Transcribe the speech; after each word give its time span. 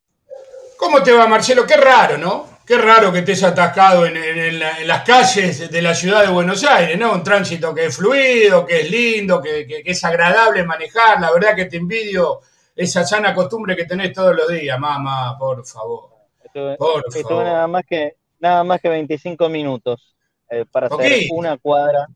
¿Cómo 0.77 1.01
te 1.01 1.13
va, 1.13 1.27
Marcelo? 1.27 1.65
Qué 1.65 1.77
raro, 1.77 2.17
¿no? 2.17 2.57
Qué 2.68 2.77
raro 2.77 3.13
que 3.13 3.20
estés 3.20 3.43
atascado 3.43 4.05
en, 4.05 4.18
en- 4.18 4.38
en 4.38 4.59
la- 4.59 4.81
en 4.81 4.88
las 4.88 5.04
calles 5.04 5.71
de 5.71 5.81
la 5.81 5.95
ciudad 5.95 6.23
de 6.23 6.27
Buenos 6.27 6.64
Aires, 6.65 7.00
¿no? 7.00 7.14
Un 7.14 7.23
tránsito 7.23 7.73
que 7.73 7.86
es 7.86 7.96
fluido, 7.96 8.65
que 8.65 8.82
es 8.82 8.92
lindo, 8.92 9.42
que, 9.42 9.65
que- 9.65 9.82
que 9.83 9.92
es 9.92 10.04
agradable 10.04 10.64
manejar. 10.65 11.21
La 11.21 11.32
verdad 11.32 11.56
que 11.56 11.65
te 11.65 11.78
envidio 11.78 12.42
esa 12.75 13.06
sana 13.06 13.33
costumbre 13.33 13.73
que 13.75 13.86
tenés 13.86 14.11
todos 14.11 14.36
los 14.36 14.50
días, 14.50 14.78
mamá, 14.78 15.37
por 15.39 15.65
favor. 15.65 16.09
Por 16.78 17.04
estuve 17.07 17.23
favor. 17.23 17.43
nada 17.45 17.68
más 17.68 17.83
que 17.87 18.15
nada 18.39 18.64
más 18.64 18.81
que 18.81 18.89
25 18.89 19.47
minutos 19.50 20.15
eh, 20.50 20.65
para 20.70 20.87
hacer 20.87 20.97
una 21.31 21.57
cuadra. 21.57 22.07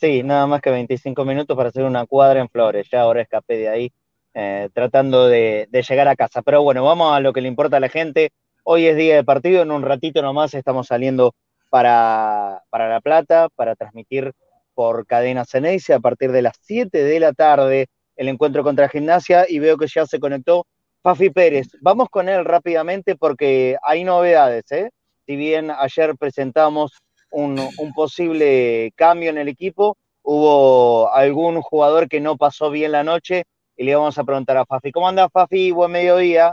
Sí, 0.00 0.22
nada 0.22 0.46
más 0.46 0.60
que 0.62 0.70
25 0.70 1.24
minutos 1.24 1.56
para 1.56 1.68
hacer 1.68 1.84
una 1.84 2.06
cuadra 2.06 2.40
en 2.40 2.48
Flores. 2.48 2.88
Ya 2.90 3.02
ahora 3.02 3.20
escapé 3.22 3.58
de 3.58 3.68
ahí 3.68 3.92
eh, 4.34 4.68
tratando 4.72 5.26
de, 5.28 5.66
de 5.70 5.82
llegar 5.82 6.08
a 6.08 6.16
casa. 6.16 6.40
Pero 6.42 6.62
bueno, 6.62 6.82
vamos 6.84 7.14
a 7.14 7.20
lo 7.20 7.32
que 7.32 7.40
le 7.42 7.48
importa 7.48 7.76
a 7.76 7.80
la 7.80 7.88
gente. 7.88 8.30
Hoy 8.70 8.86
es 8.86 8.98
día 8.98 9.16
de 9.16 9.24
partido, 9.24 9.62
en 9.62 9.70
un 9.70 9.80
ratito 9.80 10.20
nomás 10.20 10.52
estamos 10.52 10.88
saliendo 10.88 11.34
para, 11.70 12.64
para 12.68 12.90
La 12.90 13.00
Plata 13.00 13.48
para 13.56 13.74
transmitir 13.74 14.34
por 14.74 15.06
Cadena 15.06 15.46
Ceneice 15.46 15.94
a 15.94 16.00
partir 16.00 16.32
de 16.32 16.42
las 16.42 16.58
7 16.60 17.02
de 17.02 17.18
la 17.18 17.32
tarde 17.32 17.86
el 18.14 18.28
encuentro 18.28 18.62
contra 18.62 18.90
Gimnasia 18.90 19.46
y 19.48 19.58
veo 19.58 19.78
que 19.78 19.86
ya 19.86 20.04
se 20.04 20.20
conectó 20.20 20.66
Fafi 21.02 21.30
Pérez. 21.30 21.68
Vamos 21.80 22.10
con 22.10 22.28
él 22.28 22.44
rápidamente 22.44 23.16
porque 23.16 23.78
hay 23.82 24.04
novedades, 24.04 24.70
¿eh? 24.70 24.90
Si 25.24 25.34
bien 25.34 25.70
ayer 25.70 26.14
presentamos 26.18 26.92
un, 27.30 27.58
un 27.78 27.94
posible 27.94 28.92
cambio 28.96 29.30
en 29.30 29.38
el 29.38 29.48
equipo, 29.48 29.96
hubo 30.20 31.10
algún 31.10 31.62
jugador 31.62 32.06
que 32.06 32.20
no 32.20 32.36
pasó 32.36 32.70
bien 32.70 32.92
la 32.92 33.02
noche 33.02 33.44
y 33.78 33.84
le 33.84 33.96
vamos 33.96 34.18
a 34.18 34.24
preguntar 34.24 34.58
a 34.58 34.66
Fafi. 34.66 34.92
¿Cómo 34.92 35.08
anda 35.08 35.30
Fafi? 35.30 35.70
Buen 35.70 35.90
mediodía. 35.90 36.52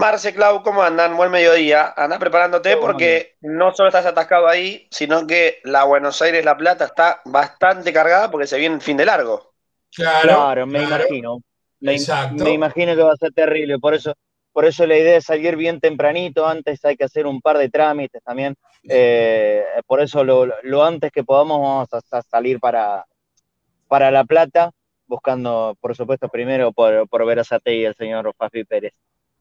Marce, 0.00 0.32
Clau, 0.32 0.62
¿cómo 0.62 0.82
andan? 0.82 1.14
Buen 1.14 1.30
mediodía. 1.30 1.92
Anda 1.94 2.18
preparándote 2.18 2.70
¿Cómo 2.72 2.86
porque 2.86 3.36
no 3.42 3.74
solo 3.74 3.88
estás 3.90 4.06
atascado 4.06 4.48
ahí, 4.48 4.88
sino 4.90 5.26
que 5.26 5.60
la 5.64 5.84
Buenos 5.84 6.22
Aires-La 6.22 6.56
Plata 6.56 6.86
está 6.86 7.20
bastante 7.26 7.92
cargada 7.92 8.30
porque 8.30 8.46
se 8.46 8.56
viene 8.58 8.76
el 8.76 8.80
fin 8.80 8.96
de 8.96 9.04
largo. 9.04 9.52
Claro, 9.94 10.28
Claro, 10.28 10.66
me 10.66 10.78
claro. 10.78 11.04
imagino. 11.04 11.42
Me, 11.80 11.92
Exacto. 11.92 12.44
me 12.44 12.50
imagino 12.52 12.96
que 12.96 13.02
va 13.02 13.12
a 13.12 13.16
ser 13.16 13.32
terrible. 13.34 13.78
Por 13.78 13.92
eso, 13.92 14.14
por 14.52 14.64
eso 14.64 14.86
la 14.86 14.96
idea 14.96 15.18
es 15.18 15.24
salir 15.26 15.56
bien 15.56 15.80
tempranito. 15.80 16.46
Antes 16.46 16.82
hay 16.86 16.96
que 16.96 17.04
hacer 17.04 17.26
un 17.26 17.42
par 17.42 17.58
de 17.58 17.68
trámites 17.68 18.22
también. 18.22 18.56
Eh, 18.88 19.62
por 19.86 20.00
eso 20.00 20.24
lo, 20.24 20.46
lo 20.62 20.82
antes 20.82 21.12
que 21.12 21.24
podamos 21.24 21.60
vamos 21.60 21.88
a, 22.10 22.18
a 22.18 22.22
salir 22.22 22.58
para, 22.58 23.04
para 23.86 24.10
La 24.10 24.24
Plata, 24.24 24.70
buscando, 25.06 25.76
por 25.78 25.94
supuesto, 25.94 26.28
primero 26.30 26.72
por, 26.72 27.06
por 27.08 27.26
ver 27.26 27.40
a 27.40 27.44
Sate 27.44 27.74
y 27.74 27.84
el 27.84 27.94
señor 27.94 28.32
Fafi 28.38 28.64
Pérez. 28.64 28.94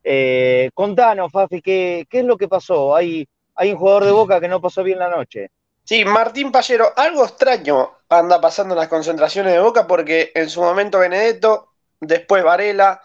Eh, 0.03 0.69
contanos, 0.73 1.31
Fafi, 1.31 1.61
¿qué, 1.61 2.07
¿qué 2.09 2.19
es 2.19 2.25
lo 2.25 2.37
que 2.37 2.47
pasó? 2.47 2.95
Hay, 2.95 3.27
hay 3.55 3.71
un 3.71 3.77
jugador 3.77 4.05
de 4.05 4.11
Boca 4.11 4.39
que 4.39 4.47
no 4.47 4.61
pasó 4.61 4.83
bien 4.83 4.99
la 4.99 5.09
noche. 5.09 5.51
Sí, 5.83 6.05
Martín 6.05 6.51
Pallero, 6.51 6.93
algo 6.95 7.25
extraño 7.25 7.91
anda 8.09 8.39
pasando 8.39 8.73
en 8.73 8.79
las 8.79 8.87
concentraciones 8.87 9.53
de 9.53 9.59
Boca 9.59 9.87
porque 9.87 10.31
en 10.35 10.49
su 10.49 10.61
momento 10.61 10.99
Benedetto, 10.99 11.73
después 11.99 12.43
Varela, 12.43 13.01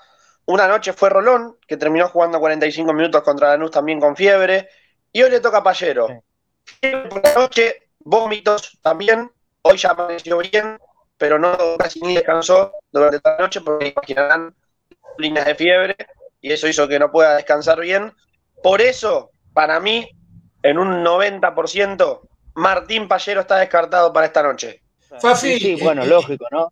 una 0.47 0.69
noche 0.69 0.93
fue 0.93 1.09
Rolón, 1.09 1.57
que 1.67 1.77
terminó 1.77 2.09
jugando 2.09 2.39
45 2.39 2.93
minutos 2.93 3.23
contra 3.23 3.49
Lanús 3.49 3.71
también 3.71 4.01
con 4.01 4.15
fiebre, 4.15 4.69
y 5.13 5.23
hoy 5.23 5.31
le 5.31 5.41
toca 5.41 5.59
a 5.59 5.63
Pallero. 5.63 6.23
Fiebre 6.81 7.09
por 7.09 7.25
la 7.25 7.35
noche, 7.35 7.89
vómitos 8.01 8.79
también, 8.83 9.31
hoy 9.63 9.79
ya 9.79 9.91
amaneció 9.91 10.39
bien, 10.39 10.79
pero 11.17 11.39
no 11.39 11.57
casi 11.79 12.01
ni 12.01 12.15
descansó 12.15 12.73
durante 12.93 13.21
toda 13.21 13.37
la 13.37 13.43
noche 13.45 13.61
porque 13.63 13.89
imaginarán 13.89 14.55
líneas 15.17 15.47
de 15.47 15.55
fiebre 15.55 15.97
y 16.45 16.53
eso 16.53 16.69
hizo 16.69 16.87
que 16.87 16.99
no 16.99 17.11
pueda 17.11 17.37
descansar 17.37 17.81
bien. 17.81 18.13
Por 18.63 18.83
eso, 18.83 19.31
para 19.55 19.81
mí, 19.81 20.07
en 20.63 20.77
un 20.79 21.03
90%, 21.03 22.21
Martín 22.57 23.09
Pallero 23.09 23.41
está 23.41 23.57
descartado 23.57 24.13
para 24.13 24.27
esta 24.27 24.43
noche. 24.43 24.83
Fafi, 25.23 25.55
Sí, 25.55 25.59
sí, 25.59 25.73
eh, 25.73 25.79
bueno, 25.83 26.03
eh, 26.03 26.07
lógico, 26.07 26.45
¿no? 26.51 26.71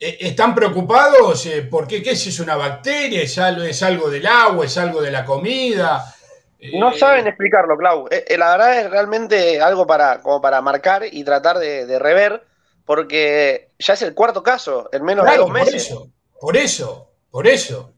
Eh, 0.00 0.16
¿Están 0.20 0.54
preocupados? 0.54 1.44
Eh, 1.44 1.60
¿Por 1.70 1.86
qué? 1.86 2.02
¿Qué 2.02 2.12
es? 2.12 2.26
¿Es 2.26 2.40
una 2.40 2.56
bacteria? 2.56 3.20
¿Es 3.20 3.36
algo, 3.36 3.64
¿Es 3.64 3.82
algo 3.82 4.08
del 4.08 4.26
agua? 4.26 4.64
¿Es 4.64 4.78
algo 4.78 5.02
de 5.02 5.10
la 5.10 5.26
comida? 5.26 6.14
Eh, 6.58 6.78
No 6.78 6.94
saben 6.94 7.26
explicarlo, 7.26 7.76
Clau. 7.76 8.08
La 8.38 8.50
verdad 8.56 8.80
es 8.80 8.90
realmente 8.90 9.60
algo 9.60 9.86
para, 9.86 10.22
como 10.22 10.40
para 10.40 10.62
marcar 10.62 11.02
y 11.04 11.22
tratar 11.22 11.58
de, 11.58 11.84
de 11.84 11.98
rever, 11.98 12.46
porque 12.86 13.72
ya 13.78 13.92
es 13.92 14.00
el 14.00 14.14
cuarto 14.14 14.42
caso 14.42 14.88
en 14.90 15.04
menos 15.04 15.26
de 15.26 15.36
dos 15.36 15.46
por 15.46 15.52
meses. 15.52 15.74
eso, 15.74 16.08
por 16.40 16.56
eso, 16.56 17.10
por 17.30 17.46
eso. 17.46 17.92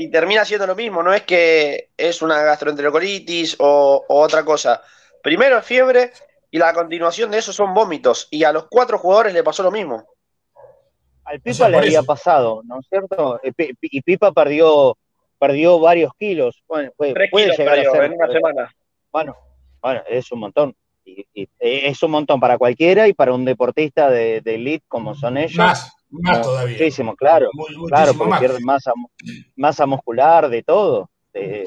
Y 0.00 0.12
termina 0.12 0.44
siendo 0.44 0.64
lo 0.64 0.76
mismo, 0.76 1.02
no 1.02 1.12
es 1.12 1.22
que 1.24 1.90
es 1.96 2.22
una 2.22 2.40
gastroenterocolitis 2.42 3.56
o, 3.58 4.04
o 4.08 4.20
otra 4.20 4.44
cosa. 4.44 4.80
Primero 5.24 5.58
es 5.58 5.66
fiebre 5.66 6.12
y 6.52 6.58
la 6.58 6.72
continuación 6.72 7.32
de 7.32 7.38
eso 7.38 7.52
son 7.52 7.74
vómitos. 7.74 8.28
Y 8.30 8.44
a 8.44 8.52
los 8.52 8.68
cuatro 8.68 8.96
jugadores 8.98 9.34
le 9.34 9.42
pasó 9.42 9.64
lo 9.64 9.72
mismo. 9.72 10.06
Al 11.24 11.38
O 11.38 11.40
Pipa 11.40 11.54
sea, 11.56 11.68
le 11.68 11.78
había 11.78 12.02
pasado, 12.04 12.62
¿no 12.64 12.78
es 12.78 12.86
cierto? 12.88 13.40
Y 13.42 13.50
Pi- 13.50 13.76
Y 13.82 14.00
Pipa 14.02 14.30
perdió, 14.30 14.96
perdió 15.36 15.80
varios 15.80 16.12
kilos. 16.16 16.62
Bueno, 16.68 16.92
puede, 16.96 17.14
Tres 17.14 17.30
puede 17.32 17.44
kilos 17.46 17.58
llegar 17.58 17.74
perdió 17.74 17.90
a 17.90 17.94
ser. 17.96 18.04
en 18.04 18.12
una 18.12 18.32
semana. 18.32 18.74
Bueno, 19.10 19.36
bueno, 19.82 20.02
es 20.08 20.30
un 20.30 20.38
montón. 20.38 20.76
Y, 21.08 21.26
y 21.34 21.48
es 21.60 22.02
un 22.02 22.10
montón 22.10 22.38
para 22.40 22.58
cualquiera 22.58 23.08
y 23.08 23.12
para 23.14 23.32
un 23.32 23.44
deportista 23.44 24.10
de, 24.10 24.40
de 24.42 24.54
elite 24.56 24.84
como 24.88 25.14
son 25.14 25.38
ellos. 25.38 25.56
Más, 25.56 25.92
más 26.10 26.42
todavía. 26.42 26.72
Muchísimo, 26.76 27.16
claro. 27.16 27.48
Muy- 27.54 27.64
muchísimo 27.68 27.86
Claro, 27.88 28.12
porque 28.14 28.30
más. 28.30 28.40
pierde 28.40 28.58
masa, 28.60 28.92
mu- 28.94 29.08
masa 29.56 29.86
muscular, 29.86 30.48
de 30.48 30.62
todo. 30.62 31.08
Eh, 31.32 31.64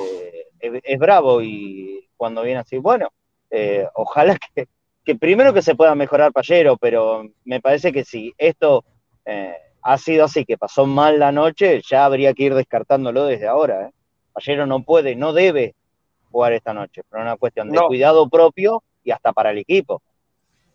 es, 0.60 0.72
es 0.84 1.00
bravo 1.00 1.42
y 1.42 2.08
cuando 2.18 2.44
viene 2.44 2.60
así, 2.60 2.78
bueno, 2.78 3.10
eh, 3.50 3.88
ojalá 3.96 4.38
que, 4.56 4.68
que 5.04 5.16
primero 5.16 5.54
que 5.54 5.62
se 5.64 5.76
pueda 5.76 5.96
mejorar 5.96 6.32
Pallero, 6.32 6.78
pero 6.78 7.24
me 7.46 7.60
parece 7.60 7.92
que 7.92 8.04
si 8.04 8.34
esto 8.38 8.84
eh, 9.26 9.56
ha 9.82 9.98
sido 9.98 10.26
así, 10.26 10.46
que 10.46 10.58
pasó 10.58 10.86
mal 10.86 11.18
la 11.18 11.32
noche, 11.32 11.82
ya 11.90 12.06
habría 12.06 12.34
que 12.36 12.44
ir 12.44 12.54
descartándolo 12.54 13.26
desde 13.26 13.48
ahora. 13.48 13.88
¿eh? 13.88 13.92
Pallero 14.34 14.66
no 14.68 14.84
puede, 14.84 15.16
no 15.16 15.34
debe 15.34 15.74
jugar 16.30 16.54
esta 16.54 16.74
noche, 16.74 17.02
pero 17.10 17.24
una 17.24 17.36
cuestión 17.38 17.70
de 17.70 17.78
No. 17.78 17.88
cuidado 17.88 18.30
propio 18.30 18.84
y 19.04 19.12
hasta 19.12 19.34
para 19.34 19.52
el 19.52 19.60
equipo. 19.60 20.02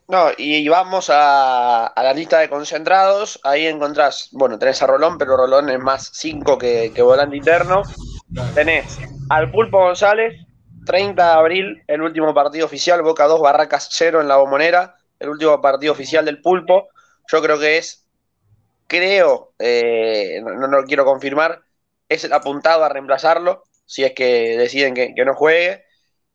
No, 0.09 0.29
y 0.37 0.69
vamos 0.69 1.11
a, 1.13 1.93
la 1.97 2.13
lista 2.13 2.39
de 2.39 2.49
concentrados. 2.49 3.41
Ahí 3.43 3.67
encontrás, 3.67 4.29
bueno, 4.33 4.57
tenés 4.59 4.81
a 4.83 4.87
Rolón, 4.87 5.19
pero 5.19 5.37
Rolón 5.37 5.69
es 5.69 5.81
más 5.81 6.11
5 6.15 6.59
que, 6.59 6.93
que 6.95 7.03
volante 7.03 7.37
interno. 7.37 7.83
Tenés 8.55 8.99
al 9.29 9.51
Pulpo 9.51 9.79
González, 9.79 10.41
30 10.85 11.25
de 11.25 11.33
abril, 11.33 11.83
el 11.89 12.03
último 12.03 12.33
partido 12.33 12.67
oficial, 12.67 13.03
Boca 13.03 13.27
2, 13.27 13.41
Barracas 13.41 13.89
0 13.91 14.21
en 14.21 14.29
la 14.29 14.37
bombonera, 14.37 14.97
el 15.19 15.29
último 15.29 15.61
partido 15.61 15.93
oficial 15.93 16.25
del 16.25 16.41
Pulpo. 16.41 16.89
Yo 17.27 17.43
creo 17.43 17.59
que 17.59 17.79
es, 17.79 18.07
creo, 18.87 19.53
eh, 19.59 20.41
no, 20.45 20.69
no 20.69 20.81
lo 20.81 20.85
quiero 20.85 21.05
confirmar, 21.05 21.63
es 22.09 22.23
el 22.23 22.33
apuntado 22.33 22.85
a 22.85 22.89
reemplazarlo, 22.89 23.65
si 23.85 24.05
es 24.05 24.13
que 24.13 24.57
deciden 24.57 24.95
que, 24.95 25.15
que 25.17 25.25
no 25.25 25.35
juegue, 25.35 25.85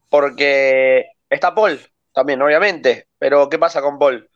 porque 0.10 1.06
está 1.32 1.56
Paul 1.56 1.80
también, 2.14 2.42
obviamente, 2.42 3.08
pero 3.18 3.50
¿qué 3.50 3.58
pasa 3.58 3.82
con 3.82 3.98
Paul? 3.98 4.30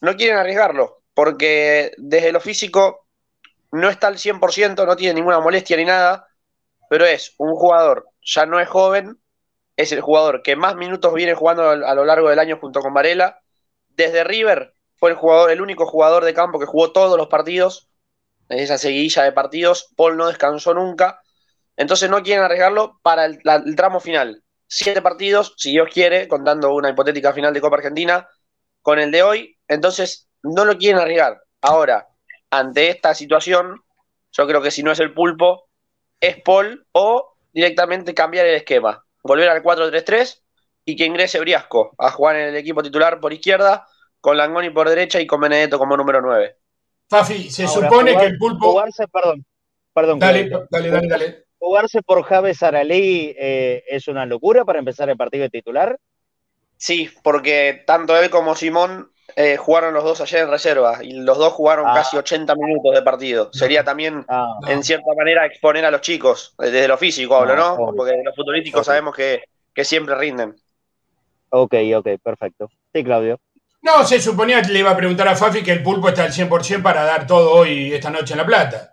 No 0.00 0.16
quieren 0.16 0.36
arriesgarlo, 0.36 1.02
porque 1.14 1.92
desde 1.96 2.32
lo 2.32 2.40
físico 2.40 3.06
no 3.72 3.88
está 3.88 4.08
al 4.08 4.18
100%, 4.18 4.86
no 4.86 4.96
tiene 4.96 5.14
ninguna 5.14 5.40
molestia 5.40 5.76
ni 5.76 5.84
nada, 5.84 6.28
pero 6.90 7.06
es 7.06 7.34
un 7.38 7.54
jugador, 7.54 8.08
ya 8.22 8.46
no 8.46 8.60
es 8.60 8.68
joven, 8.68 9.18
es 9.76 9.92
el 9.92 10.00
jugador 10.00 10.42
que 10.42 10.56
más 10.56 10.76
minutos 10.76 11.14
viene 11.14 11.34
jugando 11.34 11.70
a 11.70 11.94
lo 11.94 12.04
largo 12.04 12.28
del 12.28 12.38
año 12.38 12.58
junto 12.58 12.80
con 12.80 12.92
Varela. 12.92 13.40
Desde 13.88 14.24
River 14.24 14.74
fue 14.96 15.10
el 15.10 15.16
jugador, 15.16 15.50
el 15.50 15.62
único 15.62 15.86
jugador 15.86 16.24
de 16.24 16.34
campo 16.34 16.58
que 16.58 16.66
jugó 16.66 16.92
todos 16.92 17.16
los 17.16 17.28
partidos, 17.28 17.88
en 18.48 18.58
esa 18.58 18.76
seguidilla 18.78 19.22
de 19.22 19.32
partidos. 19.32 19.92
Paul 19.96 20.16
no 20.16 20.28
descansó 20.28 20.74
nunca. 20.74 21.22
Entonces 21.76 22.10
no 22.10 22.22
quieren 22.22 22.44
arriesgarlo 22.44 23.00
para 23.02 23.24
el 23.24 23.40
tramo 23.76 24.00
final. 24.00 24.44
Siete 24.74 25.02
partidos, 25.02 25.52
si 25.58 25.72
Dios 25.72 25.90
quiere, 25.92 26.26
contando 26.26 26.72
una 26.74 26.88
hipotética 26.88 27.34
final 27.34 27.52
de 27.52 27.60
Copa 27.60 27.76
Argentina, 27.76 28.26
con 28.80 28.98
el 28.98 29.10
de 29.10 29.22
hoy. 29.22 29.58
Entonces 29.68 30.30
no 30.42 30.64
lo 30.64 30.78
quieren 30.78 30.98
arriesgar. 30.98 31.42
Ahora, 31.60 32.08
ante 32.50 32.88
esta 32.88 33.14
situación, 33.14 33.82
yo 34.32 34.46
creo 34.46 34.62
que 34.62 34.70
si 34.70 34.82
no 34.82 34.90
es 34.90 34.98
el 35.00 35.12
pulpo, 35.12 35.68
es 36.18 36.40
Paul 36.40 36.86
o 36.92 37.34
directamente 37.52 38.14
cambiar 38.14 38.46
el 38.46 38.54
esquema. 38.54 39.04
Volver 39.22 39.50
al 39.50 39.62
4-3-3 39.62 40.40
y 40.86 40.96
que 40.96 41.04
ingrese 41.04 41.38
Briasco 41.38 41.94
a 41.98 42.10
jugar 42.10 42.36
en 42.36 42.48
el 42.48 42.56
equipo 42.56 42.82
titular 42.82 43.20
por 43.20 43.34
izquierda, 43.34 43.86
con 44.22 44.38
Langoni 44.38 44.70
por 44.70 44.88
derecha 44.88 45.20
y 45.20 45.26
con 45.26 45.42
Benedetto 45.42 45.78
como 45.78 45.98
número 45.98 46.22
9. 46.22 46.56
Fafi, 47.10 47.50
se 47.50 47.68
supone 47.68 48.16
que 48.16 48.24
el 48.24 48.38
pulpo. 48.38 48.70
Jugarse, 48.70 49.06
perdón, 49.06 49.44
perdón. 49.92 50.18
Dale, 50.18 50.48
dale, 50.70 50.90
dale, 50.90 51.08
dale. 51.08 51.44
Jugarse 51.64 52.02
por 52.02 52.24
Javes 52.24 52.60
Aralí 52.64 53.36
eh, 53.38 53.84
es 53.88 54.08
una 54.08 54.26
locura 54.26 54.64
para 54.64 54.80
empezar 54.80 55.08
el 55.10 55.16
partido 55.16 55.44
de 55.44 55.50
titular. 55.50 55.96
Sí, 56.76 57.08
porque 57.22 57.84
tanto 57.86 58.16
él 58.20 58.30
como 58.30 58.56
Simón 58.56 59.12
eh, 59.36 59.56
jugaron 59.56 59.94
los 59.94 60.02
dos 60.02 60.20
ayer 60.20 60.40
en 60.42 60.50
reserva 60.50 60.98
y 61.04 61.12
los 61.12 61.38
dos 61.38 61.52
jugaron 61.52 61.86
Ah. 61.86 61.92
casi 61.94 62.16
80 62.16 62.56
minutos 62.56 62.92
de 62.92 63.02
partido. 63.02 63.48
Sería 63.52 63.84
también, 63.84 64.24
Ah, 64.28 64.58
en 64.66 64.82
cierta 64.82 65.14
manera, 65.16 65.46
exponer 65.46 65.84
a 65.84 65.92
los 65.92 66.00
chicos, 66.00 66.52
eh, 66.60 66.70
desde 66.70 66.88
lo 66.88 66.98
físico 66.98 67.36
hablo, 67.36 67.54
No, 67.54 67.76
¿no? 67.78 67.92
Porque 67.96 68.20
los 68.24 68.34
futbolísticos 68.34 68.80
Ok. 68.80 68.84
sabemos 68.86 69.14
que, 69.14 69.44
que 69.72 69.84
siempre 69.84 70.16
rinden. 70.16 70.56
ok, 71.50 71.74
ok, 71.98 72.08
perfecto. 72.24 72.68
Sí, 72.92 73.04
Claudio. 73.04 73.38
No, 73.82 74.02
se 74.04 74.20
suponía 74.20 74.62
que 74.62 74.72
le 74.72 74.80
iba 74.80 74.90
a 74.90 74.96
preguntar 74.96 75.28
a 75.28 75.36
Fafi 75.36 75.62
que 75.62 75.70
el 75.72 75.82
pulpo 75.84 76.08
está 76.08 76.24
al 76.24 76.32
100% 76.32 76.82
para 76.82 77.04
dar 77.04 77.24
todo 77.24 77.52
hoy, 77.52 77.94
esta 77.94 78.10
noche 78.10 78.34
en 78.34 78.38
La 78.38 78.46
Plata. 78.46 78.91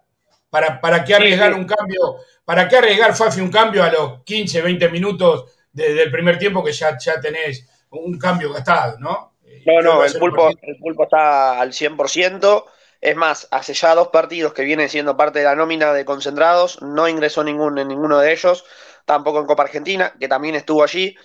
¿Para, 0.50 0.80
para 0.82 1.04
qué 1.04 1.16
arriesgar 1.16 1.54
sí. 1.54 1.60
un 1.60 1.66
cambio? 1.66 2.18
¿Para 2.46 2.68
qué 2.68 2.78
arriesgar, 2.78 3.16
Fafi, 3.16 3.42
un 3.42 3.52
cambio 3.52 3.84
a 3.84 3.92
los 3.92 4.24
15, 4.24 4.62
20 4.62 4.90
minutos 4.90 5.46
de- 5.72 5.94
del 5.94 6.12
primer 6.12 6.38
tiempo 6.40 6.64
que 6.64 6.72
ya, 6.74 6.98
ya 6.98 7.20
tenés 7.22 7.68
un 7.92 8.18
cambio 8.18 8.52
gastado, 8.54 8.98
¿no? 9.00 9.36
Eh, 9.44 9.64
No, 9.66 9.82
no, 9.82 10.04
el 10.04 10.18
pulpo, 10.18 10.50
el 10.62 10.78
pulpo 10.78 11.04
está 11.04 11.60
al 11.60 11.74
100%. 11.74 12.68
Es 13.02 13.16
más, 13.16 13.48
hace 13.52 13.74
ya 13.74 13.96
dos 13.96 14.10
partidos 14.10 14.54
que 14.54 14.64
vienen 14.64 14.90
siendo 14.90 15.16
parte 15.16 15.40
de 15.40 15.46
la 15.46 15.56
nómina 15.56 15.94
de 15.94 16.04
concentrados, 16.06 16.82
no 16.82 17.08
ingresó 17.08 17.44
ningún, 17.44 17.78
en 17.80 17.88
ninguno 17.88 18.20
de 18.20 18.34
ellos, 18.34 18.66
tampoco 19.06 19.40
en 19.40 19.46
Copa 19.46 19.64
Argentina, 19.64 20.14
que 20.20 20.28
también 20.28 20.56
estuvo 20.56 20.84
allí. 20.84 21.16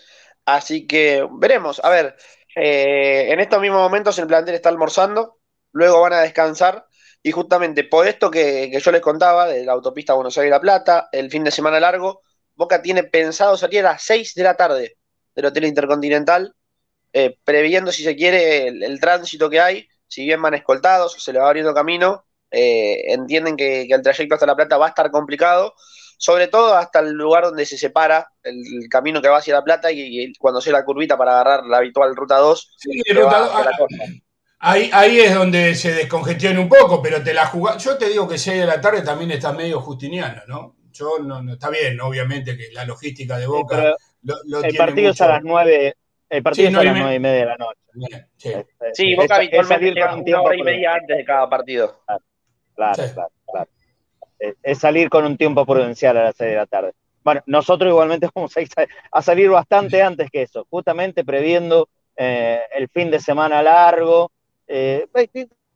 Así 0.47 0.87
que 0.87 1.27
veremos. 1.33 1.81
A 1.85 1.91
ver, 1.91 2.17
eh, 2.57 3.29
en 3.33 3.41
estos 3.41 3.61
mismos 3.61 3.81
momentos 3.81 4.19
el 4.19 4.27
plantel 4.27 4.55
está 4.55 4.69
almorzando, 4.69 5.39
luego 5.75 6.01
van 6.01 6.15
a 6.15 6.23
descansar. 6.23 6.87
Y 7.23 7.33
justamente 7.33 7.85
por 7.85 8.07
esto 8.09 8.31
que, 8.31 8.71
que 8.73 8.81
yo 8.81 8.91
les 8.93 9.03
contaba, 9.03 9.47
de 9.47 9.65
la 9.65 9.73
autopista 9.73 10.15
Buenos 10.15 10.37
Aires-La 10.39 10.61
Plata, 10.61 11.09
el 11.13 11.31
fin 11.31 11.45
de 11.45 11.51
semana 11.51 11.81
largo, 11.81 12.23
Boca 12.55 12.83
tiene 12.83 13.05
pensado 13.05 13.57
salir 13.57 13.81
a 13.81 13.93
las 13.93 14.03
6 14.03 14.35
de 14.35 14.43
la 14.43 14.57
tarde 14.57 14.97
del 15.35 15.47
Hotel 15.47 15.65
Intercontinental 15.67 16.55
eh, 17.13 17.39
previendo, 17.45 17.93
si 17.93 18.03
se 18.03 18.17
quiere, 18.17 18.69
el, 18.69 18.83
el 18.83 19.01
tránsito 19.01 19.49
que 19.49 19.61
hay, 19.61 19.89
si 20.09 20.25
bien 20.25 20.43
van 20.43 20.55
escoltados, 20.55 21.15
se 21.23 21.33
le 21.33 21.39
va 21.39 21.47
abriendo 21.47 21.73
camino, 21.73 22.27
eh, 22.51 23.13
entienden 23.13 23.57
que, 23.57 23.87
que 23.89 23.95
el 23.95 24.03
trayecto 24.03 24.35
hasta 24.35 24.47
La 24.47 24.57
Plata 24.57 24.79
va 24.79 24.87
a 24.87 24.89
estar 24.91 25.11
complicado, 25.13 25.75
sobre 26.19 26.49
todo 26.49 26.75
hasta 26.77 27.01
el 27.01 27.13
lugar 27.13 27.45
donde 27.45 27.67
se 27.67 27.79
separa 27.79 28.29
el, 28.43 28.57
el 28.83 28.89
camino 28.89 29.23
que 29.23 29.29
va 29.29 29.39
hacia 29.39 29.55
La 29.55 29.63
Plata 29.65 29.93
y, 29.93 30.25
y 30.25 30.35
cuando 30.35 30.61
sea 30.61 30.73
la 30.73 30.85
curvita 30.85 31.17
para 31.17 31.33
agarrar 31.41 31.67
la 31.67 31.79
habitual 31.79 32.17
ruta 32.17 32.37
2, 32.39 32.75
Sí, 32.77 33.01
ruta 33.13 33.27
va 33.27 33.39
dos, 33.39 33.51
hacia 33.51 33.65
la 33.65 33.77
costa. 33.77 34.05
Ahí, 34.67 34.89
ahí 34.95 35.19
es 35.21 35.35
donde 35.35 35.75
se 35.75 35.93
descongestiona 35.93 36.59
un 36.59 36.69
poco, 36.71 37.03
pero 37.03 37.23
te 37.23 37.35
la 37.35 37.45
jugás. 37.47 37.83
Yo 37.85 37.99
te 37.99 38.09
digo 38.09 38.27
que 38.27 38.39
6 38.39 38.61
de 38.61 38.67
la 38.67 38.81
tarde 38.81 39.03
también 39.03 39.31
está 39.31 39.53
medio 39.53 39.79
justiniano, 39.81 40.41
¿no? 40.49 40.77
Yo 40.91 41.19
no, 41.19 41.43
no 41.43 41.53
está 41.55 41.69
bien, 41.69 42.01
obviamente, 42.01 42.57
que 42.57 42.69
la 42.73 42.85
logística 42.87 43.37
de 43.37 43.47
Boca 43.47 43.77
pero 43.77 43.97
lo, 44.23 44.37
lo 44.47 44.57
el 44.59 44.71
tiene 44.71 44.79
partido 44.79 45.11
es 45.11 45.21
a 45.21 45.29
las 45.29 45.43
9. 45.43 45.95
El 46.31 46.43
partido 46.43 46.69
Sí, 46.69 46.73
es 46.73 46.79
a 46.79 46.83
nueve 46.83 46.91
las 46.93 46.99
9 47.03 47.15
y 47.15 47.19
media 47.21 47.41
de 47.41 47.47
la 47.47 47.57
noche. 47.59 47.81
Bien, 47.93 48.27
sí. 48.39 48.49
Es- 48.49 48.67
Sí, 48.97 49.11
es- 49.13 49.17
Boca 49.19 49.25
es 49.25 49.31
habitualmente 49.39 49.75
salir 49.75 49.95
llega 49.95 50.07
con 50.07 50.15
un 50.15 50.19
una 50.21 50.25
tiempo 50.25 50.45
hora 50.45 50.57
y 50.57 50.63
media 50.63 50.95
antes 50.95 51.17
de 51.19 51.25
cada 51.25 51.49
partido. 51.51 52.01
Claro, 52.75 52.95
Sí. 52.95 53.03
claro, 53.13 53.31
claro. 53.53 53.71
Es, 54.39 54.55
es 54.63 54.79
salir 54.79 55.11
con 55.11 55.25
un 55.27 55.37
tiempo 55.37 55.67
prudencial 55.67 56.17
a 56.17 56.25
las 56.25 56.37
6 56.37 56.51
de 56.51 56.57
la 56.57 56.67
tarde. 56.67 56.93
Bueno, 57.23 57.43
nosotros 57.47 57.91
igualmente 57.91 58.29
vamos 58.35 58.57
a, 58.57 58.61
ir 58.63 58.69
a- 58.77 58.87
a 59.19 59.21
salir 59.23 59.51
bastante 59.51 60.01
antes 60.03 60.31
que 60.31 60.43
eso, 60.43 60.67
justamente 60.71 61.23
previendo 61.23 61.89
eh, 62.17 62.61
el 62.77 62.89
fin 62.89 63.11
de 63.11 63.21
semana 63.21 63.63
largo. 63.63 64.31
Eh, 64.67 65.07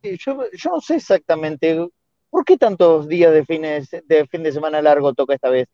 yo, 0.03 0.45
yo 0.53 0.71
no 0.71 0.81
sé 0.81 0.97
exactamente 0.97 1.89
por 2.31 2.45
qué 2.45 2.57
tantos 2.57 3.09
días 3.09 3.33
de, 3.33 3.45
fines, 3.45 3.89
de 3.91 4.27
fin 4.27 4.43
de 4.43 4.53
semana 4.53 4.81
largo 4.83 5.13
toca 5.15 5.35
esta 5.35 5.51
vez. 5.51 5.67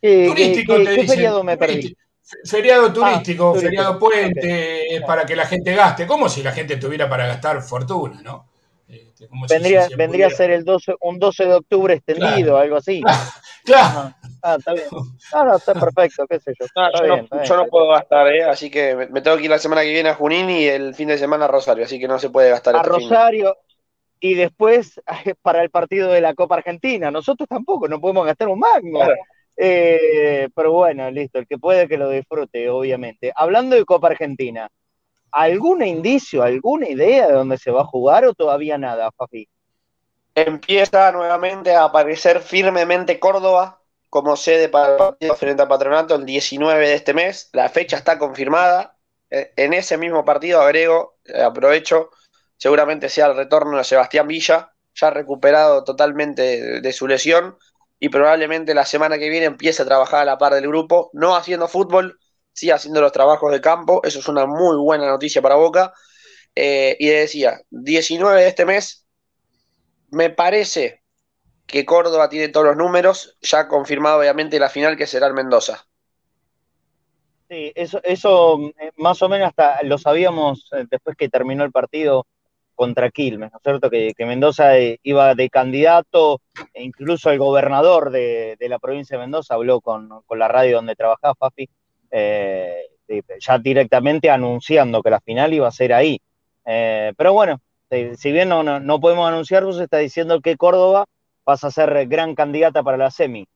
¿Qué, 0.00 0.26
Turístico, 0.28 0.76
qué- 0.76 0.84
te 0.84 0.94
qué 0.94 1.00
dicen. 1.02 1.08
feriado 1.08 1.44
me 1.44 1.56
perdí? 1.56 1.74
Turístico. 1.74 2.00
Feriado 2.44 2.92
turístico, 2.92 3.52
turístico. 3.52 3.54
feriado 3.54 3.98
puente, 3.98 4.94
es 4.94 5.02
para 5.02 5.26
que 5.26 5.34
la 5.34 5.46
gente 5.46 5.74
gaste, 5.74 6.06
como 6.06 6.28
si 6.28 6.42
la 6.44 6.52
gente 6.52 6.76
tuviera 6.76 7.08
para 7.08 7.26
gastar 7.26 7.60
fortuna, 7.60 8.22
¿no? 8.22 8.46
Este, 8.86 9.26
si 9.26 9.36
Vendría, 9.48 9.88
vendría 9.96 10.26
a 10.28 10.30
ser 10.30 10.50
el 10.52 10.64
12, 10.64 10.94
un 11.00 11.18
12 11.18 11.44
de 11.46 11.54
octubre 11.54 11.94
extendido, 11.94 12.56
algo 12.56 12.76
así. 12.76 13.02
Claro. 13.64 14.14
Ah, 14.42 14.56
está 14.58 14.72
bien. 14.72 14.86
No, 14.90 15.44
no, 15.44 15.56
está 15.56 15.74
perfecto, 15.74 16.26
qué 16.26 16.40
sé 16.40 16.52
yo. 16.58 16.66
No, 16.74 16.92
yo, 16.92 17.14
bien, 17.14 17.28
no, 17.30 17.44
yo 17.44 17.66
puedo 17.66 17.88
gastar, 17.88 18.28
¿eh? 18.28 18.44
así 18.44 18.70
que 18.70 18.94
me, 18.96 19.20
tengo 19.20 19.36
que 19.36 19.44
ir 19.44 19.50
la 19.50 19.58
semana 19.58 19.82
que 19.82 19.90
viene 19.90 20.08
a 20.08 20.14
Junín 20.14 20.48
y 20.48 20.64
el 20.64 20.94
fin 20.94 21.08
de 21.08 21.18
semana 21.18 21.44
a 21.44 21.48
Rosario, 21.48 21.84
así 21.84 22.00
que 22.00 22.08
no 22.08 22.18
se 22.18 22.30
puede 22.30 22.50
gastar 22.50 22.74
a 22.74 22.78
este 22.78 22.90
fin 22.90 23.10
Rosario 23.10 23.56
y 24.20 24.34
después 24.34 25.00
para 25.42 25.62
el 25.62 25.70
partido 25.70 26.10
de 26.10 26.20
la 26.20 26.34
Copa 26.34 26.56
Argentina. 26.56 27.10
Nosotros 27.10 27.48
tampoco, 27.48 27.88
no 27.88 28.00
podemos 28.00 28.26
gastar 28.26 28.48
un 28.48 28.58
mango. 28.58 29.00
Claro. 29.00 29.14
Eh, 29.56 30.48
pero 30.54 30.72
bueno, 30.72 31.10
listo, 31.10 31.38
el 31.38 31.46
que 31.46 31.58
puede 31.58 31.86
que 31.86 31.98
lo 31.98 32.08
disfrute, 32.08 32.70
obviamente. 32.70 33.32
Hablando 33.34 33.76
de 33.76 33.84
Copa 33.84 34.08
Argentina, 34.08 34.68
¿algún 35.32 35.82
indicio, 35.82 36.42
alguna 36.42 36.88
idea 36.88 37.26
de 37.26 37.34
dónde 37.34 37.58
se 37.58 37.70
va 37.70 37.82
a 37.82 37.86
jugar 37.86 38.24
o 38.24 38.34
todavía 38.34 38.78
nada, 38.78 39.10
Fafi? 39.12 39.46
Empieza 40.46 41.12
nuevamente 41.12 41.74
a 41.74 41.84
aparecer 41.84 42.40
firmemente 42.40 43.18
Córdoba 43.20 43.82
como 44.08 44.36
sede 44.36 44.68
para 44.68 44.92
el 44.92 44.96
partido 44.98 45.34
frente 45.36 45.62
a 45.62 45.68
Patronato 45.68 46.14
el 46.14 46.24
19 46.24 46.88
de 46.88 46.94
este 46.94 47.14
mes. 47.14 47.50
La 47.52 47.68
fecha 47.68 47.96
está 47.96 48.18
confirmada. 48.18 48.96
Eh, 49.30 49.52
En 49.56 49.72
ese 49.72 49.96
mismo 49.98 50.24
partido, 50.24 50.60
agrego, 50.60 51.18
eh, 51.24 51.42
aprovecho, 51.42 52.10
seguramente 52.56 53.08
sea 53.08 53.26
el 53.26 53.36
retorno 53.36 53.78
de 53.78 53.84
Sebastián 53.84 54.26
Villa, 54.28 54.72
ya 54.94 55.10
recuperado 55.10 55.84
totalmente 55.84 56.42
de, 56.42 56.80
de 56.80 56.92
su 56.92 57.06
lesión 57.06 57.56
y 57.98 58.08
probablemente 58.08 58.74
la 58.74 58.84
semana 58.86 59.18
que 59.18 59.28
viene 59.28 59.46
empiece 59.46 59.82
a 59.82 59.86
trabajar 59.86 60.22
a 60.22 60.24
la 60.24 60.38
par 60.38 60.54
del 60.54 60.66
grupo, 60.68 61.10
no 61.12 61.36
haciendo 61.36 61.68
fútbol, 61.68 62.18
sí 62.52 62.70
haciendo 62.70 63.00
los 63.00 63.12
trabajos 63.12 63.52
de 63.52 63.60
campo. 63.60 64.00
Eso 64.04 64.18
es 64.20 64.28
una 64.28 64.46
muy 64.46 64.76
buena 64.76 65.06
noticia 65.06 65.42
para 65.42 65.56
Boca. 65.56 65.92
Eh, 66.54 66.96
y 66.98 67.08
decía, 67.08 67.60
19 67.70 68.42
de 68.42 68.48
este 68.48 68.64
mes, 68.66 69.06
me 70.10 70.30
parece 70.30 71.00
que 71.66 71.84
Córdoba 71.84 72.28
tiene 72.28 72.48
todos 72.48 72.66
los 72.66 72.76
números, 72.76 73.36
ya 73.40 73.68
confirmado 73.68 74.18
obviamente 74.18 74.58
la 74.58 74.68
final 74.68 74.96
que 74.96 75.06
será 75.06 75.28
en 75.28 75.34
Mendoza. 75.34 75.86
Sí, 77.48 77.72
eso, 77.74 78.00
eso 78.04 78.60
eh, 78.78 78.92
más 78.96 79.22
o 79.22 79.28
menos 79.28 79.48
hasta 79.48 79.82
lo 79.82 79.98
sabíamos 79.98 80.68
eh, 80.72 80.86
después 80.90 81.16
que 81.16 81.28
terminó 81.28 81.64
el 81.64 81.72
partido 81.72 82.26
contra 82.74 83.10
Quilmes, 83.10 83.50
¿no 83.52 83.58
es 83.58 83.62
cierto? 83.62 83.90
Que, 83.90 84.14
Mendoza 84.18 84.78
eh, 84.78 84.98
iba 85.02 85.34
de 85.34 85.50
candidato, 85.50 86.40
e 86.72 86.82
incluso 86.82 87.30
el 87.30 87.38
gobernador 87.38 88.10
de, 88.10 88.56
la 88.60 88.78
provincia 88.78 89.16
de 89.16 89.24
Mendoza 89.24 89.54
habló 89.54 89.80
con, 89.80 90.08
la 90.30 90.48
radio 90.48 90.76
donde 90.76 90.96
trabajaba 90.96 91.34
Fafi, 91.34 91.68
ya 93.40 93.58
directamente 93.58 94.30
anunciando 94.30 95.02
que 95.02 95.10
la 95.10 95.20
final 95.20 95.52
iba 95.52 95.68
a 95.68 95.72
ser 95.72 95.92
ahí. 95.92 96.20
Pero 96.64 97.32
bueno, 97.32 97.60
si 97.90 98.32
bien 98.32 98.48
no, 98.48 98.62
no, 98.62 98.80
no 98.80 99.00
podemos 99.00 99.28
anunciar, 99.28 99.64
vos 99.64 99.80
está 99.80 99.98
diciendo 99.98 100.40
que 100.40 100.56
Córdoba 100.56 101.06
pasa 101.44 101.68
a 101.68 101.70
ser 101.70 102.06
gran 102.06 102.34
candidata 102.34 102.82
para 102.82 102.96
la 102.96 103.10
semi. 103.10 103.46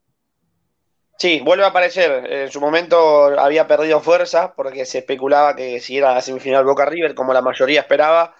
Sí, 1.16 1.40
vuelve 1.44 1.64
a 1.64 1.68
aparecer. 1.68 2.30
En 2.30 2.50
su 2.50 2.60
momento 2.60 3.26
había 3.38 3.66
perdido 3.66 4.00
fuerza 4.00 4.54
porque 4.54 4.84
se 4.84 4.98
especulaba 4.98 5.54
que 5.54 5.80
si 5.80 5.96
era 5.98 6.12
la 6.12 6.20
semifinal 6.20 6.64
Boca 6.64 6.84
River, 6.84 7.14
como 7.14 7.32
la 7.32 7.40
mayoría 7.42 7.80
esperaba, 7.80 8.34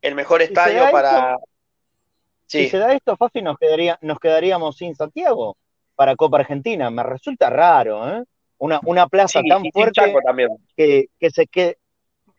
el 0.00 0.14
mejor 0.14 0.38
se 0.40 0.46
estadio 0.46 0.90
para. 0.90 1.36
Si 2.46 2.64
Sí, 2.64 2.68
se 2.68 2.78
da 2.78 2.92
esto, 2.94 3.16
Fafi, 3.16 3.42
nos, 3.42 3.58
quedaría, 3.58 3.98
nos 4.00 4.18
quedaríamos 4.18 4.76
sin 4.76 4.94
Santiago 4.94 5.56
para 5.94 6.16
Copa 6.16 6.38
Argentina. 6.38 6.90
Me 6.90 7.02
resulta 7.02 7.50
raro, 7.50 8.08
¿eh? 8.08 8.24
Una, 8.58 8.80
una 8.84 9.06
plaza 9.08 9.40
sí, 9.40 9.48
tan 9.48 9.64
fuerte 9.72 10.00
Chaco 10.00 10.20
también. 10.24 10.50
que, 10.76 11.06
que 11.18 11.30
se 11.30 11.46
quede. 11.46 11.78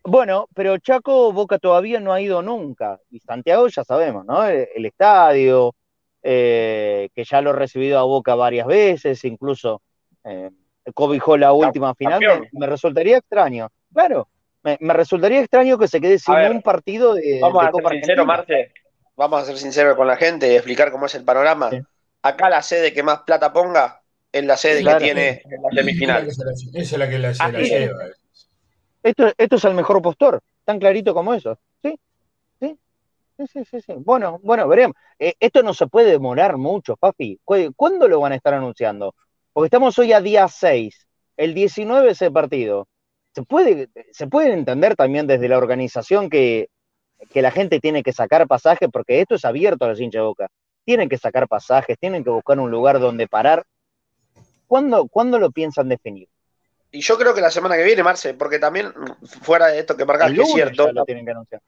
Bueno, 0.04 0.48
pero 0.56 0.78
Chaco 0.80 1.32
Boca 1.32 1.60
todavía 1.60 2.00
no 2.00 2.14
ha 2.14 2.22
ido 2.22 2.42
nunca. 2.42 3.00
Y 3.10 3.20
Santiago 3.20 3.68
ya 3.68 3.84
sabemos, 3.84 4.26
¿no? 4.26 4.44
El, 4.46 4.68
el 4.76 4.86
estadio, 4.86 5.76
eh, 6.24 7.10
que 7.16 7.24
ya 7.24 7.42
lo 7.42 7.52
ha 7.52 7.54
recibido 7.54 8.00
a 8.00 8.04
Boca 8.04 8.36
varias 8.36 8.68
veces, 8.68 9.24
incluso 9.26 9.82
eh, 10.24 10.50
cobijó 10.94 11.38
la 11.38 11.54
última 11.54 11.96
final. 11.96 12.48
Me, 12.52 12.68
resultaría 12.68 13.18
extraño. 13.18 13.70
Claro, 13.94 14.28
me, 14.64 14.78
me 14.80 14.94
resultaría 14.94 15.40
extraño 15.40 15.78
que 15.78 15.88
se 15.88 16.00
quede 16.00 16.20
sin 16.20 16.36
ver, 16.36 16.52
un 16.52 16.62
partido 16.62 17.16
de, 17.16 17.40
Vamos 17.42 17.62
de 17.64 17.70
a 17.70 17.72
ser 17.72 17.90
sinceros. 17.92 18.26
Marce. 18.26 18.72
Vamos 19.16 19.42
a 19.42 19.46
ser 19.46 19.58
sinceros 19.58 19.96
con 19.96 20.08
la 20.08 20.16
gente 20.16 20.52
y 20.52 20.56
explicar 20.56 20.92
cómo 20.92 21.06
es 21.06 21.16
el 21.16 21.24
panorama. 21.24 21.70
Sí. 21.70 21.80
Acá 22.24 22.50
la 22.50 22.62
sede 22.62 22.94
que 22.94 23.04
más 23.04 23.22
plata 23.22 23.52
ponga 23.52 24.02
es 24.32 24.46
la 24.46 24.58
sede 24.58 24.82
Claro. 24.82 25.00
que 25.00 25.06
tiene 25.06 25.42
en 25.46 25.62
la 25.62 25.70
semifinal. 25.76 26.28
Esa 26.28 26.44
es 26.74 26.92
la 26.98 27.10
que 27.10 27.20
la, 27.20 27.34
se 27.34 27.52
la 27.52 27.60
es. 27.60 27.92
Esto, 29.04 29.32
esto 29.38 29.56
es 29.56 29.66
el 29.66 29.74
mejor 29.74 30.02
postor, 30.02 30.42
tan 30.66 30.80
clarito 30.80 31.14
como 31.14 31.34
eso. 31.34 31.58
Sí, 31.82 31.96
sí, 32.60 33.48
sí, 33.54 33.66
sí, 33.66 33.82
sí. 33.82 33.94
Bueno, 33.98 34.40
bueno, 34.44 34.68
veremos. 34.68 34.96
Eh, 35.20 35.36
esto 35.40 35.64
no 35.64 35.74
se 35.74 35.88
puede 35.88 36.12
demorar 36.12 36.58
mucho, 36.58 36.98
papi. 36.98 37.40
¿Cu- 37.44 37.74
¿Cuándo 37.76 38.08
lo 38.08 38.20
van 38.20 38.34
a 38.34 38.36
estar 38.36 38.54
anunciando? 38.54 39.16
Porque 39.54 39.68
estamos 39.68 39.98
hoy 40.00 40.14
a 40.14 40.22
día 40.22 40.48
6. 40.48 41.08
El 41.38 41.54
19 41.54 42.12
es 42.12 42.22
el 42.22 42.32
partido. 42.34 42.88
se 43.36 43.44
puede, 43.44 43.90
se 44.14 44.28
puede 44.28 44.54
entender 44.54 44.96
también 44.96 45.28
desde 45.28 45.50
la 45.50 45.58
organización 45.58 46.30
que, 46.30 46.70
que 47.32 47.42
la 47.44 47.52
gente 47.52 47.80
tiene 47.82 48.04
que 48.04 48.14
sacar 48.14 48.48
pasajes, 48.48 48.90
porque 48.94 49.22
esto 49.22 49.36
es 49.36 49.46
abierto 49.46 49.86
a 49.86 49.90
los 49.90 50.02
hinchas 50.02 50.22
de 50.22 50.26
boca. 50.28 50.50
Tienen 50.86 51.10
que 51.10 51.18
sacar 51.20 51.48
pasajes, 51.48 51.98
tienen 52.00 52.24
que 52.24 52.32
buscar 52.32 52.60
un 52.60 52.72
lugar 52.72 53.00
donde 53.00 53.28
parar. 53.28 53.66
¿Cuándo, 54.68 55.08
¿cuándo 55.08 55.38
lo 55.38 55.52
piensan 55.52 55.88
definir? 55.90 56.28
Y 56.92 57.02
yo 57.02 57.18
creo 57.18 57.34
que 57.34 57.42
la 57.42 57.52
semana 57.52 57.78
que 57.78 57.84
viene, 57.84 58.04
Marce, 58.04 58.34
porque 58.34 58.60
también, 58.60 58.94
fuera 59.42 59.68
de 59.68 59.80
esto 59.80 59.96
que 59.96 60.06
marcas, 60.06 60.32
que 60.32 60.42
es 60.42 60.52
cierto. 60.54 60.92
Lo 60.92 61.06
tienen 61.06 61.26
que 61.26 61.32
anunciar. 61.32 61.62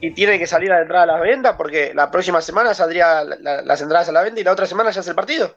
Y 0.00 0.10
tiene 0.10 0.38
que 0.38 0.46
salir 0.46 0.70
a 0.70 0.76
la 0.76 0.82
entrada 0.82 1.04
a 1.04 1.06
las 1.06 1.20
ventas, 1.20 1.56
porque 1.56 1.92
la 1.94 2.10
próxima 2.10 2.42
semana 2.42 2.74
saldría 2.74 3.24
las 3.24 3.80
entradas 3.80 4.08
a 4.10 4.12
la 4.12 4.22
venta 4.22 4.40
y 4.40 4.44
la 4.44 4.52
otra 4.52 4.66
semana 4.66 4.90
ya 4.90 5.00
es 5.00 5.08
el 5.08 5.14
partido. 5.14 5.56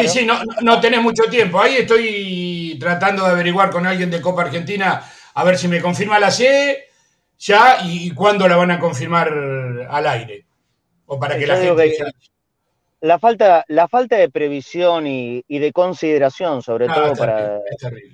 Sí, 0.00 0.08
sí, 0.08 0.26
no, 0.26 0.38
no 0.60 0.78
tenés 0.80 1.00
mucho 1.00 1.24
tiempo. 1.24 1.58
Ahí 1.58 1.76
estoy 1.76 2.76
tratando 2.78 3.24
de 3.24 3.30
averiguar 3.30 3.70
con 3.70 3.86
alguien 3.86 4.10
de 4.10 4.20
Copa 4.20 4.42
Argentina 4.42 5.02
a 5.32 5.44
ver 5.44 5.56
si 5.56 5.68
me 5.68 5.80
confirma 5.80 6.18
la 6.18 6.30
sede 6.30 6.90
ya 7.38 7.78
y, 7.82 8.10
cuándo 8.10 8.46
la 8.46 8.56
van 8.56 8.72
a 8.72 8.78
confirmar 8.78 9.32
al 9.88 10.06
aire. 10.06 10.44
O 11.06 11.18
para 11.18 11.38
que 11.38 11.46
la 11.46 11.56
gente. 11.56 11.96
La, 13.00 13.18
falta, 13.18 13.64
la 13.68 13.88
falta 13.88 14.16
de 14.16 14.30
previsión 14.30 15.06
y, 15.06 15.42
de 15.48 15.72
consideración, 15.72 16.62
sobre 16.62 16.86
ah, 16.88 16.94
todo 16.94 17.14
para, 17.14 17.60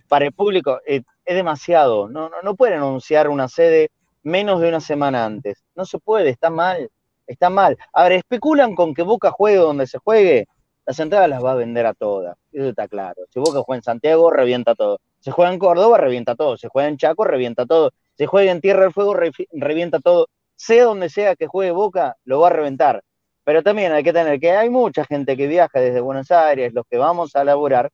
para 0.08 0.26
el 0.26 0.32
público, 0.32 0.80
es, 0.84 1.02
demasiado. 1.24 2.08
No, 2.08 2.28
no, 2.28 2.36
no 2.42 2.54
pueden 2.54 2.78
anunciar 2.78 3.28
una 3.28 3.48
sede 3.48 3.90
menos 4.22 4.60
de 4.60 4.68
una 4.68 4.80
semana 4.80 5.24
antes. 5.24 5.64
No 5.74 5.84
se 5.84 5.98
puede, 5.98 6.30
está 6.30 6.50
mal. 6.50 6.90
Está 7.26 7.50
mal. 7.50 7.76
A 7.92 8.04
ver, 8.04 8.12
especulan 8.12 8.74
con 8.76 8.94
que 8.94 9.02
Boca 9.02 9.30
juegue 9.32 9.58
donde 9.58 9.86
se 9.86 9.98
juegue 9.98 10.46
las 10.86 11.00
entradas 11.00 11.28
las 11.28 11.44
va 11.44 11.52
a 11.52 11.56
vender 11.56 11.84
a 11.84 11.94
todas, 11.94 12.36
eso 12.52 12.68
está 12.68 12.86
claro. 12.86 13.22
Si 13.30 13.40
Boca 13.40 13.60
juega 13.62 13.78
en 13.78 13.82
Santiago, 13.82 14.30
revienta 14.30 14.76
todo. 14.76 15.00
Si 15.18 15.32
juega 15.32 15.52
en 15.52 15.58
Córdoba, 15.58 15.98
revienta 15.98 16.36
todo. 16.36 16.56
Si 16.56 16.68
juega 16.70 16.88
en 16.88 16.96
Chaco, 16.96 17.24
revienta 17.24 17.66
todo. 17.66 17.90
Si 18.16 18.24
juega 18.24 18.52
en 18.52 18.60
Tierra 18.60 18.82
del 18.82 18.92
Fuego, 18.92 19.16
revienta 19.52 19.98
todo. 19.98 20.28
Sea 20.54 20.84
donde 20.84 21.08
sea 21.08 21.34
que 21.34 21.48
juegue 21.48 21.72
Boca, 21.72 22.16
lo 22.24 22.38
va 22.38 22.46
a 22.46 22.50
reventar. 22.50 23.02
Pero 23.46 23.62
también 23.62 23.92
hay 23.92 24.02
que 24.02 24.12
tener 24.12 24.40
que 24.40 24.50
hay 24.50 24.68
mucha 24.68 25.04
gente 25.04 25.36
que 25.36 25.46
viaja 25.46 25.78
desde 25.78 26.00
Buenos 26.00 26.30
Aires, 26.32 26.74
los 26.74 26.84
que 26.90 26.98
vamos 26.98 27.36
a 27.36 27.44
laburar, 27.44 27.92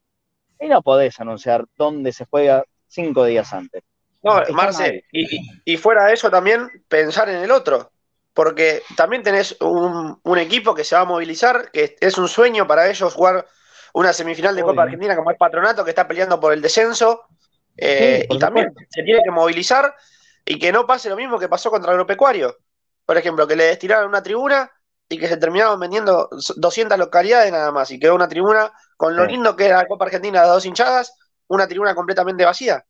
y 0.59 0.67
no 0.67 0.81
podés 0.81 1.21
anunciar 1.21 1.67
dónde 1.77 2.13
se 2.13 2.25
juega 2.25 2.65
cinco 2.89 3.27
días 3.27 3.53
antes. 3.53 3.83
No, 4.23 4.41
Marce, 4.55 5.05
y, 5.13 5.27
y, 5.65 5.77
fuera 5.77 6.07
de 6.07 6.15
eso 6.15 6.31
también 6.31 6.69
pensar 6.89 7.29
en 7.29 7.39
el 7.39 7.51
otro 7.51 7.93
porque 8.35 8.83
también 8.97 9.23
tenés 9.23 9.57
un, 9.61 10.39
equipo 10.39 10.75
que 10.75 10.85
se 10.85 10.95
va 10.95 11.03
a 11.03 11.07
movilizar, 11.07 11.71
que 11.71 11.97
es 12.01 12.17
un 12.17 12.29
sueño 12.29 12.67
para 12.67 12.89
ellos 12.89 13.13
jugar 13.13 13.47
una 13.93 14.13
semifinal 14.13 14.57
de 14.57 14.63
Copa 14.63 14.85
Argentina 14.85 15.15
como 15.15 15.31
es 15.31 15.37
Patronato, 15.37 15.85
que 15.85 15.91
está 15.91 16.09
peleando 16.09 16.41
por 16.41 16.53
el 16.53 16.63
descenso, 16.63 17.25
eh, 17.77 18.27
y 18.29 18.39
también 18.39 18.73
se 18.89 19.03
tiene 19.03 19.21
que 19.23 19.31
movilizar 19.31 19.95
y 20.45 20.59
que 20.59 20.73
no 20.73 20.87
pase 20.87 21.11
lo 21.11 21.17
mismo 21.17 21.39
que 21.39 21.49
pasó 21.49 21.71
contra 21.71 21.91
el 21.91 21.95
Agropecuario. 21.95 22.57
Por 23.05 23.19
ejemplo, 23.19 23.47
que 23.47 23.57
le 23.57 23.65
destinaron 23.65 24.09
una 24.09 24.23
tribuna 24.23 24.71
y 25.13 25.19
que 25.19 25.29
se 25.29 25.37
terminaron 25.37 25.79
vendiendo 25.79 26.29
200 26.57 26.99
localidades 26.99 27.53
nada 27.53 27.71
más, 27.71 27.91
y 27.91 27.99
quedó 27.99 28.15
una 28.15 28.29
tribuna 28.29 28.73
con 28.97 29.15
lo 29.15 29.27
lindo 29.27 29.55
que 29.55 29.67
era 29.67 29.79
la 29.79 29.87
Copa 29.87 30.07
Argentina 30.07 30.43
de 30.43 30.49
dos 30.49 30.65
hinchadas, 30.65 31.15
una 31.49 31.69
tribuna 31.69 31.95
completamente 31.95 32.45
vacía. 32.45 32.85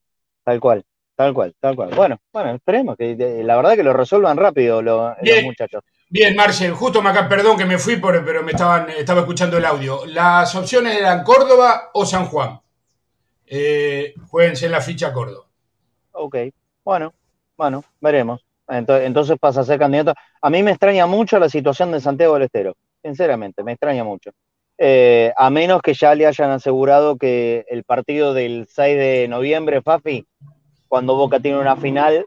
Tal 0.45 0.61
cual. 0.61 0.85
Tal 1.15 1.35
cual, 1.35 1.55
tal 1.61 1.77
cual. 1.77 1.91
Bueno, 1.95 2.19
bueno, 2.33 2.55
esperemos 2.55 2.97
que 2.97 3.15
la 3.45 3.57
verdad 3.57 3.75
que 3.75 3.83
lo 3.83 3.93
resuelvan 3.93 4.37
rápido 4.37 4.81
los 4.81 5.15
muchachos. 5.45 5.85
Bien, 6.09 6.35
Marcel, 6.35 6.73
justo 6.73 7.03
me 7.03 7.11
acá, 7.11 7.29
perdón 7.29 7.57
que 7.57 7.65
me 7.65 7.79
fui, 7.79 7.97
por, 7.97 8.25
pero 8.25 8.43
me 8.43 8.53
estaban, 8.53 8.89
estaba 8.91 9.21
escuchando 9.21 9.57
el 9.59 9.65
audio. 9.65 10.05
Las 10.07 10.55
opciones 10.55 10.97
eran 10.97 11.23
Córdoba 11.23 11.91
o 11.95 12.05
San 12.07 12.27
Juan. 12.27 12.61
Eh, 13.47 14.15
jueguense 14.29 14.67
en 14.67 14.73
la 14.73 14.81
ficha 14.81 15.13
Córdoba. 15.13 15.47
Ok, 16.13 16.37
bueno, 16.85 17.13
bueno, 17.57 17.85
veremos. 18.01 18.45
Entonces, 18.69 19.37
pasa 19.39 19.61
a 19.61 19.65
ser 19.65 19.79
candidato. 19.79 20.15
A 20.41 20.51
mí 20.51 20.63
me 20.63 20.71
extraña 20.71 21.07
mucho 21.07 21.39
la 21.39 21.49
situación 21.49 21.93
de 21.93 22.01
Santiago 22.01 22.35
del 22.35 22.45
Estero, 22.45 22.77
sinceramente, 23.03 23.63
me 23.63 23.73
extraña 23.73 24.05
mucho. 24.05 24.31
Eh, 24.79 25.33
a 25.37 25.51
menos 25.51 25.83
que 25.83 25.95
ya 25.95 26.15
le 26.15 26.27
hayan 26.27 26.51
asegurado 26.51 27.17
que 27.17 27.65
el 27.69 27.85
partido 27.85 28.35
del 28.35 28.67
6 28.69 28.99
de 28.99 29.29
noviembre, 29.29 29.83
Fafi, 29.83 30.27
cuando 30.89 31.15
Boca 31.15 31.41
tiene 31.41 31.59
una 31.59 31.77
final, 31.77 32.27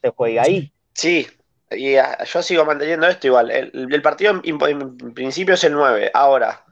se 0.00 0.10
juega 0.10 0.42
ahí. 0.42 0.72
Sí, 0.92 1.26
y 1.70 1.96
ah, 1.96 2.22
yo 2.24 2.42
sigo 2.42 2.64
manteniendo 2.64 3.06
esto 3.06 3.26
igual. 3.26 3.50
El, 3.50 4.02
partido 4.02 4.40
en, 4.44 5.14
principio 5.14 5.54
es 5.54 5.64
el 5.64 5.72
9. 5.72 6.10
Ahora, 6.12 6.64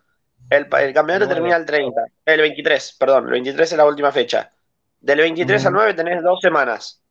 el, 0.51 0.69
campeonato 0.69 1.29
termina 1.29 1.57
el 1.57 1.67
30. 1.67 2.03
El 2.27 2.41
23, 2.41 2.97
perdón. 2.99 3.25
El 3.27 3.33
23 3.33 3.73
es 3.73 3.79
la 3.79 3.87
última 3.87 4.13
fecha. 4.13 4.53
Del 5.01 5.19
23 5.19 5.67
al 5.67 5.73
9 5.73 5.95
tenés 5.95 6.23
dos 6.23 6.41
semanas. 6.41 7.03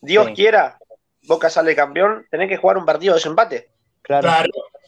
Dios 0.00 0.30
quiera, 0.34 0.78
Boca 1.26 1.48
sale 1.50 1.76
campeón, 1.76 2.26
tenés 2.30 2.48
que 2.48 2.56
jugar 2.56 2.78
un 2.78 2.84
partido 2.84 3.14
de 3.14 3.18
desempate. 3.18 3.68
Claro, 4.02 4.28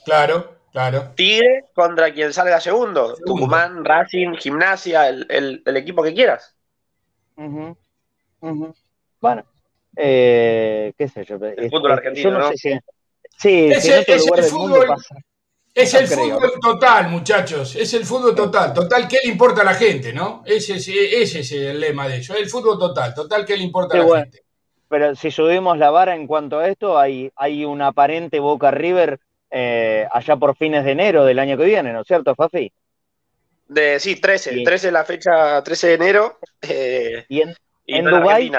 claro, 0.04 0.56
claro. 0.72 1.12
Tigre 1.14 1.66
contra 1.74 2.12
quien 2.12 2.32
salga 2.32 2.60
segundo. 2.60 3.16
Tucumán, 3.24 3.84
Racing, 3.84 4.34
Gimnasia, 4.34 5.08
el, 5.08 5.62
equipo 5.64 6.02
que 6.02 6.14
quieras. 6.14 6.54
Bueno, 9.20 9.44
eh, 9.96 10.92
qué 10.98 11.08
sé 11.08 11.24
yo. 11.24 11.36
El 11.36 11.70
fútbol 11.70 11.92
argentino, 11.92 12.38
¿no? 12.38 12.50
sí, 12.52 12.72
es, 13.70 13.84
el, 13.86 14.04
fútbol, 14.50 14.96
es 15.74 15.94
el 15.94 16.06
fútbol 16.06 16.52
total, 16.60 17.08
muchachos. 17.08 17.74
Es 17.76 17.94
el 17.94 18.04
fútbol 18.04 18.34
total. 18.34 18.72
Total, 18.74 19.06
¿qué 19.08 19.18
le 19.24 19.30
importa 19.30 19.62
a 19.62 19.64
la 19.64 19.74
gente, 19.74 20.12
no? 20.12 20.42
Ese, 20.44 20.76
ese 20.76 21.40
es 21.40 21.52
el 21.52 21.80
lema 21.80 22.08
de 22.08 22.16
ellos. 22.16 22.36
El 22.36 22.48
fútbol 22.48 22.78
total. 22.78 23.14
Total, 23.14 23.44
¿qué 23.44 23.56
le 23.56 23.64
importa 23.64 23.96
a 23.96 24.04
la 24.04 24.20
gente? 24.20 24.43
Pero 24.94 25.16
si 25.16 25.32
subimos 25.32 25.76
la 25.76 25.90
vara 25.90 26.14
en 26.14 26.28
cuanto 26.28 26.60
a 26.60 26.68
esto, 26.68 26.96
hay, 26.96 27.28
hay 27.34 27.64
una 27.64 27.88
aparente 27.88 28.38
Boca 28.38 28.70
River 28.70 29.18
eh, 29.50 30.06
allá 30.12 30.36
por 30.36 30.54
fines 30.54 30.84
de 30.84 30.92
enero 30.92 31.24
del 31.24 31.40
año 31.40 31.56
que 31.56 31.64
viene, 31.64 31.92
¿no 31.92 32.02
es 32.02 32.06
cierto, 32.06 32.36
Fafi? 32.36 32.72
De, 33.66 33.98
sí, 33.98 34.20
13. 34.20 34.62
13 34.62 34.92
la 34.92 35.04
fecha, 35.04 35.60
13 35.64 35.88
de 35.88 35.94
enero. 35.94 36.38
Eh, 36.62 37.24
¿Y 37.28 37.40
en, 37.40 37.56
en 37.88 38.04
Dubái. 38.04 38.52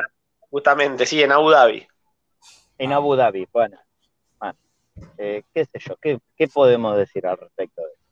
Justamente, 0.50 1.06
sí, 1.06 1.24
en 1.24 1.32
Abu 1.32 1.52
Dhabi. 1.52 1.88
En 2.80 2.92
Abu 2.92 3.16
Dhabi, 3.16 3.48
bueno. 3.54 3.80
Eh, 5.18 5.44
qué 5.54 5.64
sé 5.64 5.80
yo, 5.80 5.96
¿qué, 6.02 6.48
podemos 6.50 6.98
decir 6.98 7.26
al 7.28 7.38
respecto 7.38 7.82
de 7.82 7.88
eso? 7.88 8.04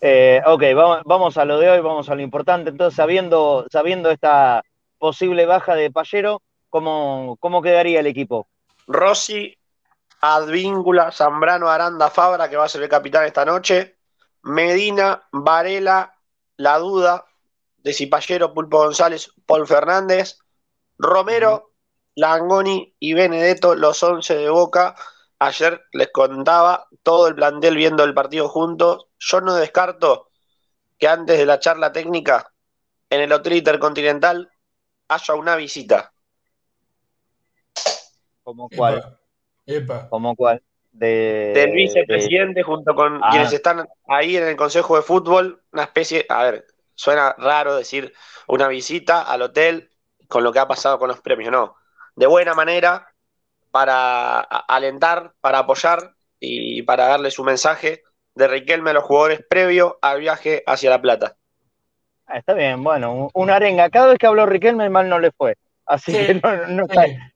Eh, 0.00 0.42
ok, 0.46 0.62
vamos, 0.76 1.02
vamos, 1.06 1.38
a 1.38 1.44
lo 1.44 1.58
de 1.58 1.70
hoy, 1.70 1.80
vamos 1.80 2.08
a 2.08 2.14
lo 2.14 2.22
importante. 2.22 2.70
Entonces, 2.70 2.94
sabiendo, 2.94 3.66
sabiendo 3.68 4.12
esta 4.12 4.62
posible 4.96 5.44
baja 5.44 5.74
de 5.74 5.90
Pallero, 5.90 6.40
¿cómo, 6.74 7.36
cómo 7.38 7.62
quedaría 7.62 8.00
el 8.00 8.08
equipo? 8.08 8.48
Rossi, 8.88 9.56
Advíncula, 10.20 11.12
Zambrano, 11.12 11.68
Aranda, 11.68 12.10
Fabra, 12.10 12.50
que 12.50 12.56
va 12.56 12.64
a 12.64 12.68
ser 12.68 12.82
el 12.82 12.88
capitán 12.88 13.24
esta 13.24 13.44
noche. 13.44 13.96
Medina, 14.42 15.22
Varela, 15.30 16.12
La 16.56 16.80
Duda, 16.80 17.26
de 17.78 17.92
Cipallero, 17.92 18.52
Pulpo 18.52 18.78
González, 18.78 19.30
Paul 19.46 19.68
Fernández, 19.68 20.40
Romero, 20.98 21.70
Langoni 22.16 22.92
y 22.98 23.14
Benedetto, 23.14 23.76
los 23.76 24.02
11 24.02 24.34
de 24.34 24.50
Boca. 24.50 24.96
Ayer 25.38 25.80
les 25.92 26.10
contaba 26.10 26.88
todo 27.04 27.28
el 27.28 27.36
plantel 27.36 27.76
viendo 27.76 28.02
el 28.02 28.14
partido 28.14 28.48
juntos. 28.48 29.06
Yo 29.20 29.40
no 29.40 29.54
descarto 29.54 30.28
que 30.98 31.06
antes 31.06 31.38
de 31.38 31.46
la 31.46 31.60
charla 31.60 31.92
técnica 31.92 32.52
en 33.10 33.20
el 33.20 33.32
Hotel 33.32 33.52
Intercontinental 33.52 34.50
haya 35.06 35.34
una 35.34 35.54
visita. 35.54 36.13
¿Cómo 38.42 38.68
cuál? 38.68 39.18
¿Cómo 40.10 40.36
cuál? 40.36 40.62
De, 40.92 41.52
del 41.54 41.72
vicepresidente 41.72 42.62
junto 42.62 42.94
con 42.94 43.20
ah. 43.22 43.30
quienes 43.30 43.52
están 43.52 43.88
ahí 44.06 44.36
en 44.36 44.44
el 44.44 44.56
Consejo 44.56 44.96
de 44.96 45.02
Fútbol, 45.02 45.62
una 45.72 45.82
especie, 45.82 46.24
a 46.28 46.44
ver, 46.44 46.66
suena 46.94 47.34
raro 47.38 47.74
decir 47.74 48.12
una 48.46 48.68
visita 48.68 49.22
al 49.22 49.42
hotel 49.42 49.90
con 50.28 50.44
lo 50.44 50.52
que 50.52 50.60
ha 50.60 50.68
pasado 50.68 50.98
con 50.98 51.08
los 51.08 51.20
premios, 51.20 51.50
no. 51.50 51.76
De 52.14 52.26
buena 52.26 52.54
manera, 52.54 53.08
para 53.70 54.40
alentar, 54.40 55.32
para 55.40 55.58
apoyar 55.60 56.14
y 56.38 56.82
para 56.82 57.08
darle 57.08 57.30
su 57.30 57.42
mensaje 57.42 58.02
de 58.34 58.48
Riquelme 58.48 58.90
a 58.90 58.94
los 58.94 59.04
jugadores 59.04 59.44
previo 59.48 59.98
al 60.00 60.20
viaje 60.20 60.62
hacia 60.66 60.90
La 60.90 61.02
Plata. 61.02 61.36
Ah, 62.26 62.38
está 62.38 62.54
bien, 62.54 62.82
bueno, 62.82 63.30
una 63.34 63.56
arenga. 63.56 63.90
Cada 63.90 64.08
vez 64.08 64.18
que 64.18 64.26
habló 64.26 64.46
Riquelme 64.46 64.88
mal 64.90 65.08
no 65.08 65.18
le 65.18 65.30
fue. 65.32 65.56
Así 65.86 66.12
que 66.12 66.40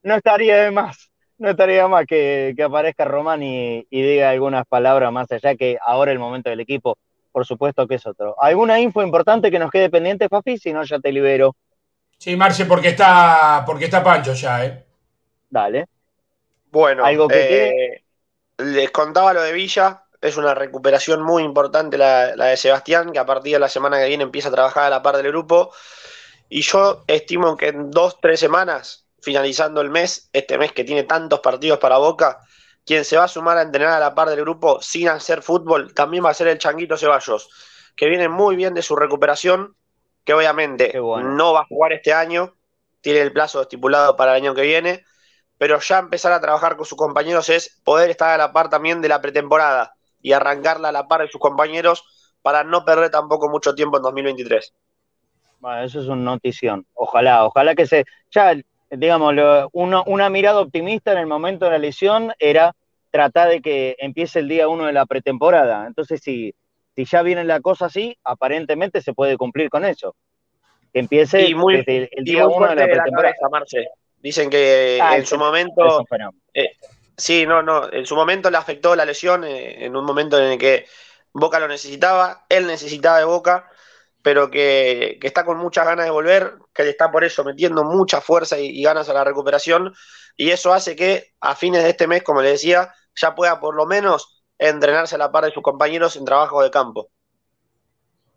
no, 0.03 0.15
estaría 0.15 0.63
de 0.63 0.71
más, 0.71 1.11
no 1.37 1.49
estaría 1.49 1.87
más 1.87 2.05
que, 2.05 2.55
aparezca 2.63 3.05
Román 3.05 3.43
y, 3.43 3.85
y, 3.89 4.01
diga 4.01 4.29
algunas 4.29 4.65
palabras 4.65 5.11
más 5.11 5.31
allá 5.31 5.55
que 5.55 5.77
ahora 5.85 6.11
el 6.11 6.19
momento 6.19 6.49
del 6.49 6.59
equipo 6.59 6.97
por 7.31 7.45
supuesto 7.45 7.87
que 7.87 7.95
es 7.95 8.05
otro. 8.05 8.35
¿Alguna 8.41 8.79
info 8.79 9.01
importante 9.01 9.51
que 9.51 9.59
nos 9.59 9.71
quede 9.71 9.89
pendiente, 9.89 10.29
Fafi? 10.29 10.57
Si 10.57 10.73
no, 10.73 10.83
ya 10.83 10.99
te 10.99 11.11
libero. 11.11 11.55
Sí, 12.17 12.35
Marce, 12.35 12.65
porque 12.65 12.89
está, 12.89 13.63
porque 13.65 13.85
está 13.85 14.03
Pancho 14.03 14.33
ya, 14.33 14.65
¿eh? 14.65 14.85
Dale. 15.49 15.85
Bueno, 16.71 17.05
¿Algo 17.05 17.27
que 17.27 17.67
eh, 17.67 18.03
les 18.57 18.91
contaba 18.91 19.33
lo 19.33 19.41
de 19.41 19.53
Villa. 19.53 20.03
Es 20.21 20.35
una 20.35 20.53
recuperación 20.53 21.23
muy 21.23 21.43
importante 21.43 21.97
la, 21.97 22.35
de 22.35 22.57
Sebastián, 22.57 23.13
que 23.13 23.19
a 23.19 23.25
partir 23.25 23.53
de 23.53 23.59
la 23.59 23.69
semana 23.69 23.97
que 23.97 24.07
viene 24.07 24.23
empieza 24.23 24.49
a 24.49 24.51
trabajar 24.51 24.83
a 24.83 24.89
la 24.89 25.01
par 25.01 25.15
del 25.15 25.29
grupo. 25.29 25.71
Y 26.49 26.61
yo 26.63 27.03
estimo 27.07 27.55
que 27.55 27.67
en 27.67 27.91
dos, 27.91 28.17
tres 28.19 28.39
semanas, 28.39 29.07
finalizando 29.21 29.81
el 29.81 29.91
mes, 29.91 30.29
este 30.33 30.57
mes 30.57 30.71
que 30.71 30.83
tiene 30.83 31.03
tantos 31.03 31.39
partidos 31.41 31.77
para 31.77 31.99
Boca, 31.99 32.39
quien 32.85 33.05
se 33.05 33.17
va 33.17 33.25
a 33.25 33.27
sumar 33.27 33.57
a 33.57 33.61
entrenar 33.61 33.93
a 33.93 33.99
la 33.99 34.15
par 34.15 34.29
del 34.29 34.41
grupo 34.41 34.81
sin 34.81 35.09
hacer 35.09 35.43
fútbol 35.43 35.93
también 35.93 36.25
va 36.25 36.31
a 36.31 36.33
ser 36.33 36.47
el 36.47 36.57
Changuito 36.57 36.97
Ceballos, 36.97 37.49
que 37.95 38.07
viene 38.07 38.29
muy 38.29 38.55
bien 38.55 38.73
de 38.73 38.81
su 38.81 38.95
recuperación, 38.95 39.75
que 40.25 40.33
obviamente 40.33 40.91
no 40.95 41.53
va 41.53 41.61
a 41.61 41.65
jugar 41.65 41.93
este 41.93 42.13
año, 42.13 42.55
tiene 43.01 43.21
el 43.21 43.31
plazo 43.31 43.61
estipulado 43.61 44.15
para 44.15 44.31
el 44.31 44.43
año 44.43 44.55
que 44.55 44.63
viene, 44.63 45.05
pero 45.59 45.79
ya 45.79 45.99
empezar 45.99 46.31
a 46.31 46.41
trabajar 46.41 46.77
con 46.77 46.85
sus 46.85 46.97
compañeros 46.97 47.49
es 47.49 47.79
poder 47.83 48.09
estar 48.09 48.31
a 48.31 48.37
la 48.37 48.51
par 48.53 48.69
también 48.69 49.01
de 49.01 49.09
la 49.09 49.21
pretemporada 49.21 49.93
y 50.19 50.31
arrancarla 50.31 50.89
a 50.89 50.91
la 50.91 51.07
par 51.07 51.21
de 51.21 51.29
sus 51.29 51.39
compañeros 51.39 52.03
para 52.41 52.63
no 52.63 52.85
perder 52.85 53.11
tampoco 53.11 53.49
mucho 53.49 53.75
tiempo 53.75 53.97
en 53.97 54.03
2023. 54.03 54.73
Bueno, 55.59 55.83
eso 55.83 55.99
es 55.99 56.07
una 56.07 56.23
notición. 56.23 56.85
Ojalá, 56.93 57.45
ojalá 57.45 57.75
que 57.75 57.85
se. 57.85 58.05
Ya, 58.31 58.55
digamos, 58.89 59.33
una 59.73 60.29
mirada 60.29 60.61
optimista 60.61 61.11
en 61.11 61.19
el 61.19 61.27
momento 61.27 61.65
de 61.65 61.71
la 61.71 61.77
lesión 61.77 62.33
era 62.39 62.75
tratar 63.11 63.49
de 63.49 63.61
que 63.61 63.95
empiece 63.99 64.39
el 64.39 64.47
día 64.47 64.67
uno 64.67 64.85
de 64.85 64.93
la 64.93 65.05
pretemporada. 65.05 65.85
Entonces, 65.87 66.21
si, 66.23 66.53
si 66.95 67.05
ya 67.05 67.21
viene 67.21 67.43
la 67.43 67.59
cosa 67.59 67.85
así, 67.85 68.17
aparentemente 68.23 69.01
se 69.01 69.13
puede 69.13 69.37
cumplir 69.37 69.69
con 69.69 69.85
eso. 69.85 70.15
Que 70.93 70.99
empiece 70.99 71.37
desde 71.37 72.09
el 72.11 72.23
día 72.23 72.47
uno 72.47 72.67
de 72.67 72.75
la 72.75 72.85
pretemporada. 72.85 73.35
Dicen 74.21 74.49
que 74.49 74.99
ah, 75.01 75.17
en 75.17 75.25
su 75.25 75.37
momento. 75.37 76.05
Eh, 76.53 76.71
sí, 77.15 77.45
no, 77.45 77.61
no. 77.61 77.91
En 77.91 78.05
su 78.05 78.15
momento 78.15 78.49
le 78.51 78.57
afectó 78.57 78.95
la 78.95 79.05
lesión, 79.05 79.43
eh, 79.43 79.85
en 79.85 79.95
un 79.95 80.03
momento 80.03 80.37
en 80.37 80.51
el 80.51 80.57
que 80.57 80.85
Boca 81.31 81.59
lo 81.59 81.67
necesitaba, 81.67 82.45
él 82.49 82.67
necesitaba 82.67 83.19
de 83.19 83.25
Boca, 83.25 83.69
pero 84.21 84.51
que, 84.51 85.19
está 85.21 85.45
con 85.45 85.57
muchas 85.57 85.85
ganas 85.85 86.05
de 86.05 86.11
volver, 86.11 86.53
que 86.73 86.83
le 86.83 86.89
está 86.91 87.11
por 87.11 87.23
eso 87.23 87.43
metiendo 87.43 87.83
mucha 87.83 88.21
fuerza 88.21 88.59
y, 88.59 88.81
ganas 88.83 89.09
a 89.09 89.13
la 89.13 89.23
recuperación, 89.23 89.93
y 90.35 90.49
eso 90.49 90.73
hace 90.73 90.95
que 90.95 91.33
a 91.39 91.55
fines 91.55 91.83
de 91.83 91.89
este 91.89 92.07
mes, 92.07 92.23
como 92.23 92.41
le 92.41 92.51
decía, 92.51 92.93
ya 93.15 93.35
pueda 93.35 93.59
por 93.59 93.75
lo 93.75 93.85
menos 93.85 94.43
entrenarse 94.57 95.15
a 95.15 95.17
la 95.17 95.31
par 95.31 95.45
de 95.45 95.51
sus 95.51 95.63
compañeros 95.63 96.15
en 96.15 96.25
trabajo 96.25 96.61
de 96.61 96.71
campo. 96.71 97.09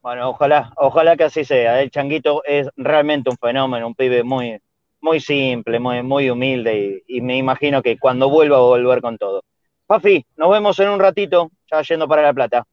Bueno, 0.03 0.31
ojalá, 0.31 0.73
ojalá 0.77 1.17
que 1.17 1.25
así 1.25 1.45
sea. 1.45 1.81
El 1.81 1.91
Changuito 1.91 2.43
es 2.45 2.69
realmente 2.77 3.31
un 3.31 3.37
fenómeno, 3.37 3.87
un 3.87 3.95
pibe 3.95 4.25
muy, 4.25 4.61
muy 5.01 5.21
simple, 5.21 5.79
muy, 5.79 6.03
muy 6.03 6.31
humilde 6.31 7.03
y, 7.07 7.21
me 7.21 7.37
imagino 7.37 7.83
que 7.83 7.99
cuando 7.99 8.29
vuelva 8.29 8.57
a 8.57 8.61
volver 8.61 9.01
con 9.01 9.19
todo. 9.19 9.45
Pafi, 9.87 10.25
nos 10.37 10.51
vemos 10.51 10.79
en 10.81 10.89
un 10.89 10.99
ratito, 10.99 11.51
ya 11.71 11.83
yendo 11.83 12.09
para 12.09 12.23
La 12.23 12.33
Plata. 12.33 12.65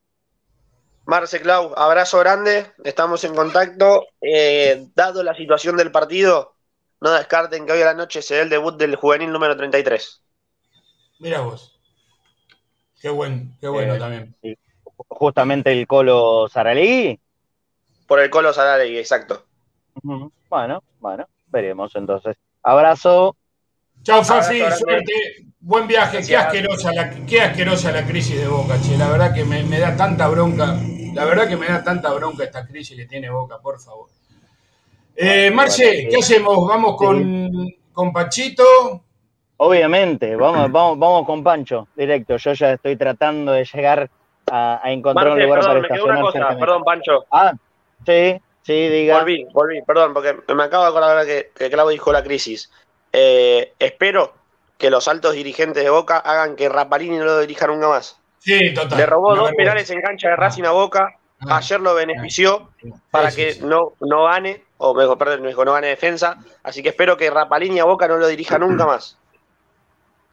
Marce 1.10 1.42
Clau, 1.42 1.74
abrazo 1.76 2.20
grande, 2.20 2.68
estamos 2.84 3.24
en 3.24 3.34
contacto. 3.34 4.06
Eh, 4.22 4.90
dado 4.94 5.24
la 5.24 5.34
situación 5.34 5.76
del 5.76 5.92
partido, 5.92 6.54
no 7.02 7.10
descarten 7.10 7.66
que 7.66 7.72
hoy 7.72 7.82
a 7.82 7.86
la 7.86 7.94
noche 7.96 8.22
se 8.22 8.36
dé 8.36 8.42
el 8.42 8.50
debut 8.50 8.78
del 8.78 8.96
juvenil 8.96 9.32
número 9.32 9.58
33. 9.58 10.22
Mira 11.18 11.42
vos. 11.42 11.76
Qué, 13.02 13.10
buen, 13.10 13.58
qué 13.60 13.68
bueno 13.68 13.96
eh, 13.96 13.98
también. 13.98 14.36
Justamente 15.08 15.72
el 15.72 15.88
Colo 15.88 16.48
Saralegui. 16.48 17.20
Por 18.06 18.20
el 18.20 18.30
Colo 18.30 18.54
Saralegui, 18.54 19.00
exacto. 19.00 19.46
Bueno, 20.04 20.84
bueno, 21.00 21.28
veremos 21.48 21.96
entonces. 21.96 22.38
Abrazo. 22.62 23.36
Chao, 24.04 24.24
Fafi, 24.24 24.60
suerte. 24.78 25.14
Buen 25.60 25.88
viaje. 25.88 26.22
Qué 26.24 26.38
asquerosa, 26.38 26.94
la, 26.94 27.10
qué 27.26 27.42
asquerosa 27.42 27.92
la 27.92 28.06
crisis 28.06 28.40
de 28.40 28.48
Boca, 28.48 28.80
che. 28.80 28.96
La 28.96 29.10
verdad 29.10 29.34
que 29.34 29.44
me, 29.44 29.64
me 29.64 29.80
da 29.80 29.98
tanta 29.98 30.28
bronca 30.28 30.78
la 31.14 31.26
verdad 31.26 31.48
que 31.48 31.58
me 31.58 31.68
da 31.68 31.84
tanta 31.84 32.12
bronca 32.14 32.44
esta 32.44 32.66
crisis 32.66 32.98
que 32.98 33.06
tiene 33.06 33.30
Boca, 33.30 33.60
por 33.60 33.80
favor. 33.80 34.10
Eh, 35.16 35.52
Marce, 35.52 36.08
¿qué 36.10 36.18
hacemos? 36.18 36.68
¿Vamos 36.68 36.96
con, 36.96 37.52
con 37.92 38.14
Panchito? 38.14 39.04
Obviamente, 39.58 40.36
vamos, 40.36 40.72
vamos, 40.72 41.00
vamos 41.00 41.26
con 41.26 41.44
Pancho, 41.44 41.88
directo. 41.96 42.38
Yo 42.38 42.54
ya 42.54 42.74
estoy 42.74 42.96
tratando 42.96 43.52
de 43.52 43.66
llegar 43.66 44.10
a, 44.50 44.82
encontrar 44.86 45.32
un 45.32 45.42
lugar 45.42 45.60
perdón, 45.60 45.82
para 45.82 45.96
me 45.96 46.04
una 46.04 46.22
cosa, 46.22 46.58
perdón, 46.58 46.84
Pancho. 46.84 47.26
Ah, 47.32 47.54
sí, 48.06 48.40
sí, 48.62 48.88
diga. 48.88 49.20
Volví, 49.20 49.46
volví, 49.52 49.82
perdón, 49.82 50.14
porque 50.14 50.38
me 50.54 50.64
acabo 50.64 50.84
de 50.84 50.90
acordar 50.90 51.26
que, 51.26 51.52
que 51.56 51.70
Claudio 51.70 51.92
dijo 51.92 52.14
la 52.14 52.24
crisis. 52.24 52.72
Eh, 53.12 53.74
espero 53.80 54.34
que 54.78 54.90
los 54.90 55.08
altos 55.08 55.34
dirigentes 55.34 55.84
de 55.84 55.90
Boca 55.90 56.18
hagan 56.18 56.56
que 56.56 56.70
Rapalini 56.70 57.18
no 57.18 57.26
lo 57.26 57.40
dirija 57.40 57.68
nunca 57.68 57.90
más. 57.90 58.19
Sí, 58.40 58.74
total. 58.74 58.98
Le 58.98 59.06
robó 59.06 59.36
dos 59.36 59.52
penales 59.52 59.90
en 59.90 60.02
cancha 60.02 60.30
de 60.30 60.36
Racing 60.36 60.64
a 60.64 60.72
Boca. 60.72 61.16
Ah. 61.42 61.58
Ayer 61.58 61.80
lo 61.80 61.94
benefició 61.94 62.70
para 63.12 63.32
que 63.32 63.58
no, 63.62 63.94
no 64.02 64.26
gane, 64.26 64.64
o 64.78 64.94
mejor, 64.94 65.18
perdón, 65.18 65.44
no 65.44 65.74
gane 65.74 65.88
defensa. 65.88 66.38
Así 66.64 66.84
que 66.84 66.90
espero 66.90 67.16
que 67.16 67.30
Rapalini 67.30 67.80
a 67.80 67.86
Boca 67.86 68.08
no 68.08 68.18
lo 68.18 68.28
dirija 68.28 68.58
nunca 68.58 68.86
más. 68.86 69.18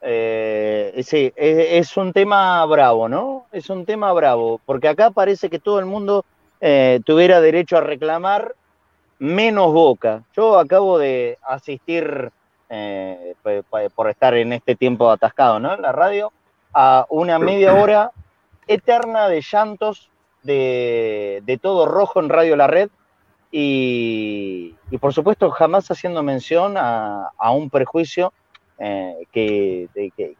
Eh, 0.00 1.02
sí, 1.04 1.32
es, 1.34 1.96
un 1.96 2.12
tema 2.12 2.64
bravo, 2.66 3.08
¿no? 3.08 3.46
Es 3.50 3.70
un 3.70 3.84
tema 3.84 4.12
bravo, 4.12 4.60
porque 4.64 4.88
acá 4.88 5.10
parece 5.10 5.50
que 5.50 5.58
todo 5.58 5.78
el 5.78 5.86
mundo 5.86 6.24
eh, 6.60 7.00
tuviera 7.04 7.40
derecho 7.40 7.76
a 7.76 7.80
reclamar 7.80 8.54
menos 9.18 9.72
Boca. 9.72 10.22
Yo 10.36 10.58
acabo 10.58 10.98
de 10.98 11.38
asistir, 11.42 12.30
eh, 12.68 13.34
por 13.94 14.10
estar 14.10 14.34
en 14.34 14.52
este 14.52 14.76
tiempo 14.76 15.10
atascado, 15.10 15.58
¿no? 15.58 15.74
En 15.74 15.82
la 15.82 15.92
radio, 15.92 16.32
a 16.78 17.06
una 17.08 17.38
media 17.38 17.74
hora 17.74 18.12
eterna 18.66 19.28
de 19.28 19.40
llantos 19.40 20.10
de, 20.42 21.58
todo 21.62 21.86
rojo 21.86 22.20
en 22.20 22.28
Radio 22.28 22.54
La 22.54 22.66
Red 22.66 22.90
y, 23.50 24.74
por 25.00 25.14
supuesto 25.14 25.50
jamás 25.50 25.90
haciendo 25.90 26.22
mención 26.22 26.74
a, 26.76 27.30
un 27.50 27.70
prejuicio 27.70 28.34
eh, 28.78 29.24
que, 29.32 29.88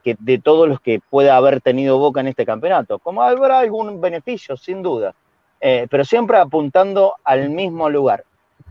de, 0.04 0.38
todos 0.38 0.68
los 0.68 0.78
que 0.78 1.00
pueda 1.08 1.38
haber 1.38 1.62
tenido 1.62 1.96
Boca 1.98 2.20
en 2.20 2.28
este 2.28 2.44
campeonato. 2.44 2.98
Como 2.98 3.22
habrá 3.22 3.60
algún 3.60 3.98
beneficio, 4.02 4.58
sin 4.58 4.82
duda, 4.82 5.14
eh, 5.58 5.86
pero 5.90 6.04
siempre 6.04 6.36
apuntando 6.36 7.14
al 7.24 7.48
mismo 7.48 7.88
lugar. 7.88 8.24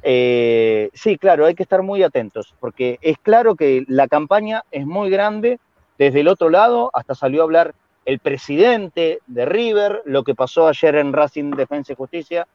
Eh, 0.04 0.92
sí, 0.94 1.18
claro, 1.18 1.48
hay 1.48 1.56
que 1.56 1.64
estar 1.64 1.82
muy 1.82 2.04
atentos, 2.04 2.54
porque 2.60 3.00
es 3.02 3.18
claro 3.18 3.56
que 3.56 3.86
la 3.88 4.08
campaña 4.08 4.64
es 4.70 4.86
muy 4.86 5.10
grande 5.10 5.60
desde 5.98 6.22
el 6.22 6.28
otro 6.28 6.50
lado, 6.50 6.92
hasta 6.94 7.16
salió 7.16 7.42
a 7.42 7.44
hablar 7.44 7.76
el 8.06 8.20
presidente 8.20 9.20
de 9.26 9.46
River, 9.46 10.02
lo 10.06 10.24
que 10.24 10.36
pasó 10.36 10.68
ayer 10.68 10.96
en 10.96 11.14
Racing 11.14 11.52
Defensa 11.52 11.94
y 11.94 11.96
Justicia, 11.96 12.48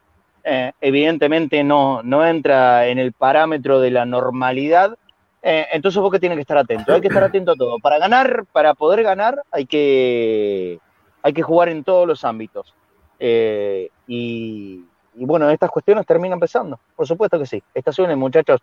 eh, 0.45 0.73
evidentemente 0.81 1.63
no, 1.65 2.03
no 2.03 2.27
entra 2.27 2.87
en 2.87 2.99
el 2.99 3.13
parámetro 3.13 3.81
de 3.81 3.91
la 3.91 4.07
normalidad. 4.07 4.97
Eh, 5.43 5.67
entonces 5.73 6.01
vos 6.01 6.13
que 6.13 6.21
tienes 6.21 6.37
que 6.37 6.43
estar 6.43 6.59
atento, 6.59 6.93
hay 6.93 7.01
que 7.01 7.09
estar 7.09 7.25
atento 7.25 7.53
a 7.53 7.57
todo. 7.57 7.79
Para 7.79 7.99
ganar, 7.99 8.45
para 8.53 8.75
poder 8.75 9.03
ganar, 9.03 9.43
hay 9.51 9.67
que, 9.67 10.79
hay 11.23 11.33
que 11.33 11.43
jugar 11.43 11.69
en 11.69 11.83
todos 11.83 12.07
los 12.07 12.25
ámbitos. 12.25 12.75
Eh, 13.19 13.91
y, 14.07 14.85
bueno, 15.15 15.51
estas 15.51 15.71
cuestiones 15.71 16.07
terminan 16.07 16.37
empezando, 16.37 16.79
por 16.95 17.07
supuesto 17.07 17.39
que 17.39 17.47
sí. 17.47 17.63
Estaciones, 17.75 18.17
muchachos. 18.17 18.61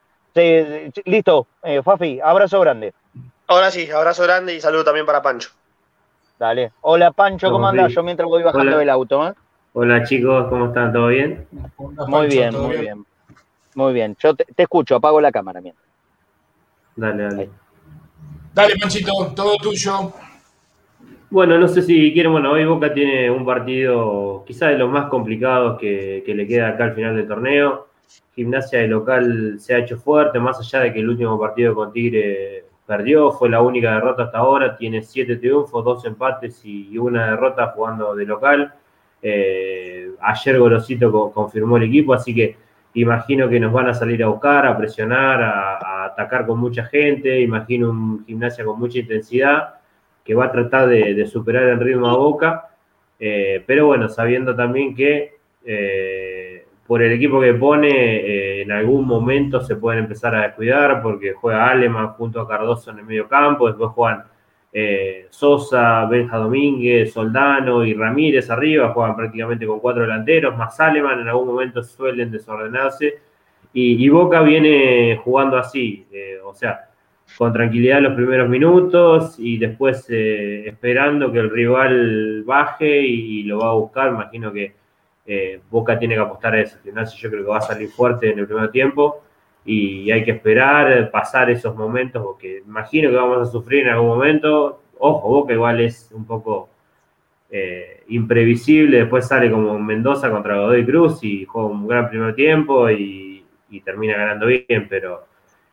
listo, 1.05 1.47
Fafi, 1.83 2.19
abrazo 2.21 2.59
grande. 2.61 2.93
Ahora 3.47 3.71
sí, 3.71 3.89
abrazo 3.89 4.23
grande 4.23 4.55
y 4.55 4.61
saludo 4.61 4.83
también 4.83 5.05
para 5.05 5.21
Pancho. 5.21 5.49
Dale. 6.37 6.73
Hola 6.81 7.11
Pancho, 7.11 7.49
¿cómo 7.49 7.67
andás? 7.67 7.93
Yo 7.93 8.03
mientras 8.03 8.27
voy 8.27 8.43
bajando 8.43 8.77
del 8.77 8.89
auto. 8.89 9.25
¿eh? 9.25 9.33
Hola 9.71 10.03
chicos, 10.03 10.47
¿cómo 10.49 10.67
están? 10.67 10.91
¿Todo 10.91 11.07
bien? 11.07 11.47
muy 12.07 12.27
bien, 12.27 12.53
muy 12.59 12.77
bien? 12.77 13.05
Muy 13.73 13.93
bien. 13.93 14.17
Yo 14.19 14.35
te, 14.35 14.45
escucho, 14.57 14.95
apago 14.95 15.21
la 15.21 15.31
cámara 15.31 15.61
mientras. 15.61 15.87
Dale, 16.95 17.23
dale. 17.23 17.49
Dale, 18.53 18.73
Panchito, 18.81 19.13
todo 19.33 19.55
tuyo. 19.57 20.11
Bueno, 21.29 21.57
no 21.57 21.67
sé 21.67 21.81
si 21.81 22.11
quieren, 22.11 22.31
bueno, 22.33 22.51
hoy 22.51 22.65
Boca 22.65 22.93
tiene 22.93 23.29
un 23.29 23.45
partido 23.45 24.43
quizá 24.45 24.67
de 24.67 24.77
los 24.77 24.89
más 24.89 25.09
complicados 25.09 25.79
que, 25.79 26.23
que 26.25 26.33
le 26.33 26.47
queda 26.47 26.69
acá 26.69 26.85
al 26.85 26.95
final 26.95 27.15
del 27.15 27.27
torneo. 27.27 27.87
Gimnasia 28.35 28.79
de 28.79 28.87
local 28.87 29.55
se 29.59 29.73
ha 29.73 29.79
hecho 29.79 29.97
fuerte, 29.97 30.39
más 30.39 30.59
allá 30.59 30.81
de 30.81 30.93
que 30.93 30.99
el 30.99 31.09
último 31.09 31.39
partido 31.39 31.73
con 31.73 31.93
Tigre 31.93 32.66
perdió, 32.87 33.31
fue 33.31 33.49
la 33.49 33.61
única 33.61 33.93
derrota 33.93 34.23
hasta 34.23 34.39
ahora, 34.39 34.75
tiene 34.75 35.03
siete 35.03 35.35
triunfos, 35.35 35.83
dos 35.83 36.05
empates 36.05 36.61
y 36.63 36.97
una 36.97 37.31
derrota 37.31 37.67
jugando 37.75 38.15
de 38.15 38.25
local. 38.25 38.73
Eh, 39.21 40.11
ayer 40.21 40.57
Gorosito 40.57 41.31
confirmó 41.31 41.77
el 41.77 41.83
equipo, 41.83 42.13
así 42.13 42.33
que 42.33 42.55
imagino 42.93 43.49
que 43.49 43.59
nos 43.59 43.73
van 43.73 43.89
a 43.89 43.93
salir 43.93 44.23
a 44.23 44.27
buscar, 44.27 44.65
a 44.65 44.77
presionar, 44.77 45.41
a, 45.41 46.05
atacar 46.05 46.47
con 46.47 46.59
mucha 46.59 46.85
gente, 46.85 47.41
imagino 47.41 47.89
un 47.89 48.25
gimnasia 48.25 48.63
con 48.63 48.79
mucha 48.79 48.99
intensidad 48.99 49.75
que 50.23 50.33
va 50.33 50.45
a 50.45 50.51
tratar 50.51 50.87
de, 50.87 51.25
superar 51.27 51.63
el 51.63 51.79
ritmo 51.79 52.07
a 52.09 52.15
Boca, 52.17 52.69
eh, 53.19 53.63
pero 53.65 53.87
bueno, 53.87 54.09
sabiendo 54.09 54.55
también 54.55 54.95
que 54.95 55.37
eh, 55.65 56.46
por 56.87 57.01
el 57.01 57.11
equipo 57.11 57.41
que 57.41 57.53
pone, 57.53 57.89
eh, 57.89 58.61
en 58.61 58.71
algún 58.71 59.05
momento 59.05 59.59
se 59.59 59.75
pueden 59.75 60.05
empezar 60.05 60.33
a 60.33 60.43
descuidar 60.43 61.01
porque 61.01 61.33
juega 61.33 61.69
Aleman 61.69 62.13
junto 62.13 62.39
a 62.39 62.47
Cardoso 62.47 62.91
en 62.91 62.99
el 62.99 63.05
medio 63.05 63.27
campo, 63.27 63.67
después 63.67 63.91
juegan 63.91 64.23
eh, 64.71 65.27
Sosa, 65.29 66.05
Benja 66.05 66.37
Domínguez, 66.37 67.11
Soldano 67.11 67.83
y 67.83 67.93
Ramírez 67.93 68.49
arriba, 68.49 68.93
juegan 68.93 69.17
prácticamente 69.17 69.67
con 69.67 69.81
cuatro 69.81 70.03
delanteros, 70.03 70.55
más 70.55 70.79
Aleman, 70.79 71.19
en 71.19 71.27
algún 71.27 71.47
momento 71.47 71.83
suelen 71.83 72.31
desordenarse 72.31 73.15
Y, 73.73 74.07
Boca 74.09 74.41
viene 74.41 75.19
jugando 75.23 75.57
así, 75.57 76.07
eh, 76.11 76.39
o 76.43 76.53
sea, 76.53 76.89
con 77.37 77.51
tranquilidad 77.51 78.01
los 78.01 78.15
primeros 78.15 78.47
minutos 78.47 79.35
y 79.37 79.57
después 79.57 80.09
esperando 80.09 81.31
que 81.31 81.39
el 81.39 81.49
rival 81.49 82.43
baje 82.45 83.01
y, 83.01 83.43
lo 83.43 83.59
va 83.59 83.71
a 83.71 83.73
buscar. 83.73 84.09
Imagino 84.09 84.53
que 84.53 84.73
eh, 85.27 85.59
Boca 85.69 85.99
tiene 85.99 86.15
que 86.15 86.21
apostar 86.21 86.55
a 86.55 86.61
eso. 86.61 86.77
Gimnasia 86.81 87.19
yo 87.19 87.29
creo 87.29 87.43
que 87.43 87.49
va 87.49 87.57
a 87.57 87.61
salir 87.61 87.89
fuerte 87.89 88.31
en 88.31 88.39
el 88.39 88.47
primer 88.47 88.71
tiempo 88.71 89.21
y 89.65 90.09
hay 90.09 90.23
que 90.23 90.31
esperar, 90.31 91.11
pasar 91.11 91.49
esos 91.51 91.75
momentos, 91.75 92.23
porque 92.23 92.63
imagino 92.65 93.09
que 93.09 93.17
vamos 93.17 93.47
a 93.47 93.51
sufrir 93.51 93.85
en 93.85 93.89
algún 93.89 94.07
momento. 94.07 94.81
Ojo, 94.97 95.27
Boca 95.27 95.53
igual 95.53 95.81
es 95.81 96.09
un 96.13 96.25
poco 96.25 96.69
eh, 97.49 98.03
imprevisible, 98.07 98.99
después 98.99 99.27
sale 99.27 99.51
como 99.51 99.77
Mendoza 99.77 100.31
contra 100.31 100.57
Godoy 100.57 100.85
Cruz 100.85 101.23
y 101.23 101.45
juega 101.45 101.67
un 101.67 101.87
gran 101.87 102.09
primer 102.09 102.33
tiempo 102.35 102.89
y, 102.89 103.25
termina 103.83 104.17
ganando 104.17 104.47
bien, 104.47 104.87
pero 104.89 105.25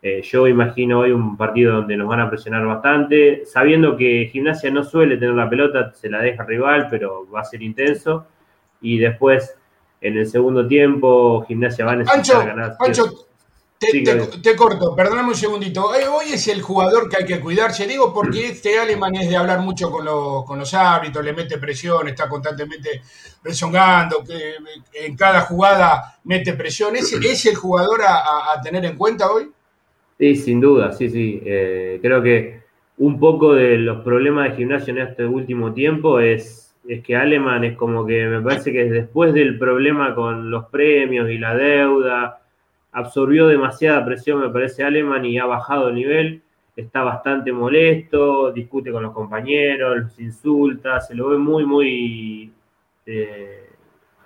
eh, 0.03 0.21
yo 0.23 0.47
imagino 0.47 1.01
hoy 1.01 1.13
un 1.13 1.37
partido 1.37 1.77
donde 1.77 1.97
nos 1.97 2.07
van 2.07 2.21
a 2.21 2.29
presionar 2.29 2.67
bastante, 2.67 3.47
sabiendo 3.47 3.97
que 3.97 4.29
Gimnasia 4.31 4.71
no 4.71 4.85
suele 4.85 5.17
tener 5.17 5.35
la 5.35 5.49
pelota, 5.49 5.93
se 5.95 6.11
la 6.11 6.21
deja 6.21 6.45
rival, 6.45 6.89
pero 6.91 7.29
va 7.31 7.41
a 7.41 7.45
ser 7.45 7.63
intenso, 7.63 8.27
y 8.85 8.99
después 8.99 9.57
en 10.01 10.19
el 10.19 10.27
segundo 10.27 10.69
tiempo 10.69 11.45
Gimnasia 11.49 11.87
va 11.87 11.93
a 11.93 11.97
necesitar 11.97 12.47
ganar. 12.47 12.77
Te, 14.43 14.57
corto, 14.57 14.95
perdóname 14.95 15.31
un 15.31 15.35
segundito. 15.35 15.95
Eh, 15.95 16.07
hoy 16.07 16.33
es 16.33 16.49
el 16.49 16.63
jugador 16.63 17.09
que 17.09 17.17
hay 17.19 17.25
que 17.27 17.41
cuidarse, 17.41 17.87
digo, 17.87 18.15
porque 18.15 18.47
este 18.49 18.79
alemán 18.79 19.15
es 19.17 19.29
de 19.29 19.37
hablar 19.37 19.61
mucho 19.61 19.91
con, 19.91 20.05
los 20.05 20.75
árbitros, 20.75 21.25
le 21.25 21.33
mete 21.33 21.59
presión, 21.59 22.09
está 22.09 22.29
constantemente 22.29 23.03
presionando, 23.43 24.23
que 24.25 24.55
en 25.07 25.17
cada 25.17 25.43
jugada 25.43 26.19
mete 26.25 26.53
presión. 26.55 26.97
¿Es, 26.97 27.13
es 27.25 27.47
el 27.47 27.57
jugador 27.57 28.01
a, 28.07 28.61
tener 28.63 28.85
en 28.85 28.97
cuenta 28.97 29.31
hoy? 29.31 29.51
Sí, 30.19 30.37
sin 30.37 30.61
duda, 30.61 30.93
sí, 30.93 31.11
sí. 31.11 31.43
Eh, 31.45 31.99
creo 32.01 32.23
que 32.23 32.63
un 32.99 33.19
poco 33.19 33.55
de 33.55 33.77
los 33.79 34.03
problemas 34.05 34.51
de 34.51 34.57
gimnasio 34.57 34.95
en 34.95 35.01
este 35.01 35.27
último 35.27 35.75
tiempo 35.75 36.21
es, 36.21 36.64
es 36.87 37.03
que 37.03 37.17
Alemán 37.17 37.65
es 37.65 37.77
como 37.77 38.07
que 38.07 38.27
me 38.27 38.41
parece 38.43 38.73
que 38.73 38.85
después 38.91 39.33
del 39.33 39.59
problema 39.59 40.15
con 40.15 40.51
los 40.51 40.67
premios 40.67 41.31
y 41.31 41.39
la 41.39 41.55
deuda 41.55 42.43
absorbió 42.93 43.49
demasiada 43.49 44.05
presión, 44.05 44.41
me 44.41 44.51
parece, 44.51 44.85
Alemán 44.85 45.25
y 45.25 45.39
ha 45.39 45.47
bajado 45.47 45.89
el 45.89 45.95
nivel. 45.97 46.43
Está 46.77 47.03
bastante 47.03 47.53
molesto, 47.53 48.51
discute 48.53 48.91
con 48.91 49.03
los 49.03 49.13
compañeros, 49.13 49.97
los 49.97 50.21
insulta, 50.21 51.01
se 51.01 51.15
lo 51.15 51.29
ve 51.29 51.39
muy, 51.39 51.65
muy 51.65 52.53
eh, 53.07 53.71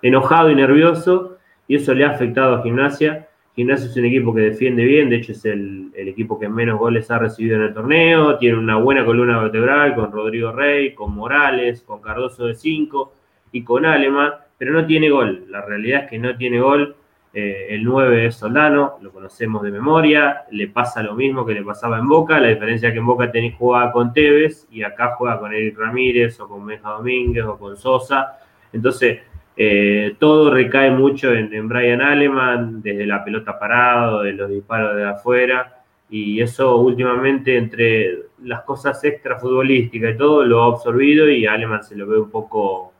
enojado 0.01 0.49
y 0.49 0.55
nervioso, 0.55 1.37
y 1.67 1.75
eso 1.75 1.93
le 1.93 2.05
ha 2.05 2.09
afectado 2.09 2.55
a 2.55 2.63
Gimnasia. 2.63 3.28
Gimnasia 3.59 3.89
es 3.89 3.97
un 3.97 4.05
equipo 4.05 4.33
que 4.33 4.39
defiende 4.39 4.85
bien, 4.85 5.09
de 5.09 5.17
hecho 5.17 5.33
es 5.33 5.43
el, 5.43 5.91
equipo 5.93 6.39
que 6.39 6.47
menos 6.47 6.79
goles 6.79 7.11
ha 7.11 7.19
recibido 7.19 7.57
en 7.57 7.63
el 7.63 7.73
torneo, 7.73 8.37
tiene 8.37 8.57
una 8.57 8.77
buena 8.77 9.03
columna 9.03 9.37
vertebral 9.37 9.95
con 9.95 10.13
Rodrigo 10.13 10.53
Rey, 10.53 10.95
con 10.95 11.13
Morales, 11.13 11.81
con 11.81 12.01
Cardoso 12.01 12.45
de 12.45 12.55
5 12.55 13.13
y 13.51 13.65
con 13.65 13.85
Alemán, 13.85 14.31
pero 14.57 14.71
no 14.71 14.85
tiene 14.85 15.09
gol. 15.09 15.43
La 15.49 15.59
realidad 15.59 16.05
es 16.05 16.09
que 16.09 16.19
no 16.19 16.37
tiene 16.37 16.61
gol 16.61 16.95
eh, 17.33 17.67
el 17.71 17.83
9 17.83 18.27
es 18.27 18.35
Soldano, 18.35 18.93
lo 19.01 19.11
conocemos 19.11 19.61
de 19.61 19.71
memoria, 19.71 20.45
le 20.51 20.69
pasa 20.69 21.03
lo 21.03 21.13
mismo 21.13 21.45
que 21.45 21.53
le 21.53 21.61
pasaba 21.61 21.99
en 21.99 22.07
Boca, 22.07 22.39
la 22.39 22.47
diferencia 22.47 22.87
es 22.87 22.93
que 22.93 22.99
en 22.99 23.05
Boca 23.07 23.29
tenés 23.29 23.55
jugada 23.55 23.91
con 23.91 24.13
Tevez 24.13 24.69
y 24.71 24.83
acá 24.83 25.15
juega 25.17 25.37
con 25.37 25.53
Eric 25.53 25.77
Ramírez 25.77 26.39
o 26.39 26.47
con 26.47 26.65
Benja 26.65 26.91
Domínguez 26.91 27.43
o 27.43 27.59
con 27.59 27.75
Sosa. 27.75 28.37
Entonces, 28.71 29.19
eh, 29.61 30.15
todo 30.19 30.51
recae 30.51 30.89
mucho 30.89 31.33
en, 31.33 31.67
Brian 31.67 31.99
Aleman, 32.01 32.81
desde 32.81 33.05
la 33.05 33.25
pelota 33.25 33.59
parada, 33.59 34.23
de 34.23 34.31
los 34.31 34.49
disparos 34.49 34.95
de 34.95 35.03
afuera, 35.03 35.83
y 36.09 36.39
eso 36.41 36.77
últimamente 36.77 37.57
entre 37.57 38.19
las 38.41 38.61
cosas 38.61 39.03
extra 39.03 39.37
futbolísticas 39.37 40.15
y 40.15 40.17
todo 40.17 40.45
lo 40.45 40.63
ha 40.63 40.67
absorbido 40.67 41.29
y 41.29 41.45
Aleman 41.45 41.83
se 41.83 41.97
lo 41.97 42.07
ve 42.07 42.17
un 42.17 42.31
poco 42.31 42.93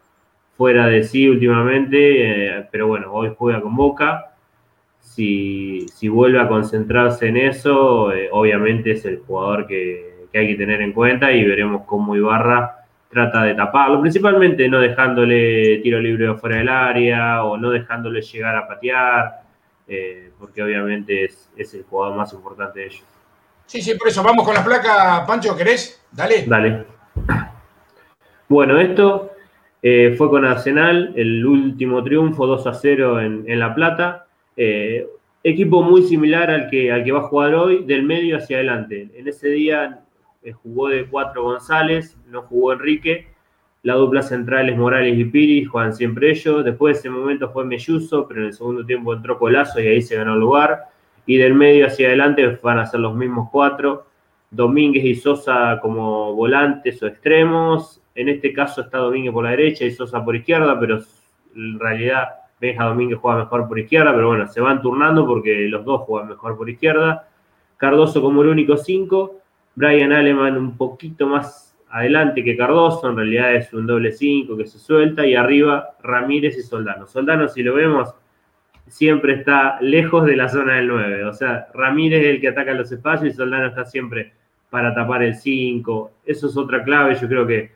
fuera 0.58 0.88
de 0.88 1.04
sí 1.04 1.30
últimamente, 1.30 2.58
eh, 2.58 2.68
pero 2.70 2.88
bueno, 2.88 3.14
hoy 3.14 3.34
juega 3.38 3.62
con 3.62 3.78
Boca. 3.78 4.34
Si, 5.00 5.88
vuelve 6.10 6.42
a 6.42 6.50
concentrarse 6.50 7.28
en 7.28 7.38
eso, 7.38 8.12
eh, 8.12 8.28
obviamente 8.34 8.92
es 8.92 9.06
el 9.06 9.20
jugador 9.20 9.66
que, 9.66 10.28
hay 10.34 10.48
que 10.48 10.56
tener 10.56 10.82
en 10.82 10.92
cuenta 10.92 11.32
y 11.32 11.46
veremos 11.46 11.84
cómo 11.86 12.18
Ibarra 12.18 12.79
trata 13.10 13.44
de 13.44 13.56
taparlo, 13.56 14.00
principalmente 14.02 14.70
no 14.70 14.80
dejándole 14.80 15.80
tiro 15.80 16.00
libre 16.00 16.34
fuera 16.36 16.58
del 16.58 16.70
área 16.70 17.44
o 17.44 17.58
no 17.58 17.72
dejándole 17.72 18.22
llegar 18.22 18.56
a 18.56 18.68
patear, 18.68 19.42
eh, 19.88 20.32
porque 20.38 20.62
obviamente 20.62 21.26
es, 21.26 21.52
es, 21.58 21.74
el 21.74 21.84
jugador 21.84 22.16
más 22.16 22.32
importante 22.34 22.80
de 22.80 22.86
ellos. 22.86 23.04
Sí, 23.66 23.82
sí, 23.82 23.96
por 23.96 24.08
eso. 24.08 24.24
Vamos 24.24 24.46
con 24.46 24.54
la 24.54 24.64
placa, 24.64 25.26
Pancho, 25.28 25.56
¿querés? 25.58 26.04
Dale. 26.12 26.46
Dale. 26.48 26.86
Bueno, 28.48 28.80
esto 28.80 29.32
eh, 29.82 30.16
fue 30.18 30.30
con 30.30 30.46
Arsenal, 30.46 31.14
el 31.16 31.46
último 31.46 32.04
triunfo 32.04 32.48
2 32.48 32.68
a 32.68 32.74
0 32.74 33.22
en, 33.22 33.60
La 33.60 33.74
Plata. 33.74 34.26
Eh, 34.58 35.08
equipo 35.44 35.82
muy 35.82 36.04
similar 36.04 36.50
al 36.50 36.70
que, 36.70 36.92
al 36.92 37.04
que 37.04 37.12
va 37.12 37.20
a 37.20 37.28
jugar 37.28 37.54
hoy, 37.54 37.84
del 37.86 38.04
medio 38.04 38.38
hacia 38.38 38.58
adelante. 38.58 39.10
En 39.16 39.28
ese 39.28 39.50
día 39.50 40.00
eh, 40.42 40.54
jugó 40.54 40.88
de 40.90 41.06
cuatro 41.06 41.44
González, 41.44 42.18
no 42.28 42.44
jugó 42.44 42.74
Enrique. 42.74 43.28
La 43.84 43.96
dupla 43.96 44.22
central 44.22 44.70
es 44.70 44.78
Morales 44.78 45.18
y 45.18 45.26
Piri, 45.26 45.66
juegan 45.66 45.94
siempre 45.94 46.32
ellos. 46.32 46.66
Después 46.66 46.96
de 46.96 47.00
ese 47.00 47.10
momento 47.10 47.50
fue 47.50 47.66
Melluso, 47.66 48.28
pero 48.28 48.42
en 48.42 48.48
el 48.48 48.54
segundo 48.54 48.86
tiempo 48.86 49.14
entró 49.14 49.40
Colazo 49.40 49.80
y 49.80 49.88
ahí 49.88 50.02
se 50.02 50.16
ganó 50.16 50.34
el 50.34 50.40
lugar. 50.40 50.86
Y 51.26 51.38
del 51.38 51.54
medio 51.54 51.88
hacia 51.88 52.08
adelante 52.08 52.60
van 52.62 52.80
a 52.80 52.86
ser 52.86 53.00
los 53.00 53.16
mismos 53.16 53.50
cuatro. 53.52 54.08
Domínguez 54.52 55.06
y 55.06 55.16
Sosa 55.16 55.80
como 55.82 56.34
volantes 56.34 57.02
o 57.04 57.08
extremos. 57.08 58.02
En 58.16 58.30
este 58.30 58.52
caso 58.52 58.82
está 58.82 58.98
Domínguez 58.98 59.32
por 59.32 59.44
la 59.44 59.52
derecha 59.52 59.86
y 59.86 59.92
Sosa 59.92 60.24
por 60.26 60.36
izquierda, 60.36 60.78
pero 60.80 61.00
en 61.56 61.80
realidad 61.80 62.30
Benja 62.60 62.86
Domínguez 62.86 63.20
juega 63.20 63.40
mejor 63.40 63.68
por 63.68 63.80
izquierda, 63.80 64.14
pero 64.14 64.28
bueno, 64.28 64.48
se 64.48 64.60
van 64.60 64.82
turnando 64.82 65.26
porque 65.26 65.68
los 65.68 65.86
dos 65.86 66.02
juegan 66.02 66.30
mejor 66.30 66.58
por 66.58 66.70
izquierda. 66.70 67.28
Cardoso 67.78 68.22
como 68.22 68.42
el 68.42 68.50
único 68.50 68.76
5. 68.76 69.36
Brian 69.76 70.12
Aleman 70.12 70.58
un 70.58 70.78
poquito 70.78 71.28
más 71.28 71.78
adelante 71.90 72.44
que 72.44 72.56
Cardoso, 72.56 73.10
en 73.10 73.16
realidad 73.16 73.56
es 73.56 73.74
un 73.74 73.88
doble 73.88 74.12
5 74.12 74.56
que 74.58 74.66
se 74.66 74.80
suelta. 74.80 75.26
Y 75.26 75.36
arriba 75.36 75.92
Ramírez 76.02 76.58
y 76.58 76.62
Soldano. 76.62 77.08
Soldano, 77.08 77.48
si 77.48 77.64
lo 77.64 77.76
vemos, 77.76 78.14
siempre 78.88 79.34
está 79.34 79.80
lejos 79.82 80.26
de 80.26 80.36
la 80.36 80.50
zona 80.50 80.76
del 80.76 80.88
9. 80.88 81.26
O 81.26 81.34
sea, 81.34 81.68
Ramírez 81.74 82.22
es 82.22 82.30
el 82.36 82.42
que 82.42 82.50
ataca 82.50 82.74
los 82.74 82.92
espacios 82.92 83.34
y 83.34 83.36
Soldano 83.36 83.68
está 83.68 83.86
siempre 83.86 84.34
para 84.70 84.94
tapar 84.94 85.24
el 85.24 85.36
5. 85.36 86.12
Eso 86.26 86.48
es 86.48 86.58
otra 86.58 86.84
clave. 86.84 87.16
Yo 87.16 87.28
creo 87.28 87.48
que 87.48 87.72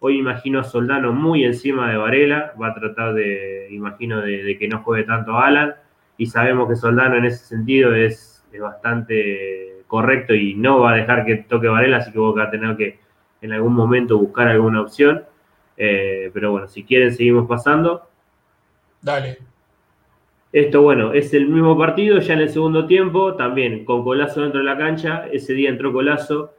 hoy 0.00 0.18
imagino 0.18 0.60
a 0.60 0.64
Soldano 0.64 1.12
muy 1.12 1.44
encima 1.44 1.90
de 1.90 1.96
Varela. 1.96 2.52
Va 2.60 2.68
a 2.68 2.74
tratar 2.74 3.14
de, 3.14 3.68
imagino, 3.70 4.20
de, 4.20 4.56
que 4.58 4.68
no 4.68 4.82
juegue 4.82 5.04
tanto 5.04 5.38
Alan. 5.38 5.74
Y 6.16 6.26
sabemos 6.26 6.68
que 6.68 6.76
Soldano 6.76 7.16
en 7.16 7.26
ese 7.26 7.44
sentido 7.44 7.94
es, 7.94 8.34
bastante 8.60 9.77
correcto 9.88 10.34
y 10.34 10.54
no 10.54 10.78
va 10.80 10.92
a 10.92 10.96
dejar 10.96 11.24
que 11.24 11.36
toque 11.36 11.66
Varela. 11.66 11.96
Así 11.96 12.12
que 12.12 12.20
va 12.20 12.44
a 12.44 12.50
tener 12.50 12.76
que 12.76 13.00
en 13.42 13.52
algún 13.52 13.74
momento 13.74 14.16
buscar 14.18 14.46
alguna 14.46 14.82
opción. 14.82 15.24
Eh, 15.76 16.30
pero 16.32 16.52
bueno, 16.52 16.68
si 16.68 16.84
quieren, 16.84 17.12
seguimos 17.12 17.48
pasando. 17.48 18.08
Dale. 19.02 19.38
Esto, 20.52 20.80
bueno, 20.80 21.12
es 21.12 21.34
el 21.34 21.46
mismo 21.46 21.76
partido, 21.76 22.18
ya 22.20 22.32
en 22.32 22.40
el 22.40 22.48
segundo 22.48 22.86
tiempo, 22.86 23.34
también 23.34 23.84
con 23.84 24.02
Colazo 24.02 24.40
dentro 24.40 24.60
de 24.60 24.64
la 24.64 24.78
cancha. 24.78 25.26
Ese 25.30 25.52
día 25.52 25.68
entró 25.68 25.92
Colazo, 25.92 26.54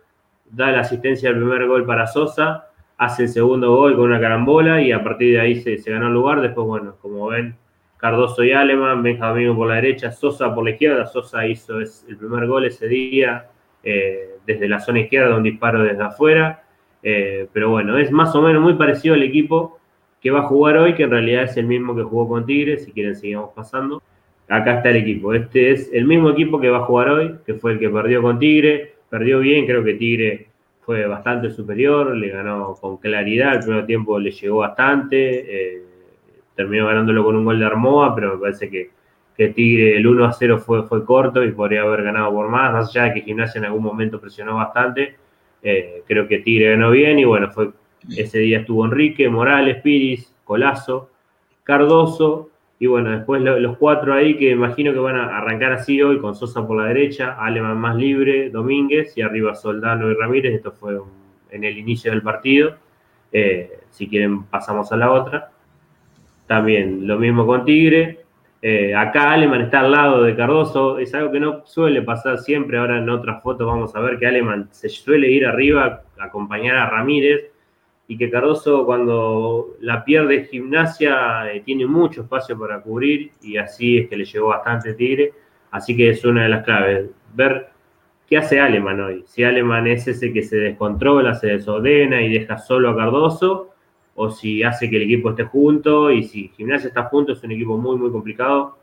da 0.51 0.71
la 0.71 0.81
asistencia 0.81 1.29
al 1.29 1.37
primer 1.37 1.65
gol 1.67 1.85
para 1.85 2.05
Sosa, 2.05 2.67
hace 2.97 3.23
el 3.23 3.29
segundo 3.29 3.75
gol 3.75 3.95
con 3.95 4.05
una 4.05 4.19
carambola 4.19 4.81
y 4.81 4.91
a 4.91 5.03
partir 5.03 5.33
de 5.33 5.39
ahí 5.39 5.55
se, 5.61 5.77
ganó 5.89 6.07
el 6.07 6.13
lugar. 6.13 6.39
Después, 6.39 6.67
bueno, 6.67 6.97
como 7.01 7.27
ven, 7.27 7.55
Cardoso 7.99 8.43
y 8.45 8.53
Aleman, 8.53 9.03
Benjamín 9.03 9.55
por 9.55 9.67
la 9.67 9.75
derecha, 9.75 10.11
Sosa 10.11 10.55
por 10.55 10.63
la 10.63 10.71
izquierda. 10.71 11.05
Sosa 11.05 11.45
hizo 11.45 11.79
el 11.79 12.17
primer 12.17 12.47
gol 12.47 12.65
ese 12.65 12.87
día 12.87 13.47
eh, 13.83 14.35
desde 14.45 14.69
la 14.69 14.79
zona 14.79 15.01
izquierda, 15.01 15.35
un 15.35 15.43
disparo 15.43 15.83
desde 15.83 16.03
afuera. 16.03 16.63
Eh, 17.03 17.47
pero 17.51 17.69
bueno, 17.69 17.97
es 17.97 18.09
más 18.11 18.33
o 18.35 18.41
menos 18.41 18.61
muy 18.61 18.75
parecido 18.75 19.15
al 19.15 19.23
equipo 19.23 19.79
que 20.21 20.31
va 20.31 20.39
a 20.39 20.43
jugar 20.43 20.77
hoy, 20.77 20.95
que 20.95 21.03
en 21.03 21.11
realidad 21.11 21.43
es 21.43 21.57
el 21.57 21.65
mismo 21.65 21.93
que 21.95 22.03
jugó 22.03 22.27
con 22.27 22.45
Tigre, 22.45 22.77
si 22.77 22.91
quieren 22.93 23.15
sigamos 23.15 23.51
pasando. 23.53 24.01
Acá 24.47 24.77
está 24.77 24.89
el 24.89 24.97
equipo, 24.97 25.33
este 25.33 25.71
es 25.71 25.91
el 25.93 26.05
mismo 26.05 26.31
equipo 26.31 26.59
que 26.59 26.69
va 26.69 26.79
a 26.79 26.85
jugar 26.85 27.09
hoy, 27.09 27.35
que 27.45 27.53
fue 27.53 27.73
el 27.73 27.79
que 27.79 27.89
perdió 27.89 28.21
con 28.21 28.39
Tigre, 28.39 28.95
perdió 29.09 29.39
bien, 29.39 29.65
creo 29.65 29.83
que 29.83 29.93
Tigre 29.93 30.47
fue 30.81 31.05
bastante 31.05 31.51
superior, 31.51 32.15
le 32.15 32.29
ganó 32.29 32.73
con 32.81 32.97
claridad, 32.97 33.55
el 33.55 33.59
primer 33.59 33.85
tiempo 33.85 34.17
le 34.17 34.31
llegó 34.31 34.57
bastante, 34.57 35.75
eh, 35.75 35.83
terminó 36.59 36.87
ganándolo 36.87 37.23
con 37.23 37.37
un 37.37 37.45
gol 37.45 37.57
de 37.57 37.65
Armoa, 37.65 38.13
pero 38.13 38.33
me 38.33 38.41
parece 38.41 38.69
que, 38.69 38.89
que 39.37 39.47
Tigre 39.47 39.95
el 39.95 40.05
1 40.05 40.25
a 40.25 40.33
0 40.33 40.57
fue, 40.59 40.83
fue 40.83 41.05
corto 41.05 41.41
y 41.41 41.53
podría 41.53 41.83
haber 41.83 42.03
ganado 42.03 42.33
por 42.33 42.49
más, 42.49 42.73
más 42.73 42.89
allá 42.89 43.05
de 43.05 43.13
que 43.13 43.21
Gimnasia 43.21 43.59
en 43.59 43.65
algún 43.65 43.81
momento 43.81 44.19
presionó 44.19 44.55
bastante, 44.55 45.15
eh, 45.63 46.03
creo 46.05 46.27
que 46.27 46.39
Tigre 46.39 46.71
ganó 46.71 46.91
bien 46.91 47.17
y 47.17 47.23
bueno, 47.23 47.49
fue 47.49 47.69
ese 48.09 48.39
día 48.39 48.59
estuvo 48.59 48.83
Enrique, 48.83 49.29
Morales, 49.29 49.81
Piris, 49.81 50.35
Colazo, 50.43 51.11
Cardoso, 51.63 52.49
Y 52.77 52.87
bueno, 52.87 53.11
después 53.11 53.41
los 53.41 53.77
cuatro 53.77 54.13
ahí 54.13 54.35
que 54.35 54.49
imagino 54.49 54.91
que 54.91 54.99
van 54.99 55.15
a 55.15 55.37
arrancar 55.37 55.71
así 55.71 56.01
hoy, 56.01 56.19
con 56.19 56.35
Sosa 56.35 56.67
por 56.67 56.75
la 56.75 56.89
derecha, 56.89 57.37
Aleman 57.39 57.77
más 57.77 57.95
libre, 57.95 58.49
Domínguez 58.49 59.17
y 59.17 59.21
arriba 59.21 59.55
Soldano 59.55 60.11
y 60.11 60.13
Ramírez. 60.13 60.55
Esto 60.55 60.73
fue 60.73 60.99
en 61.51 61.63
el 61.63 61.77
inicio 61.77 62.11
del 62.11 62.21
partido. 62.21 62.75
Eh, 63.31 63.79
si 63.91 64.09
quieren, 64.09 64.43
pasamos 64.43 64.91
a 64.91 64.97
la 64.97 65.11
otra. 65.11 65.51
También 66.49 67.05
lo 67.05 67.19
mismo 67.19 67.45
con 67.45 67.63
Tigre. 67.63 68.21
Eh, 68.59 68.95
acá 68.95 69.33
Aleman 69.33 69.61
está 69.61 69.81
al 69.81 69.91
lado 69.91 70.23
de 70.23 70.35
Cardoso. 70.35 70.97
Es 70.97 71.13
algo 71.13 71.31
que 71.31 71.39
no 71.39 71.61
suele 71.67 72.01
pasar 72.01 72.39
siempre. 72.39 72.79
Ahora 72.79 72.97
en 72.97 73.07
otras 73.07 73.43
fotos 73.43 73.67
vamos 73.67 73.95
a 73.95 73.99
ver 73.99 74.17
que 74.17 74.25
Aleman 74.25 74.67
se 74.71 74.89
suele 74.89 75.29
ir 75.29 75.45
arriba 75.45 76.01
a 76.17 76.23
acompañar 76.23 76.75
a 76.75 76.89
Ramírez 76.89 77.51
y 78.07 78.17
que 78.17 78.31
Cardoso 78.31 78.83
cuando 78.83 79.75
la 79.81 80.03
pierde 80.03 80.45
gimnasia 80.45 81.53
eh, 81.53 81.61
tiene 81.63 81.85
mucho 81.85 82.23
espacio 82.23 82.57
para 82.57 82.81
cubrir 82.81 83.29
y 83.43 83.57
así 83.57 83.99
es 83.99 84.09
que 84.09 84.17
le 84.17 84.25
llegó 84.25 84.47
bastante 84.47 84.95
Tigre. 84.95 85.33
Así 85.69 85.95
que 85.95 86.09
es 86.09 86.25
una 86.25 86.41
de 86.41 86.49
las 86.49 86.63
claves, 86.63 87.11
ver 87.35 87.67
qué 88.25 88.37
hace 88.37 88.59
Aleman 88.59 88.99
hoy. 88.99 89.23
Si 89.27 89.43
Aleman 89.43 89.85
es 89.85 90.07
ese 90.07 90.33
que 90.33 90.41
se 90.41 90.57
descontrola, 90.57 91.35
se 91.35 91.45
desordena 91.45 92.23
y 92.23 92.33
deja 92.33 92.57
solo 92.57 92.89
a 92.89 92.97
Cardoso, 92.97 93.75
o 94.21 94.29
si 94.29 94.63
hace 94.63 94.89
que 94.89 94.97
el 94.97 95.03
equipo 95.03 95.29
esté 95.29 95.45
junto 95.45 96.11
y 96.11 96.23
si 96.23 96.49
gimnasia 96.49 96.89
está 96.89 97.03
junto 97.03 97.33
es 97.33 97.43
un 97.43 97.51
equipo 97.51 97.77
muy, 97.77 97.97
muy 97.97 98.11
complicado 98.11 98.77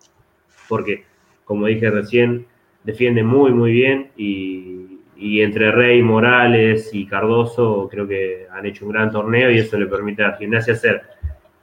porque, 0.68 1.05
como 1.44 1.66
dije 1.66 1.90
recién, 1.90 2.46
defiende 2.85 3.22
muy, 3.22 3.53
muy 3.53 3.72
bien 3.72 4.11
y 4.16 4.96
y 5.18 5.40
entre 5.42 5.72
Rey, 5.72 6.03
Morales 6.03 6.90
y 6.92 7.07
Cardoso 7.07 7.88
creo 7.90 8.07
que 8.07 8.46
han 8.53 8.66
hecho 8.66 8.85
un 8.85 8.92
gran 8.92 9.11
torneo 9.11 9.51
y 9.51 9.59
eso 9.59 9.79
le 9.79 9.87
permite 9.87 10.22
a 10.25 10.37
Gimnasia 10.37 10.75
ser 10.77 11.03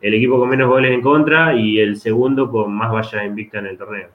el 0.02 0.14
equipo 0.14 0.40
con 0.40 0.50
menos 0.50 0.68
goles 0.68 0.92
en 0.92 1.02
contra 1.02 1.54
y 1.56 1.80
el 1.80 2.00
segundo 2.00 2.50
con 2.50 2.74
más 2.74 2.92
vallas 2.92 3.26
invicta 3.26 3.60
en 3.60 3.68
el 3.68 3.78
torneo. 3.78 4.10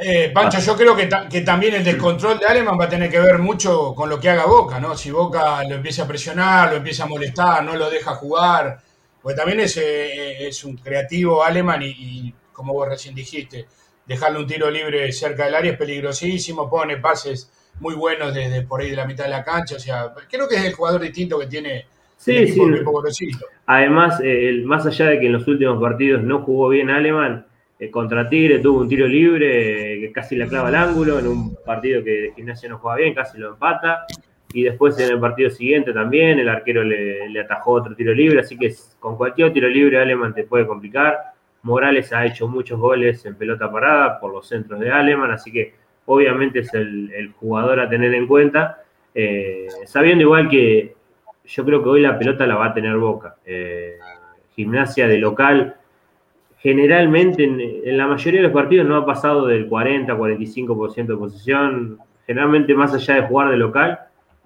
Eh, 0.00 0.30
Pancho, 0.32 0.58
yo 0.58 0.76
creo 0.76 0.96
que, 0.96 1.06
también 1.42 1.74
el 1.74 1.84
descontrol 1.84 2.38
de 2.38 2.46
Aleman 2.46 2.78
va 2.80 2.86
a 2.86 2.88
tener 2.88 3.10
que 3.10 3.20
ver 3.20 3.38
mucho 3.38 3.94
con 3.94 4.08
lo 4.08 4.18
que 4.18 4.30
haga 4.30 4.46
Boca, 4.46 4.80
¿no? 4.80 4.96
Si 4.96 5.10
Boca 5.10 5.62
lo 5.68 5.76
empieza 5.76 6.04
a 6.04 6.08
presionar, 6.08 6.70
lo 6.70 6.76
empieza 6.76 7.04
a 7.04 7.08
molestar, 7.08 7.62
no 7.62 7.76
lo 7.76 7.90
deja 7.90 8.14
jugar, 8.14 8.78
pues 9.22 9.36
también 9.36 9.60
es, 9.60 9.76
eh, 9.76 10.46
es 10.48 10.64
un 10.64 10.76
creativo 10.76 11.42
Aleman 11.42 11.82
y, 11.82 11.86
y, 11.88 12.34
como 12.52 12.72
vos 12.72 12.88
recién 12.88 13.14
dijiste, 13.14 13.66
dejarle 14.06 14.38
un 14.40 14.46
tiro 14.46 14.70
libre 14.70 15.12
cerca 15.12 15.44
del 15.44 15.54
área 15.54 15.72
es 15.72 15.78
peligrosísimo, 15.78 16.68
pone 16.68 16.96
pases 16.96 17.50
muy 17.80 17.94
buenos 17.94 18.34
desde 18.34 18.62
por 18.62 18.80
ahí 18.80 18.90
de 18.90 18.96
la 18.96 19.06
mitad 19.06 19.24
de 19.24 19.30
la 19.30 19.44
cancha. 19.44 19.76
O 19.76 19.78
sea, 19.78 20.12
creo 20.28 20.48
que 20.48 20.56
es 20.56 20.64
el 20.64 20.72
jugador 20.72 21.00
distinto 21.00 21.38
que 21.38 21.46
tiene 21.46 21.86
sí, 22.16 22.36
el 22.36 22.52
sí. 23.10 23.30
Además, 23.66 24.20
eh, 24.22 24.62
más 24.64 24.86
allá 24.86 25.06
de 25.06 25.20
que 25.20 25.26
en 25.26 25.32
los 25.32 25.46
últimos 25.46 25.80
partidos 25.80 26.22
no 26.22 26.42
jugó 26.42 26.68
bien 26.70 26.90
Alemán, 26.90 27.46
eh, 27.78 27.90
contra 27.90 28.28
Tigre 28.28 28.58
tuvo 28.58 28.80
un 28.80 28.88
tiro 28.88 29.06
libre 29.06 29.94
eh, 29.94 30.00
que 30.00 30.12
casi 30.12 30.34
le 30.36 30.48
clava 30.48 30.68
al 30.68 30.74
ángulo, 30.74 31.18
en 31.18 31.28
un 31.28 31.54
partido 31.64 32.02
que 32.02 32.10
de 32.10 32.32
gimnasia 32.34 32.68
no 32.68 32.78
juega 32.78 32.96
bien, 32.96 33.14
casi 33.14 33.38
lo 33.38 33.50
empata. 33.50 34.04
Y 34.52 34.62
después 34.62 34.98
en 34.98 35.10
el 35.12 35.20
partido 35.20 35.50
siguiente 35.50 35.92
también 35.92 36.38
el 36.38 36.48
arquero 36.48 36.82
le, 36.82 37.40
atajó 37.40 37.72
otro 37.72 37.94
tiro 37.94 38.14
libre, 38.14 38.40
así 38.40 38.56
que 38.56 38.74
con 38.98 39.16
cualquier 39.16 39.52
tiro 39.52 39.68
libre 39.68 40.00
Alemán 40.00 40.34
te 40.34 40.44
puede 40.44 40.66
complicar. 40.66 41.18
Morales 41.62 42.12
ha 42.12 42.24
hecho 42.24 42.48
muchos 42.48 42.78
goles 42.78 43.24
en 43.26 43.34
pelota 43.34 43.70
parada 43.70 44.18
por 44.20 44.32
los 44.32 44.48
centros 44.48 44.80
de 44.80 44.90
Alemán, 44.90 45.30
así 45.30 45.52
que 45.52 45.74
obviamente 46.06 46.60
es 46.60 46.72
el, 46.72 47.32
jugador 47.38 47.80
a 47.80 47.88
tener 47.88 48.14
en 48.14 48.26
cuenta, 48.26 48.82
eh, 49.14 49.68
sabiendo 49.84 50.22
igual 50.22 50.48
que 50.48 50.94
yo 51.44 51.64
creo 51.64 51.82
que 51.82 51.88
hoy 51.88 52.00
la 52.02 52.18
pelota 52.18 52.46
la 52.46 52.56
va 52.56 52.66
a 52.66 52.74
tener 52.74 52.96
Boca. 52.96 53.36
Eh, 53.44 53.98
gimnasia 54.54 55.06
de 55.06 55.18
local, 55.18 55.76
generalmente 56.58 57.44
en, 57.44 57.96
la 57.96 58.06
mayoría 58.06 58.40
de 58.40 58.48
los 58.48 58.52
partidos 58.52 58.86
no 58.86 58.96
ha 58.96 59.06
pasado 59.06 59.46
del 59.46 59.70
40-45% 59.70 61.06
de 61.06 61.16
posición, 61.16 61.98
generalmente 62.26 62.74
más 62.74 62.92
allá 62.92 63.14
de 63.14 63.22
jugar 63.22 63.50
de 63.50 63.56
local, 63.56 64.00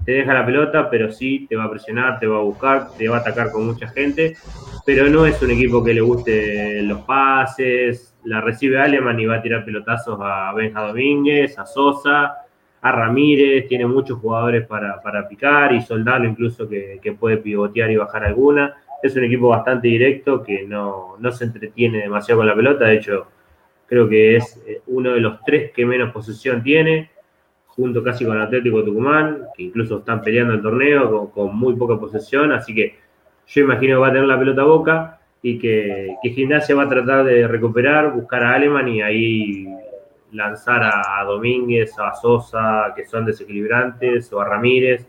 te 0.04 0.12
deja 0.12 0.34
la 0.34 0.44
pelota, 0.44 0.90
pero 0.90 1.12
sí 1.12 1.46
te 1.48 1.56
va 1.56 1.64
a 1.64 1.70
presionar, 1.70 2.18
te 2.18 2.26
va 2.26 2.38
a 2.38 2.42
buscar, 2.42 2.88
te 2.96 3.08
va 3.08 3.18
a 3.18 3.20
atacar 3.20 3.50
con 3.52 3.66
mucha 3.66 3.88
gente, 3.88 4.36
pero 4.84 5.08
no 5.08 5.26
es 5.26 5.40
un 5.42 5.50
equipo 5.50 5.82
que 5.82 5.94
le 5.94 6.00
guste 6.00 6.82
los 6.82 7.02
pases, 7.02 8.14
la 8.24 8.40
recibe 8.40 8.80
Aleman 8.80 9.18
y 9.20 9.26
va 9.26 9.36
a 9.36 9.42
tirar 9.42 9.64
pelotazos 9.64 10.18
a 10.20 10.52
Benja 10.54 10.86
Domínguez, 10.86 11.58
a 11.58 11.66
Sosa, 11.66 12.42
a 12.80 12.92
Ramírez, 12.92 13.68
tiene 13.68 13.86
muchos 13.86 14.18
jugadores 14.18 14.66
para, 14.66 15.28
picar 15.28 15.72
y 15.72 15.82
Soldano 15.82 16.24
incluso 16.24 16.68
que, 16.68 17.16
puede 17.18 17.36
pivotear 17.36 17.90
y 17.90 17.96
bajar 17.96 18.24
alguna. 18.24 18.74
Es 19.02 19.16
un 19.16 19.24
equipo 19.24 19.48
bastante 19.48 19.88
directo 19.88 20.42
que 20.42 20.64
no, 20.64 21.16
se 21.30 21.44
entretiene 21.44 21.98
demasiado 21.98 22.40
con 22.40 22.48
la 22.48 22.54
pelota, 22.54 22.86
de 22.86 22.96
hecho 22.96 23.26
creo 23.86 24.08
que 24.08 24.36
es 24.36 24.62
eh, 24.66 24.80
uno 24.86 25.12
de 25.12 25.20
los 25.20 25.42
tres 25.44 25.70
que 25.72 25.84
menos 25.84 26.12
posesión 26.12 26.62
tiene, 26.62 27.10
junto 27.74 28.02
casi 28.02 28.24
con 28.24 28.40
Atlético 28.40 28.85
Tucumán, 28.85 29.46
que 29.56 29.62
incluso 29.64 29.98
están 29.98 30.22
peleando 30.22 30.54
el 30.54 30.62
torneo 30.62 31.30
con, 31.30 31.56
muy 31.56 31.74
poca 31.76 31.98
posesión, 31.98 32.52
así 32.52 32.74
que 32.74 32.96
yo 33.46 33.62
imagino 33.62 33.96
que 33.96 34.00
va 34.00 34.08
a 34.08 34.12
tener 34.12 34.26
la 34.26 34.38
pelota 34.38 34.62
a 34.62 34.66
boca 34.66 35.20
y 35.42 35.58
que, 35.58 36.16
Gimnasia 36.22 36.74
va 36.74 36.85
a 36.85 36.88
tratar 36.88 37.24
de 37.24 37.48
recuperar, 37.48 38.12
buscar 38.12 38.44
a 38.44 38.54
Aleman 38.54 38.88
y 38.88 39.02
ahí 39.02 39.66
lanzar 40.32 40.82
a, 40.85 41.24
Domínguez, 41.24 41.98
a 41.98 42.14
Sosa, 42.14 42.92
que 42.94 43.04
son 43.04 43.24
desequilibrantes, 43.24 44.32
o 44.32 44.40
a 44.40 44.44
Ramírez. 44.44 45.06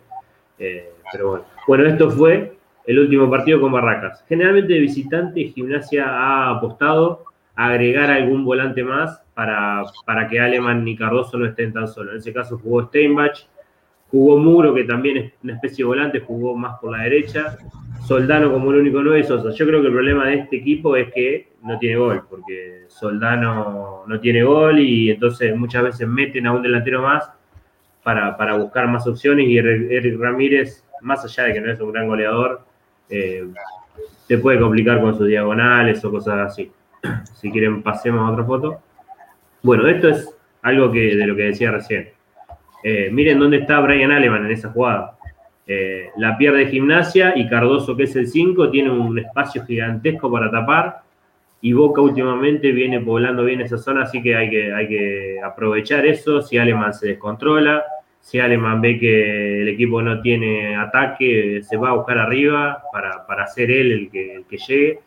Eh, 0.57 0.91
pero 1.11 1.29
bueno. 1.29 1.45
Bueno, 1.67 1.85
esto 1.85 2.09
fue 2.09 2.53
el 2.85 2.99
último 2.99 3.29
partido 3.29 3.61
con 3.61 3.71
Barracas. 3.71 4.23
Generalmente 4.27 4.73
de 4.73 4.79
visitante, 4.79 5.43
Gimnasia 5.45 6.07
ha 6.07 6.49
apostado 6.49 7.25
a 7.27 7.32
agregar 7.55 8.09
algún 8.09 8.43
volante 8.43 8.83
más 8.83 9.21
para, 9.33 9.83
para 10.05 10.27
que 10.27 10.39
Aleman 10.39 10.83
ni 10.83 10.95
Cardoso 10.95 11.37
no 11.37 11.45
estén 11.45 11.73
tan 11.73 11.87
solos. 11.87 12.13
En 12.13 12.19
ese 12.19 12.33
caso 12.33 12.57
jugó 12.57 12.83
Steinbach, 12.87 13.47
jugó 14.09 14.37
Muro, 14.37 14.73
que 14.73 14.83
también 14.83 15.17
es 15.17 15.33
una 15.43 15.53
especie 15.53 15.77
de 15.77 15.85
volante, 15.85 16.19
jugó 16.19 16.55
más 16.55 16.79
por 16.79 16.91
la 16.91 17.03
derecha, 17.03 17.57
Soldano 18.05 18.51
como 18.51 18.71
el 18.71 18.81
único 18.81 19.01
9 19.01 19.19
y 19.19 19.23
Sosa. 19.23 19.51
Yo 19.51 19.65
creo 19.65 19.81
que 19.81 19.87
el 19.87 19.93
problema 19.93 20.27
de 20.27 20.35
este 20.35 20.57
equipo 20.57 20.95
es 20.95 21.11
que 21.13 21.53
no 21.63 21.79
tiene 21.79 21.95
gol, 21.95 22.23
porque 22.29 22.83
Soldano 22.87 24.03
no 24.05 24.19
tiene 24.19 24.43
gol 24.43 24.79
y 24.79 25.11
entonces 25.11 25.55
muchas 25.55 25.83
veces 25.83 26.07
meten 26.07 26.45
a 26.47 26.51
un 26.51 26.61
delantero 26.61 27.01
más 27.01 27.31
para, 28.03 28.55
buscar 28.57 28.87
más 28.87 29.07
opciones 29.07 29.47
y 29.47 29.57
Eric 29.57 30.19
Ramírez, 30.19 30.83
más 31.01 31.23
allá 31.23 31.45
de 31.45 31.53
que 31.53 31.61
no 31.61 31.71
es 31.71 31.79
un 31.79 31.93
gran 31.93 32.07
goleador, 32.07 32.61
eh, 33.09 33.47
se 34.27 34.37
puede 34.37 34.59
complicar 34.59 34.99
con 34.99 35.17
sus 35.17 35.27
diagonales 35.27 36.03
o 36.03 36.11
cosas 36.11 36.51
así. 36.51 36.71
Si 37.33 37.51
quieren 37.51 37.83
pasemos 37.83 38.21
a 38.21 38.31
otra 38.31 38.45
foto. 38.45 38.81
Bueno, 39.61 39.87
esto 39.87 40.09
es 40.09 40.33
algo 40.61 40.91
que 40.91 41.15
de 41.15 41.27
lo 41.27 41.35
que 41.35 41.43
decía 41.43 41.71
recién. 41.71 42.09
Eh, 42.83 43.09
miren 43.11 43.39
dónde 43.39 43.57
está 43.57 43.79
Brian 43.79 44.11
Aleman 44.11 44.45
en 44.45 44.51
esa 44.51 44.69
jugada. 44.69 45.17
Eh, 45.65 46.09
la 46.17 46.37
pierde 46.37 46.67
gimnasia 46.67 47.33
y 47.35 47.47
Cardoso, 47.47 47.95
que 47.95 48.03
es 48.03 48.15
el 48.15 48.27
5, 48.27 48.69
tiene 48.69 48.91
un 48.91 49.17
espacio 49.17 49.65
gigantesco 49.65 50.31
para 50.31 50.51
tapar. 50.51 51.01
Y 51.61 51.71
Boca 51.71 52.01
últimamente 52.01 52.73
viene 52.73 52.99
poblando 52.99 53.45
bien 53.45 53.61
esa 53.61 53.77
zona, 53.77 54.03
así 54.03 54.21
que 54.21 54.35
hay 54.35 54.49
que, 54.49 54.73
hay 54.73 54.87
que 54.87 55.39
aprovechar 55.41 56.05
eso. 56.05 56.41
Si 56.41 56.57
Aleman 56.57 56.93
se 56.93 57.07
descontrola, 57.07 57.83
si 58.19 58.39
Aleman 58.39 58.81
ve 58.81 58.99
que 58.99 59.61
el 59.61 59.69
equipo 59.69 60.01
no 60.01 60.21
tiene 60.21 60.75
ataque, 60.75 61.61
se 61.63 61.77
va 61.77 61.89
a 61.89 61.93
buscar 61.93 62.17
arriba 62.17 62.83
para, 62.91 63.25
para 63.25 63.47
ser 63.47 63.71
él 63.71 63.91
el 63.93 64.09
que, 64.09 64.35
el 64.35 64.45
que 64.45 64.57
llegue. 64.57 64.99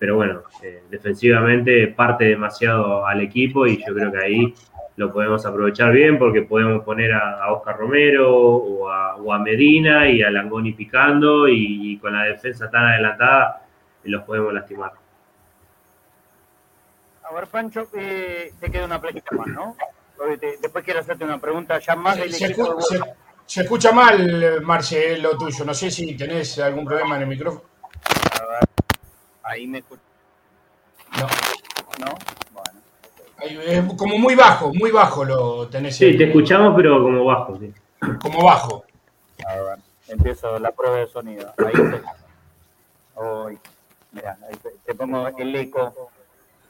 Pero 0.00 0.16
bueno, 0.16 0.44
eh, 0.62 0.84
defensivamente 0.88 1.88
parte 1.88 2.24
demasiado 2.24 3.06
al 3.06 3.20
equipo 3.20 3.66
y 3.66 3.84
yo 3.86 3.94
creo 3.94 4.10
que 4.10 4.18
ahí 4.18 4.54
lo 4.96 5.12
podemos 5.12 5.44
aprovechar 5.44 5.92
bien 5.92 6.18
porque 6.18 6.40
podemos 6.40 6.82
poner 6.84 7.12
a, 7.12 7.52
Oscar 7.52 7.76
Romero 7.76 8.34
o 8.34 8.88
a, 8.88 9.38
Medina 9.38 10.08
y 10.08 10.22
a 10.22 10.30
Langoni 10.30 10.72
picando 10.72 11.46
y, 11.46 11.98
con 11.98 12.14
la 12.14 12.24
defensa 12.24 12.70
tan 12.70 12.86
adelantada 12.86 13.66
los 14.04 14.22
podemos 14.22 14.54
lastimar. 14.54 14.92
A 17.22 17.34
ver, 17.34 17.46
Pancho, 17.48 17.88
eh, 17.92 18.54
te 18.58 18.70
queda 18.70 18.86
una 18.86 19.00
plática 19.02 19.36
más, 19.36 19.48
¿no? 19.48 19.76
después 20.60 20.82
quiero 20.82 21.00
hacerte 21.00 21.24
una 21.24 21.38
pregunta 21.38 21.78
ya 21.78 21.94
más 21.94 22.16
del 22.16 22.32
se, 22.32 22.46
equipo 22.46 22.78
se, 23.46 23.60
escucha 23.60 23.92
mal, 23.92 24.62
Marcelo, 24.62 25.36
tuyo. 25.36 25.64
No 25.66 25.74
sé 25.74 25.90
si 25.90 26.16
tenés 26.16 26.58
algún 26.58 26.86
problema 26.86 27.16
en 27.16 27.22
el 27.22 27.28
micrófono. 27.28 27.64
A 28.40 28.46
ver, 28.46 28.69
ahí 29.42 29.66
me 29.66 29.78
escucho. 29.78 30.02
No. 31.18 31.26
¿No? 32.06 32.14
Es 33.42 33.82
como 33.94 34.18
muy 34.18 34.34
bajo, 34.34 34.72
muy 34.74 34.90
bajo 34.90 35.24
lo 35.24 35.68
tenés. 35.68 35.96
Sí, 35.96 36.16
te 36.16 36.24
escuchamos, 36.24 36.74
pero 36.76 37.02
como 37.02 37.24
bajo, 37.24 37.58
sí. 37.58 37.72
Como 38.20 38.44
bajo. 38.44 38.84
A 39.46 39.54
ver, 39.54 39.78
empiezo 40.08 40.58
la 40.58 40.72
prueba 40.72 40.98
de 40.98 41.06
sonido. 41.08 41.52
Ahí 41.58 41.72
se... 41.74 42.02
Oh, 43.14 43.48
mira, 44.12 44.38
ahí 44.46 44.56
te, 44.84 44.94
pongo 44.94 45.26
el 45.26 45.56
eco. 45.56 46.10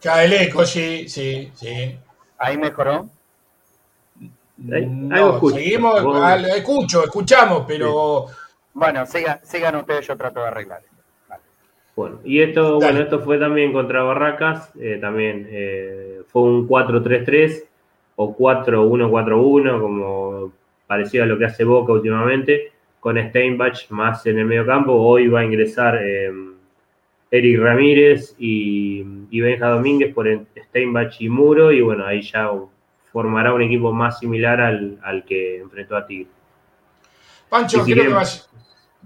Ya, 0.01 0.25
el 0.25 0.33
eco, 0.33 0.65
sí, 0.65 1.09
sí, 1.09 1.53
sí. 1.55 1.99
¿Ahí 2.39 2.57
mejoró? 2.57 3.09
no, 4.57 5.41
seguimos, 5.51 6.03
escucho, 6.55 7.05
escuchamos, 7.05 7.65
pero... 7.67 8.27
Bueno, 8.73 9.05
sigan, 9.07 9.41
sigan 9.45 9.77
ustedes, 9.77 10.07
yo 10.07 10.17
trato 10.17 10.41
de 10.41 10.47
arreglar. 10.47 10.83
Bueno, 12.01 12.21
y 12.25 12.41
esto, 12.41 12.81
bueno, 12.81 13.01
esto 13.01 13.21
fue 13.21 13.37
también 13.37 13.75
contra 13.75 14.03
Barracas, 14.03 14.73
eh, 14.81 14.97
también 14.99 15.47
eh, 15.51 16.23
fue 16.29 16.45
un 16.45 16.67
4-3-3 16.67 17.65
o 18.17 18.35
4-1-4-1, 18.39 19.79
como 19.79 20.51
parecido 20.87 21.25
a 21.25 21.27
lo 21.27 21.37
que 21.37 21.45
hace 21.45 21.63
Boca 21.63 21.93
últimamente, 21.93 22.73
con 23.01 23.19
Steinbach 23.19 23.91
más 23.91 24.25
en 24.25 24.39
el 24.39 24.47
medio 24.47 24.65
campo. 24.65 24.95
Hoy 24.95 25.29
va 25.29 25.41
a 25.41 25.45
ingresar 25.45 26.01
eh, 26.03 26.33
Eric 27.31 27.61
Ramírez 27.61 28.35
y, 28.39 29.05
y, 29.31 29.41
Benja 29.43 29.69
Domínguez 29.69 30.15
por 30.15 30.27
Steinbach 30.57 31.21
y 31.21 31.29
Muro, 31.29 31.71
y 31.71 31.83
bueno, 31.83 32.07
ahí 32.07 32.23
ya 32.23 32.51
formará 33.13 33.53
un 33.53 33.61
equipo 33.61 33.93
más 33.93 34.21
similar 34.21 34.59
al, 34.59 34.99
al 35.03 35.23
que 35.27 35.59
enfrentó 35.59 35.99
a 35.99 36.07
Tigre. 36.07 36.31
Pancho, 37.51 37.85
creo 37.85 38.05
que 38.05 38.09
vas. 38.09 38.50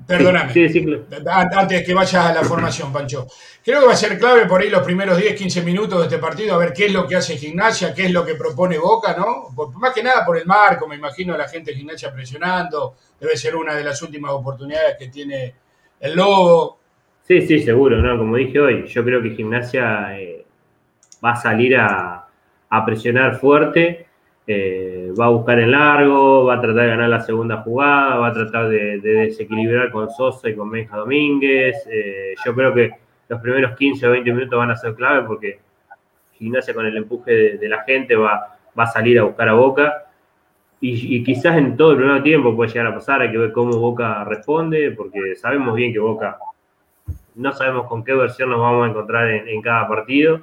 Perdóname. 0.06 0.52
Sí, 0.52 0.68
sí, 0.68 0.86
Antes 1.26 1.86
que 1.86 1.94
vayas 1.94 2.26
a 2.26 2.34
la 2.34 2.42
formación, 2.42 2.92
Pancho. 2.92 3.26
Creo 3.64 3.80
que 3.80 3.86
va 3.86 3.92
a 3.92 3.96
ser 3.96 4.18
clave 4.18 4.46
por 4.46 4.60
ahí 4.60 4.68
los 4.68 4.82
primeros 4.82 5.16
10, 5.16 5.34
15 5.34 5.62
minutos 5.62 5.98
de 5.98 6.04
este 6.04 6.18
partido, 6.18 6.54
a 6.54 6.58
ver 6.58 6.72
qué 6.72 6.86
es 6.86 6.92
lo 6.92 7.06
que 7.06 7.16
hace 7.16 7.36
Gimnasia, 7.36 7.94
qué 7.94 8.06
es 8.06 8.12
lo 8.12 8.24
que 8.24 8.34
propone 8.34 8.76
Boca, 8.76 9.16
¿no? 9.16 9.48
más 9.78 9.94
que 9.94 10.02
nada 10.02 10.24
por 10.26 10.36
el 10.36 10.46
marco, 10.46 10.88
me 10.88 10.96
imagino 10.96 11.34
a 11.34 11.38
la 11.38 11.48
gente 11.48 11.70
de 11.70 11.78
Gimnasia 11.78 12.12
presionando. 12.12 12.96
Debe 13.20 13.36
ser 13.36 13.54
una 13.56 13.74
de 13.74 13.84
las 13.84 14.02
últimas 14.02 14.32
oportunidades 14.32 14.96
que 14.98 15.08
tiene 15.08 15.54
el 16.00 16.14
Lobo. 16.14 16.78
Sí, 17.22 17.40
sí, 17.42 17.60
seguro, 17.60 18.02
¿no? 18.02 18.18
Como 18.18 18.36
dije 18.36 18.60
hoy, 18.60 18.86
yo 18.86 19.04
creo 19.04 19.22
que 19.22 19.30
Gimnasia 19.30 20.18
eh, 20.18 20.44
va 21.24 21.32
a 21.32 21.36
salir 21.36 21.76
a, 21.76 22.26
a 22.68 22.84
presionar 22.84 23.38
fuerte 23.38 24.06
eh, 24.46 25.03
va 25.18 25.26
a 25.26 25.30
buscar 25.30 25.58
en 25.58 25.70
largo, 25.70 26.44
va 26.44 26.54
a 26.54 26.60
tratar 26.60 26.82
de 26.82 26.88
ganar 26.88 27.08
la 27.08 27.20
segunda 27.20 27.58
jugada, 27.62 28.16
va 28.16 28.28
a 28.28 28.32
tratar 28.32 28.68
de, 28.68 28.98
desequilibrar 29.00 29.90
con 29.90 30.10
Sosa 30.10 30.48
y 30.48 30.54
con 30.54 30.70
Benja 30.70 30.96
Domínguez. 30.96 31.86
Eh, 31.90 32.34
yo 32.44 32.54
creo 32.54 32.74
que 32.74 32.90
los 33.28 33.40
primeros 33.40 33.76
15 33.76 34.06
o 34.06 34.10
20 34.10 34.32
minutos 34.32 34.58
van 34.58 34.70
a 34.70 34.76
ser 34.76 34.94
clave 34.94 35.26
porque 35.26 35.58
Gimnasia 36.32 36.74
con 36.74 36.86
el 36.86 36.96
empuje 36.96 37.58
de, 37.58 37.68
la 37.68 37.82
gente 37.84 38.16
va, 38.16 38.58
va, 38.78 38.84
a 38.84 38.86
salir 38.86 39.18
a 39.18 39.24
buscar 39.24 39.48
a 39.48 39.54
Boca. 39.54 40.00
Y, 40.80 41.24
quizás 41.24 41.56
en 41.56 41.78
todo 41.78 41.92
el 41.92 41.96
primer 41.96 42.22
tiempo 42.22 42.54
puede 42.54 42.70
llegar 42.70 42.88
a 42.88 42.94
pasar, 42.94 43.22
hay 43.22 43.32
que 43.32 43.38
ver 43.38 43.52
cómo 43.52 43.78
Boca 43.78 44.22
responde, 44.24 44.90
porque 44.90 45.34
sabemos 45.34 45.74
bien 45.74 45.94
que 45.94 45.98
Boca 45.98 46.36
no 47.36 47.52
sabemos 47.52 47.86
con 47.86 48.04
qué 48.04 48.12
versión 48.12 48.50
nos 48.50 48.60
vamos 48.60 48.86
a 48.86 48.90
encontrar 48.90 49.30
en 49.30 49.62
cada 49.62 49.88
partido 49.88 50.42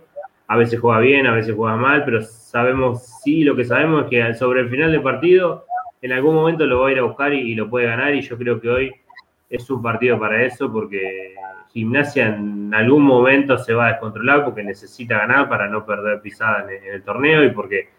a 0.52 0.58
veces 0.58 0.82
juega 0.82 1.00
bien, 1.00 1.28
a 1.28 1.34
veces 1.34 1.56
juega 1.56 1.78
mal, 1.78 2.04
pero 2.04 2.22
sabemos, 2.22 3.11
sí, 3.24 3.44
lo 3.44 3.56
que 3.56 3.66
sabemos 3.66 4.04
es 4.04 4.10
que 4.10 4.34
sobre 4.34 4.62
el 4.62 4.70
final 4.70 4.92
del 4.92 5.02
partido, 5.02 5.66
en 6.02 6.12
algún 6.12 6.36
momento 6.36 6.66
lo 6.66 6.82
va 6.82 6.90
a 6.90 6.92
ir 6.92 7.00
a 7.00 7.04
buscar 7.04 7.34
y, 7.34 7.54
lo 7.56 7.70
puede 7.70 7.86
ganar, 7.86 8.16
y 8.16 8.22
yo 8.22 8.38
creo 8.38 8.60
que 8.60 8.70
hoy 8.70 8.92
es 9.50 9.70
un 9.70 9.82
partido 9.82 10.20
para 10.20 10.44
eso, 10.44 10.72
porque 10.72 11.36
Gimnasia 11.72 12.28
en 12.28 12.74
algún 12.74 13.04
momento 13.04 13.58
se 13.58 13.74
va 13.74 13.88
a 13.88 13.92
descontrolar 13.92 14.44
porque 14.44 14.64
necesita 14.64 15.20
ganar 15.20 15.48
para 15.48 15.68
no 15.68 15.86
perder 15.86 16.22
pisada 16.22 16.66
en, 16.72 16.94
el 16.94 17.04
torneo 17.04 17.44
y 17.44 17.52
porque 17.52 17.90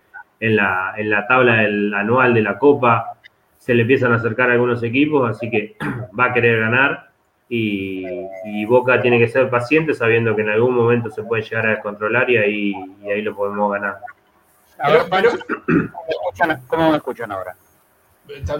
en 0.40 0.56
la, 0.56 0.94
en 0.96 1.08
la 1.08 1.26
tabla 1.26 1.62
del 1.62 1.94
anual 1.94 2.34
de 2.34 2.42
la 2.42 2.58
Copa 2.58 3.18
se 3.56 3.74
le 3.74 3.82
empiezan 3.82 4.12
a 4.12 4.16
acercar 4.16 4.50
algunos 4.50 4.82
equipos, 4.82 5.30
así 5.30 5.48
que 5.48 5.76
va 6.18 6.26
a 6.26 6.32
querer 6.32 6.58
ganar 6.60 7.10
y, 7.48 8.64
Boca 8.66 9.00
tiene 9.02 9.18
que 9.18 9.28
ser 9.28 9.50
paciente 9.50 9.92
sabiendo 9.92 10.34
que 10.34 10.40
en 10.40 10.48
algún 10.48 10.74
momento 10.74 11.10
se 11.10 11.22
puede 11.22 11.42
llegar 11.42 11.66
a 11.66 11.70
descontrolar 11.70 12.30
y 12.30 12.38
ahí, 12.38 12.74
ahí 13.04 13.20
lo 13.20 13.36
podemos 13.36 13.70
ganar. 13.70 13.98
¿Cómo 16.68 16.90
me 16.90 16.96
escuchan 16.96 17.32
ahora? 17.32 17.56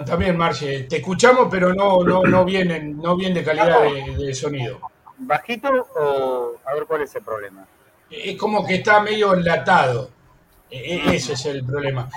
También, 0.07 0.37
Marce, 0.37 0.85
te 0.85 0.97
escuchamos, 0.97 1.49
pero 1.51 1.73
no, 1.73 2.03
no, 2.03 2.23
no, 2.25 2.45
vienen, 2.45 2.99
no 2.99 3.17
bien 3.17 3.33
de 3.33 3.45
calidad 3.45 3.83
de, 3.83 4.35
sonido. 4.35 4.81
¿Bajito 5.19 5.69
o 5.95 6.57
a 6.65 6.75
ver 6.75 6.85
cuál 6.87 7.03
es 7.03 7.15
el 7.15 7.23
problema? 7.23 7.67
Es 8.11 8.37
como 8.37 8.67
que 8.67 8.77
está 8.77 9.01
medio 9.01 9.35
enlatado. 9.35 10.11
E, 10.71 10.97
e, 10.97 11.17
ese 11.17 11.35
es 11.35 11.47
el 11.47 11.65
problema. 11.65 12.09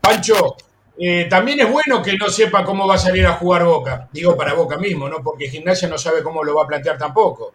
Pancho, 0.00 0.56
eh, 0.98 1.26
también 1.30 1.60
es 1.60 1.70
bueno 1.70 2.02
que 2.02 2.16
no 2.16 2.28
sepa 2.28 2.64
cómo 2.64 2.86
va 2.86 2.96
a 2.96 2.98
salir 2.98 3.26
a 3.26 3.34
jugar 3.34 3.64
Boca. 3.64 4.08
Digo 4.12 4.36
para 4.36 4.54
Boca 4.54 4.76
mismo, 4.76 5.08
¿no? 5.08 5.22
Porque 5.22 5.48
Gimnasia 5.48 5.88
no 5.88 5.98
sabe 5.98 6.22
cómo 6.22 6.42
lo 6.42 6.56
va 6.56 6.64
a 6.64 6.66
plantear 6.66 6.98
tampoco. 6.98 7.54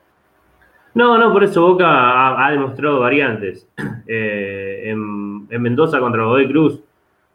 No, 0.93 1.17
no, 1.17 1.33
por 1.33 1.43
eso 1.43 1.61
Boca 1.61 2.45
ha, 2.45 2.51
demostrado 2.51 2.99
variantes. 2.99 3.67
Eh, 4.05 4.89
en, 4.89 5.47
Mendoza 5.61 5.99
contra 5.99 6.25
Godoy 6.25 6.47
Cruz 6.49 6.81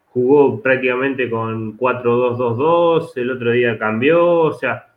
jugó 0.09 0.61
prácticamente 0.61 1.27
con 1.27 1.75
4-2-2-2, 1.79 3.11
el 3.15 3.31
otro 3.31 3.51
día 3.51 3.79
cambió, 3.79 4.41
o 4.41 4.53
sea, 4.53 4.87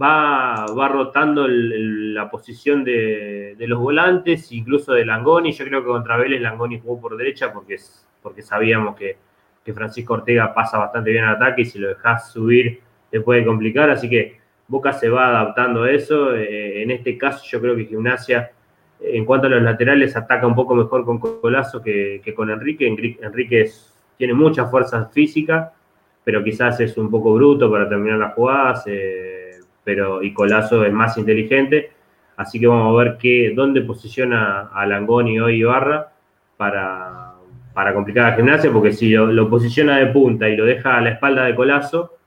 va, 0.00 0.66
va 0.66 0.88
rotando 0.88 1.46
la 1.48 2.28
posición 2.28 2.82
de, 2.82 3.54
los 3.60 3.78
volantes, 3.78 4.50
incluso 4.50 4.92
de 4.92 5.04
Langoni. 5.04 5.52
Yo 5.52 5.64
creo 5.64 5.82
que 5.82 5.88
contra 5.88 6.16
Vélez 6.16 6.40
Langoni 6.40 6.80
jugó 6.80 7.00
por 7.00 7.16
derecha 7.16 7.52
porque, 7.52 7.76
porque 8.22 8.42
sabíamos 8.42 8.96
que 8.96 9.16
que 9.64 9.72
Francisco 9.72 10.14
Ortega 10.14 10.54
pasa 10.54 10.78
bastante 10.78 11.10
bien 11.10 11.24
al 11.24 11.36
ataque 11.36 11.62
y 11.62 11.66
si 11.66 11.78
lo 11.78 11.88
dejas 11.88 12.32
subir 12.32 12.80
te 13.10 13.20
puede 13.20 13.44
complicar, 13.44 13.90
así 13.90 14.08
que 14.08 14.39
Boca 14.70 14.92
se 14.92 15.08
va 15.08 15.28
adaptando 15.28 15.82
a 15.82 15.90
eso. 15.90 16.34
Eh, 16.36 16.82
en 16.82 16.92
este 16.92 17.18
caso 17.18 17.44
yo 17.44 17.60
creo 17.60 17.74
que 17.74 17.86
Gimnasia, 17.86 18.52
en 19.00 19.24
cuanto 19.24 19.48
a 19.48 19.50
los 19.50 19.62
laterales, 19.62 20.16
ataca 20.16 20.46
un 20.46 20.54
poco 20.54 20.76
mejor 20.76 21.04
con 21.04 21.18
Colazo 21.18 21.82
que, 21.82 22.22
con 22.36 22.50
Enrique. 22.50 22.86
Enrique 22.86 23.68
tiene 24.16 24.32
mucha 24.32 24.66
fuerza 24.66 25.06
física, 25.06 25.72
pero 26.22 26.44
quizás 26.44 26.78
es 26.78 26.96
un 26.96 27.10
poco 27.10 27.34
bruto 27.34 27.68
para 27.68 27.88
terminar 27.88 28.18
las 28.18 28.34
jugadas, 28.34 28.84
eh, 28.86 29.58
pero 29.82 30.22
y 30.22 30.32
Colazo 30.32 30.84
es 30.84 30.92
más 30.92 31.18
inteligente. 31.18 31.90
Así 32.36 32.60
que 32.60 32.68
vamos 32.68 32.94
a 32.94 33.04
ver 33.04 33.18
qué, 33.18 33.52
dónde 33.54 33.80
posiciona 33.82 34.70
a 34.72 34.86
Langoni 34.86 35.40
hoy 35.40 35.56
Ibarra 35.56 36.12
para, 36.56 37.34
para 37.74 37.92
complicar 37.92 38.26
a 38.26 38.36
gimnasia, 38.36 38.70
porque 38.72 38.92
si 38.92 39.10
lo, 39.10 39.50
posiciona 39.50 39.98
de 39.98 40.06
punta 40.06 40.48
y 40.48 40.56
lo 40.56 40.64
deja 40.64 40.96
a 40.96 41.00
la 41.00 41.10
espalda 41.10 41.44
de 41.44 41.56
Colazo, 41.56 42.19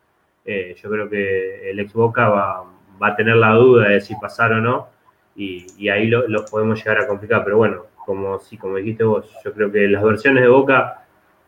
eh, 0.46 0.76
yo 0.82 0.90
creo 0.90 1.10
que 1.10 1.70
el 1.70 1.80
ex 1.80 1.94
Boca 1.94 2.30
va, 2.30 2.66
a 3.00 3.16
tener 3.16 3.36
la 3.36 3.52
duda 3.52 3.90
de 3.90 4.02
si 4.02 4.16
pasar 4.16 4.54
o 4.54 4.62
no, 4.62 4.88
y, 5.36 5.90
ahí 5.90 6.08
lo, 6.08 6.46
podemos 6.46 6.78
llegar 6.78 7.00
a 7.00 7.08
complicar. 7.08 7.44
Pero 7.44 7.58
bueno, 7.58 7.86
como, 8.06 8.40
sí, 8.40 8.58
como 8.58 8.78
dijiste 8.78 9.04
vos, 9.04 9.30
yo 9.44 9.54
creo 9.54 9.72
que 9.72 9.88
las 9.88 10.04
versiones 10.04 10.44
de 10.44 10.50
Boca 10.50 11.06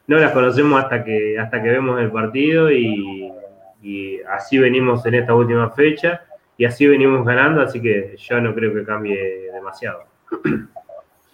no 0.07 0.17
las 0.17 0.31
conocemos 0.31 0.83
hasta 0.83 1.03
que, 1.03 1.39
hasta 1.39 1.61
que 1.61 1.69
vemos 1.69 1.99
el 1.99 2.11
partido 2.11 2.71
y, 2.71 3.31
así 4.27 4.57
venimos 4.57 5.05
en 5.05 5.13
esta 5.13 5.35
última 5.35 5.69
fecha 5.69 6.23
y 6.57 6.65
así 6.65 6.87
venimos 6.87 7.23
ganando, 7.23 7.61
así 7.61 7.79
que 7.79 8.15
yo 8.17 8.41
no 8.41 8.55
creo 8.55 8.73
que 8.73 8.83
cambie 8.83 9.51
demasiado. 9.51 10.05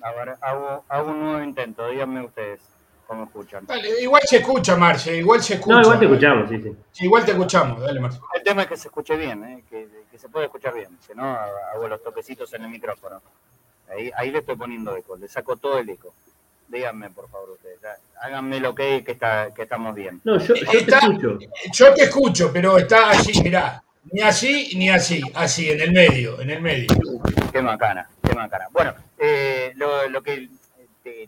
A 0.03 0.09
hago, 0.41 0.83
hago 0.89 1.11
un 1.11 1.19
nuevo 1.19 1.43
intento, 1.43 1.87
díganme 1.87 2.25
ustedes 2.25 2.70
cómo 3.11 3.25
escuchan. 3.25 3.65
Dale, 3.65 4.01
igual 4.01 4.21
se 4.25 4.37
escucha, 4.37 4.77
Marce, 4.77 5.17
igual 5.17 5.43
se 5.43 5.55
escucha. 5.55 5.75
No, 5.75 5.81
igual 5.81 5.99
te 5.99 6.05
escuchamos, 6.05 6.49
sí, 6.49 6.61
sí. 6.61 7.05
igual 7.05 7.25
te 7.25 7.31
escuchamos, 7.31 7.81
dale, 7.81 7.99
Marce. 7.99 8.19
El 8.33 8.41
tema 8.41 8.61
es 8.61 8.67
que 8.69 8.77
se 8.77 8.87
escuche 8.87 9.17
bien, 9.17 9.43
¿eh? 9.43 9.63
que, 9.69 9.87
que 10.09 10.17
se 10.17 10.29
puede 10.29 10.45
escuchar 10.45 10.73
bien, 10.73 10.97
si 11.05 11.13
no 11.13 11.25
hago 11.25 11.87
los 11.89 12.01
toquecitos 12.01 12.53
en 12.53 12.63
el 12.63 12.69
micrófono. 12.69 13.21
Ahí, 13.89 14.09
ahí 14.15 14.31
le 14.31 14.39
estoy 14.39 14.55
poniendo 14.55 14.95
eco, 14.95 15.17
le 15.17 15.27
saco 15.27 15.57
todo 15.57 15.77
el 15.77 15.89
eco. 15.89 16.13
Díganme, 16.69 17.09
por 17.09 17.29
favor, 17.29 17.49
ustedes. 17.49 17.79
Háganme 18.21 18.61
lo 18.61 18.73
que, 18.73 19.03
que, 19.03 19.11
está, 19.11 19.53
que 19.53 19.63
estamos 19.63 19.93
bien. 19.93 20.21
No, 20.23 20.39
yo, 20.39 20.55
yo 20.55 20.85
te 20.85 20.95
escucho. 20.95 21.39
Yo 21.73 21.93
te 21.93 22.03
escucho, 22.03 22.49
pero 22.53 22.77
está 22.77 23.09
así, 23.09 23.43
mirá. 23.43 23.83
Ni 24.09 24.21
así, 24.21 24.71
ni 24.77 24.89
así. 24.89 25.21
Así, 25.33 25.69
en 25.69 25.81
el 25.81 25.91
medio, 25.91 26.39
en 26.39 26.49
el 26.49 26.61
medio. 26.61 26.87
Qué 27.51 27.61
macana, 27.61 28.09
qué 28.23 28.33
macana. 28.33 28.69
Bueno, 28.71 28.93
eh, 29.17 29.73
lo, 29.75 30.23
que 30.23 30.47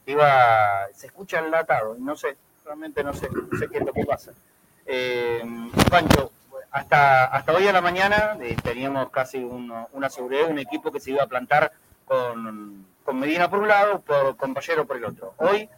te, 0.03 0.11
iba, 0.11 0.87
se 0.93 1.07
escucha 1.07 1.39
enlatado, 1.39 1.95
no 1.99 2.15
sé, 2.15 2.37
realmente 2.65 3.03
no 3.03 3.13
sé, 3.13 3.29
no 3.29 3.57
sé 3.57 3.67
qué 3.69 3.77
es 3.77 3.85
lo 3.85 3.93
que 3.93 4.05
pasa. 4.05 4.33
Eh, 4.85 5.41
Pancho, 5.89 6.31
hasta, 6.71 7.25
hasta 7.25 7.53
hoy 7.53 7.67
a 7.67 7.73
la 7.73 7.81
mañana 7.81 8.37
eh, 8.41 8.55
teníamos 8.61 9.09
casi 9.09 9.43
una 9.43 10.09
seguridad, 10.09 10.49
un 10.49 10.59
equipo 10.59 10.91
que 10.91 10.99
se 10.99 11.11
iba 11.11 11.23
a 11.23 11.27
plantar 11.27 11.71
con, 12.05 12.85
Medina 13.13 13.49
por 13.49 13.59
un 13.59 13.67
lado, 13.67 14.01
por, 14.01 14.35
con 14.37 14.53
Pallero 14.53 14.85
por 14.85 14.97
el 14.97 15.05
otro. 15.05 15.33
Hoy 15.37 15.69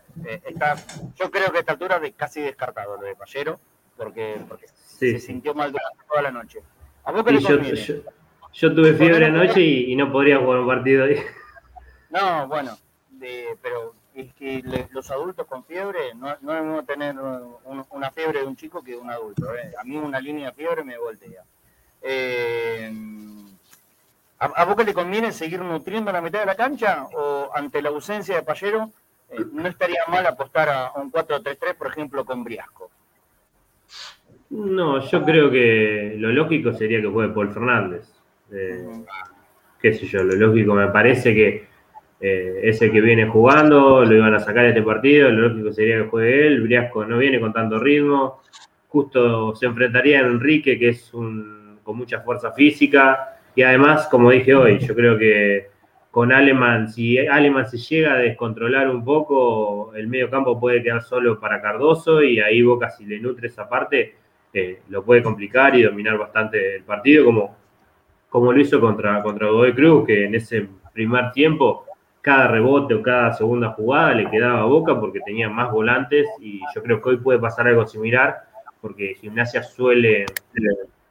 está, 0.45 0.75
yo 1.15 1.29
creo 1.31 1.51
que 1.51 1.57
a 1.57 1.59
esta 1.61 1.73
altura 1.73 1.99
es 2.03 2.13
casi 2.15 2.41
descartado 2.41 2.97
lo 2.97 3.03
de 3.03 3.15
Pallero, 3.15 3.59
porque, 3.97 4.41
porque 4.47 4.67
se 4.67 5.19
sintió 5.19 5.53
mal 5.53 5.73
toda 6.07 6.21
la 6.21 6.31
noche. 6.31 6.59
¿A 7.03 7.11
vos 7.11 7.23
qué 7.23 7.39
yo, 7.39 7.59
yo, 8.53 8.73
tuve 8.73 8.93
fiebre 8.93 9.25
anoche 9.25 9.59
y, 9.59 9.91
y, 9.91 9.95
no 9.95 10.11
podría 10.11 10.39
jugar 10.39 10.59
un 10.59 10.67
partido 10.67 11.05
ahí. 11.05 11.17
No, 12.09 12.47
bueno, 12.47 12.77
pero 13.61 13.94
es 14.15 14.33
que 14.33 14.63
los 14.91 15.11
adultos 15.11 15.45
con 15.47 15.63
fiebre, 15.65 16.13
no, 16.15 16.35
no 16.41 16.55
es 16.55 16.63
mismo 16.63 16.83
tener 16.83 17.15
una 17.89 18.11
fiebre 18.11 18.39
de 18.39 18.45
un 18.45 18.55
chico 18.55 18.83
que 18.83 18.91
de 18.91 18.97
un 18.97 19.09
adulto. 19.09 19.53
¿eh? 19.55 19.73
A 19.79 19.83
mí 19.83 19.97
una 19.97 20.19
línea 20.19 20.49
de 20.49 20.55
fiebre 20.55 20.83
me 20.83 20.97
voltea. 20.97 21.43
Eh, 22.01 22.91
¿a, 24.39 24.45
¿a, 24.45 24.65
vos 24.65 24.75
qué 24.75 24.83
le 24.83 24.93
conviene 24.93 25.31
seguir 25.31 25.61
nutriendo 25.61 26.11
la 26.11 26.21
mitad 26.21 26.39
de 26.39 26.45
la 26.45 26.55
cancha 26.55 27.07
o 27.13 27.49
ante 27.53 27.81
la 27.81 27.89
ausencia 27.89 28.35
de 28.35 28.43
Pallero 28.43 28.91
eh, 29.29 29.43
no 29.51 29.67
estaría 29.67 30.01
mal 30.07 30.25
apostar 30.25 30.69
a 30.69 30.91
un 30.95 31.11
4-3-3, 31.11 31.75
por 31.75 31.87
ejemplo, 31.87 32.25
con 32.25 32.43
Briasco? 32.43 32.89
No, 34.51 34.99
yo 34.99 35.23
creo 35.23 35.49
que 35.49 36.15
lo 36.17 36.29
lógico 36.29 36.71
sería 36.73 37.01
que 37.01 37.07
juegue 37.07 37.33
Paul 37.33 37.51
Fernández 37.51 38.07
qué 39.85 39.93
sé 39.93 40.07
yo, 40.07 40.23
lo 40.23 40.35
lógico 40.35 40.73
me 40.73 40.87
parece 40.87 41.35
que 41.35 41.67
eh, 42.19 42.61
ese 42.63 42.91
que 42.91 43.01
viene 43.01 43.27
jugando, 43.27 44.05
lo 44.05 44.15
iban 44.15 44.33
a 44.33 44.39
sacar 44.39 44.65
este 44.65 44.81
partido, 44.81 45.29
lo 45.29 45.49
lógico 45.49 45.73
sería 45.73 45.97
que 45.97 46.09
juegue 46.09 46.47
él, 46.47 46.61
Briasco 46.61 47.05
no 47.05 47.17
viene 47.17 47.39
con 47.39 47.53
tanto 47.53 47.77
ritmo, 47.79 48.41
justo 48.87 49.55
se 49.55 49.65
enfrentaría 49.65 50.19
a 50.19 50.27
Enrique, 50.27 50.79
que 50.79 50.89
es 50.89 51.13
un, 51.13 51.79
con 51.83 51.97
mucha 51.97 52.21
fuerza 52.21 52.51
física, 52.51 53.37
y 53.55 53.63
además, 53.63 54.07
como 54.09 54.31
dije 54.31 54.55
hoy, 54.55 54.79
yo 54.79 54.95
creo 54.95 55.17
que 55.17 55.67
con 56.11 56.31
Aleman, 56.31 56.87
si 56.89 57.17
Aleman 57.17 57.67
se 57.67 57.77
llega 57.77 58.13
a 58.13 58.17
descontrolar 58.17 58.89
un 58.89 59.03
poco, 59.03 59.93
el 59.95 60.07
medio 60.07 60.29
campo 60.29 60.57
puede 60.57 60.81
quedar 60.81 61.03
solo 61.03 61.39
para 61.39 61.61
Cardoso 61.61 62.23
y 62.23 62.39
ahí 62.39 62.61
Boca 62.61 62.89
si 62.89 63.05
le 63.05 63.19
nutre 63.19 63.47
esa 63.47 63.67
parte, 63.67 64.15
eh, 64.53 64.79
lo 64.87 65.03
puede 65.03 65.21
complicar 65.21 65.75
y 65.75 65.83
dominar 65.83 66.17
bastante 66.17 66.77
el 66.77 66.83
partido, 66.83 67.25
como, 67.25 67.57
como 68.29 68.53
lo 68.53 68.61
hizo 68.61 68.79
contra, 68.79 69.21
contra 69.21 69.47
Godoy 69.47 69.73
Cruz, 69.73 70.05
que 70.05 70.23
en 70.23 70.35
ese 70.35 70.67
primer 70.93 71.33
tiempo 71.33 71.84
cada 72.25 72.47
rebote 72.47 72.95
o 72.95 73.03
cada 73.03 73.33
segunda 73.33 73.69
jugada 73.73 74.15
le 74.15 74.27
quedaba 74.31 74.61
a 74.61 74.65
Boca 74.65 74.99
porque 74.99 75.19
tenía 75.23 75.47
más 75.47 75.71
volantes 75.71 76.27
y 76.39 76.59
yo 76.73 76.81
creo 76.81 76.99
que 76.99 77.09
hoy 77.09 77.17
puede 77.17 77.37
pasar 77.37 77.67
algo 77.67 77.85
similar 77.85 78.45
porque 78.81 79.13
Gimnasia 79.13 79.61
suele, 79.61 80.25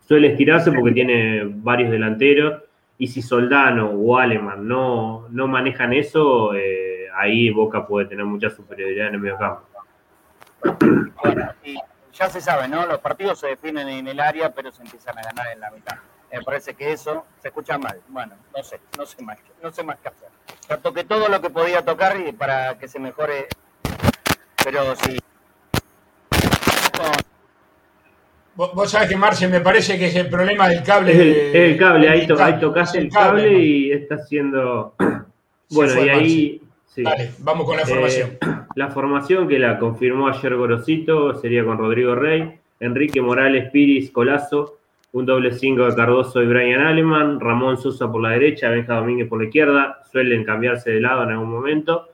suele 0.01 0.33
estirarse 0.33 0.73
porque 0.73 0.91
tiene 0.91 1.43
varios 1.45 1.93
delanteros 1.93 2.65
y 2.99 3.07
si 3.07 3.23
Soldano 3.23 3.91
o 3.91 4.19
Aleman 4.19 4.67
no, 4.67 5.29
no 5.31 5.47
manejan 5.47 5.93
eso, 5.93 6.53
eh, 6.53 7.07
ahí 7.15 7.49
Boca 7.51 7.87
puede 7.87 8.07
tener 8.07 8.25
mucha 8.25 8.51
superioridad 8.51 9.07
en 9.07 9.15
el 9.15 9.21
medio 9.21 9.39
campo. 9.39 9.63
y 11.63 11.77
ya 12.13 12.29
se 12.29 12.41
sabe, 12.41 12.67
¿no? 12.67 12.87
Los 12.87 12.99
partidos 12.99 13.39
se 13.39 13.47
definen 13.47 13.89
en 13.89 14.09
el 14.09 14.19
área, 14.19 14.53
pero 14.53 14.73
se 14.73 14.83
empiezan 14.83 15.17
a 15.17 15.23
ganar 15.23 15.47
en 15.53 15.61
la 15.61 15.71
mitad. 15.71 15.97
Me 16.35 16.43
parece 16.43 16.75
que 16.75 16.93
eso 16.93 17.25
se 17.41 17.49
escucha 17.49 17.79
mal. 17.79 18.01
Bueno, 18.09 18.35
no 18.57 18.63
sé, 18.65 18.81
no 18.99 19.07
sé 19.07 19.23
más, 19.23 19.39
no 19.63 19.71
sé 19.71 19.85
más 19.85 19.99
qué 20.03 20.09
hacer. 20.09 20.29
Ya 20.69 20.77
toqué 20.79 21.05
todo 21.05 21.29
lo 21.29 21.41
que 21.41 21.49
podía 21.49 21.85
tocar 21.85 22.17
y 22.21 22.33
para 22.33 22.77
que 22.77 22.89
se 22.89 22.99
mejore, 22.99 23.47
pero 24.65 24.97
sí. 24.97 25.17
Vos, 28.57 28.91
sabés 28.91 29.09
que, 29.09 29.17
Marce, 29.17 29.47
me 29.47 29.61
parece 29.61 29.97
que 29.97 30.07
es 30.07 30.17
el 30.17 30.29
problema 30.29 30.69
del 30.69 30.83
cable. 30.83 31.13
Es 31.13 31.55
el, 31.55 31.79
cable, 31.79 32.09
ahí, 32.09 32.27
tocas 32.27 32.95
el 32.97 33.11
cable, 33.11 33.57
y 33.57 33.93
está 33.93 34.17
haciendo. 34.17 34.95
Bueno, 35.71 36.05
y 36.05 36.09
ahí. 36.09 36.63
Dale, 36.97 37.33
vamos 37.39 37.67
con 37.67 37.77
la 37.77 37.87
formación. 37.87 38.39
Eh, 38.41 38.49
la 38.77 38.89
formación 38.89 39.49
que 39.49 39.59
la 39.59 39.79
confirmó 39.79 40.29
ayer 40.29 40.55
Gorosito 40.55 41.41
sería 41.41 41.65
con 41.65 41.79
Rodrigo 41.79 42.15
Rey, 42.15 42.61
Enrique 42.79 43.21
Morales, 43.21 43.71
Piris, 43.73 44.11
Colazo, 44.13 44.79
un 45.15 45.25
doble 45.25 45.53
cinco 45.53 45.85
de 45.85 45.95
Cardoso 45.95 46.43
y 46.43 46.47
Brian 46.47 46.81
Aleman, 46.81 47.39
Ramón 47.39 47.79
Sosa 47.79 48.11
por 48.11 48.21
la 48.21 48.31
derecha, 48.31 48.69
Benja 48.69 48.97
Domínguez 48.97 49.29
por 49.29 49.39
la 49.39 49.45
izquierda, 49.45 50.01
suelen 50.11 50.45
cambiarse 50.45 50.91
de 50.91 51.01
lado 51.01 51.23
en 51.23 51.31
algún 51.31 51.51
momento. 51.51 52.09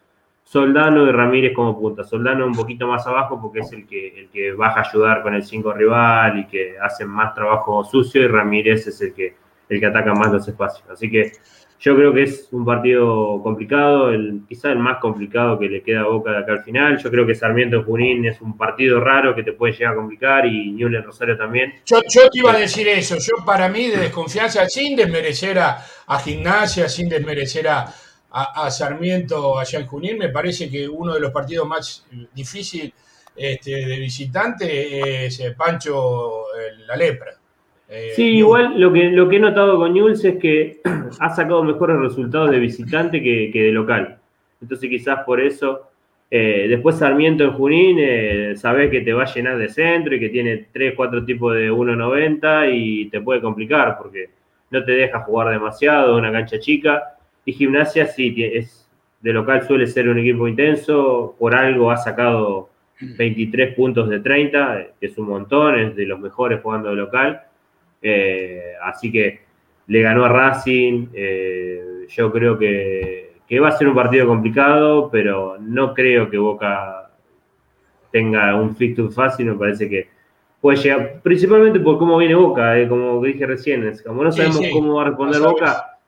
Soldano 0.44 1.06
y 1.06 1.10
Ramírez 1.10 1.54
como 1.54 1.78
punta. 1.78 2.04
Soldano 2.04 2.44
un 2.44 2.54
poquito 2.54 2.86
más 2.86 3.06
abajo 3.06 3.40
porque 3.40 3.60
es 3.60 3.72
el 3.72 3.86
que, 3.86 4.20
el 4.20 4.28
que 4.28 4.52
baja 4.52 4.80
a 4.80 4.88
ayudar 4.88 5.22
con 5.22 5.34
el 5.34 5.42
5 5.42 5.72
rival 5.72 6.40
y 6.40 6.46
que 6.46 6.78
hace 6.78 7.06
más 7.06 7.34
trabajo 7.34 7.82
sucio 7.84 8.22
y 8.22 8.26
Ramírez 8.26 8.86
es 8.86 9.00
el 9.00 9.14
que, 9.14 9.34
el 9.70 9.80
que 9.80 9.86
ataca 9.86 10.12
más 10.12 10.30
los 10.30 10.46
espacios. 10.46 10.86
Así 10.90 11.10
que 11.10 11.32
yo 11.80 11.96
creo 11.96 12.12
que 12.12 12.24
es 12.24 12.48
un 12.52 12.64
partido 12.64 13.40
complicado, 13.42 14.10
el, 14.10 14.42
quizá 14.46 14.70
el 14.70 14.78
más 14.78 14.98
complicado 14.98 15.58
que 15.58 15.66
le 15.66 15.82
queda 15.82 16.00
a 16.00 16.08
Boca 16.08 16.30
de 16.30 16.38
acá 16.38 16.52
al 16.52 16.62
final. 16.62 17.02
Yo 17.02 17.10
creo 17.10 17.26
que 17.26 17.34
Sarmiento 17.34 17.82
Junín 17.84 18.26
es 18.26 18.38
un 18.42 18.54
partido 18.56 19.00
raro 19.00 19.34
que 19.34 19.42
te 19.42 19.54
puede 19.54 19.72
llegar 19.72 19.94
a 19.94 19.96
complicar 19.96 20.44
y 20.44 20.72
Newell 20.72 21.02
Rosario 21.02 21.38
también. 21.38 21.72
Yo, 21.86 22.00
te 22.02 22.38
iba 22.38 22.52
a 22.52 22.58
decir 22.58 22.86
eso. 22.86 23.16
Yo 23.16 23.42
para 23.46 23.70
mí 23.70 23.86
de 23.88 23.96
desconfianza, 23.96 24.68
sin 24.68 24.94
desmerecer 24.94 25.58
a, 25.58 25.82
a 26.06 26.18
Gimnasia, 26.18 26.86
sin 26.86 27.08
desmerecer 27.08 27.66
a, 27.68 27.90
a, 28.30 28.70
Sarmiento 28.70 29.58
allá 29.58 29.78
en 29.78 29.86
Junín, 29.86 30.18
me 30.18 30.28
parece 30.28 30.70
que 30.70 30.86
uno 30.86 31.14
de 31.14 31.20
los 31.20 31.32
partidos 31.32 31.66
más 31.66 32.06
difíciles 32.34 32.92
este, 33.34 33.86
de 33.86 33.98
visitante 33.98 35.24
es 35.24 35.40
eh, 35.40 35.54
Pancho 35.56 36.44
La 36.86 36.94
Lepra. 36.94 37.39
Eh, 37.90 38.12
sí, 38.14 38.36
igual 38.36 38.80
lo 38.80 38.92
que, 38.92 39.10
lo 39.10 39.28
que 39.28 39.36
he 39.36 39.40
notado 39.40 39.76
con 39.76 39.92
Newell's 39.92 40.24
es 40.24 40.38
que 40.38 40.80
ha 41.20 41.30
sacado 41.30 41.64
mejores 41.64 41.96
resultados 41.96 42.50
de 42.50 42.60
visitante 42.60 43.22
que, 43.22 43.50
de 43.52 43.72
local. 43.72 44.18
Entonces 44.60 44.88
quizás 44.88 45.24
por 45.24 45.40
eso. 45.40 45.88
Eh, 46.32 46.66
después 46.68 46.96
Sarmiento 46.96 47.42
en 47.42 47.52
Junín, 47.52 47.96
eh, 47.98 48.52
sabes 48.54 48.88
que 48.88 49.00
te 49.00 49.12
va 49.12 49.24
a 49.24 49.34
llenar 49.34 49.58
de 49.58 49.68
centro 49.68 50.14
y 50.14 50.20
que 50.20 50.28
tiene 50.28 50.66
3, 50.72 50.94
4 50.94 51.24
tipos 51.24 51.54
de 51.54 51.72
1.90 51.72 52.70
y 52.72 53.06
te 53.06 53.20
puede 53.20 53.40
complicar 53.40 53.98
porque 53.98 54.30
no 54.70 54.84
te 54.84 54.92
deja 54.92 55.20
jugar 55.22 55.50
demasiado, 55.50 56.16
una 56.16 56.30
cancha 56.30 56.60
chica 56.60 57.16
y 57.44 57.52
Gimnasia 57.52 58.06
sí, 58.06 58.32
es, 58.38 58.88
de 59.20 59.32
local 59.32 59.66
suele 59.66 59.88
ser 59.88 60.08
un 60.08 60.18
equipo 60.18 60.46
intenso, 60.46 61.34
por 61.36 61.54
algo 61.54 61.90
ha 61.90 61.96
sacado 61.96 62.70
23 63.00 63.74
puntos 63.74 64.08
de 64.08 64.20
30, 64.20 64.86
que 65.00 65.06
es 65.06 65.18
un 65.18 65.26
montón, 65.26 65.78
es 65.78 65.96
de 65.96 66.06
los 66.06 66.20
mejores 66.20 66.60
jugando 66.62 66.90
de 66.90 66.96
local. 66.96 67.42
Eh, 68.02 68.72
así 68.82 69.12
que 69.12 69.40
le 69.86 70.02
ganó 70.02 70.24
a 70.24 70.28
Racing, 70.28 71.08
eh, 71.12 72.06
yo 72.08 72.30
creo 72.30 72.56
que, 72.56 73.34
va 73.60 73.68
a 73.68 73.72
ser 73.72 73.88
un 73.88 73.94
partido 73.94 74.26
complicado, 74.26 75.10
pero 75.10 75.56
no 75.58 75.92
creo 75.92 76.30
que 76.30 76.38
Boca 76.38 77.10
tenga 78.12 78.54
un 78.54 78.76
fixture 78.76 79.10
fácil, 79.10 79.46
me 79.46 79.54
parece 79.54 79.88
que 79.88 80.08
puede 80.60 80.78
llegar, 80.78 81.20
principalmente 81.22 81.80
por 81.80 81.98
cómo 81.98 82.18
viene 82.18 82.36
Boca, 82.36 82.78
eh, 82.78 82.88
como 82.88 83.20
dije 83.24 83.46
recién, 83.46 83.92
como 84.06 84.22
no 84.22 84.30
sabemos 84.30 84.60
cómo 84.72 84.94
va 84.94 85.02
a 85.02 85.06
responder 85.06 85.40
Boca. 85.40 85.98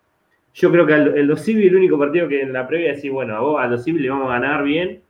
yo 0.54 0.70
creo 0.70 0.86
que 0.86 0.94
el 0.94 1.26
Los 1.26 1.40
Civil, 1.40 1.66
el 1.66 1.76
único 1.76 1.98
partido 1.98 2.28
que 2.28 2.42
en 2.42 2.52
la 2.52 2.68
previa 2.68 2.92
decís, 2.94 3.10
bueno, 3.10 3.58
a, 3.58 3.66
Los 3.66 3.82
Civil 3.82 4.02
le 4.02 4.10
vamos 4.10 4.30
a 4.30 4.34
ganar 4.38 4.62
bien, 4.62 5.02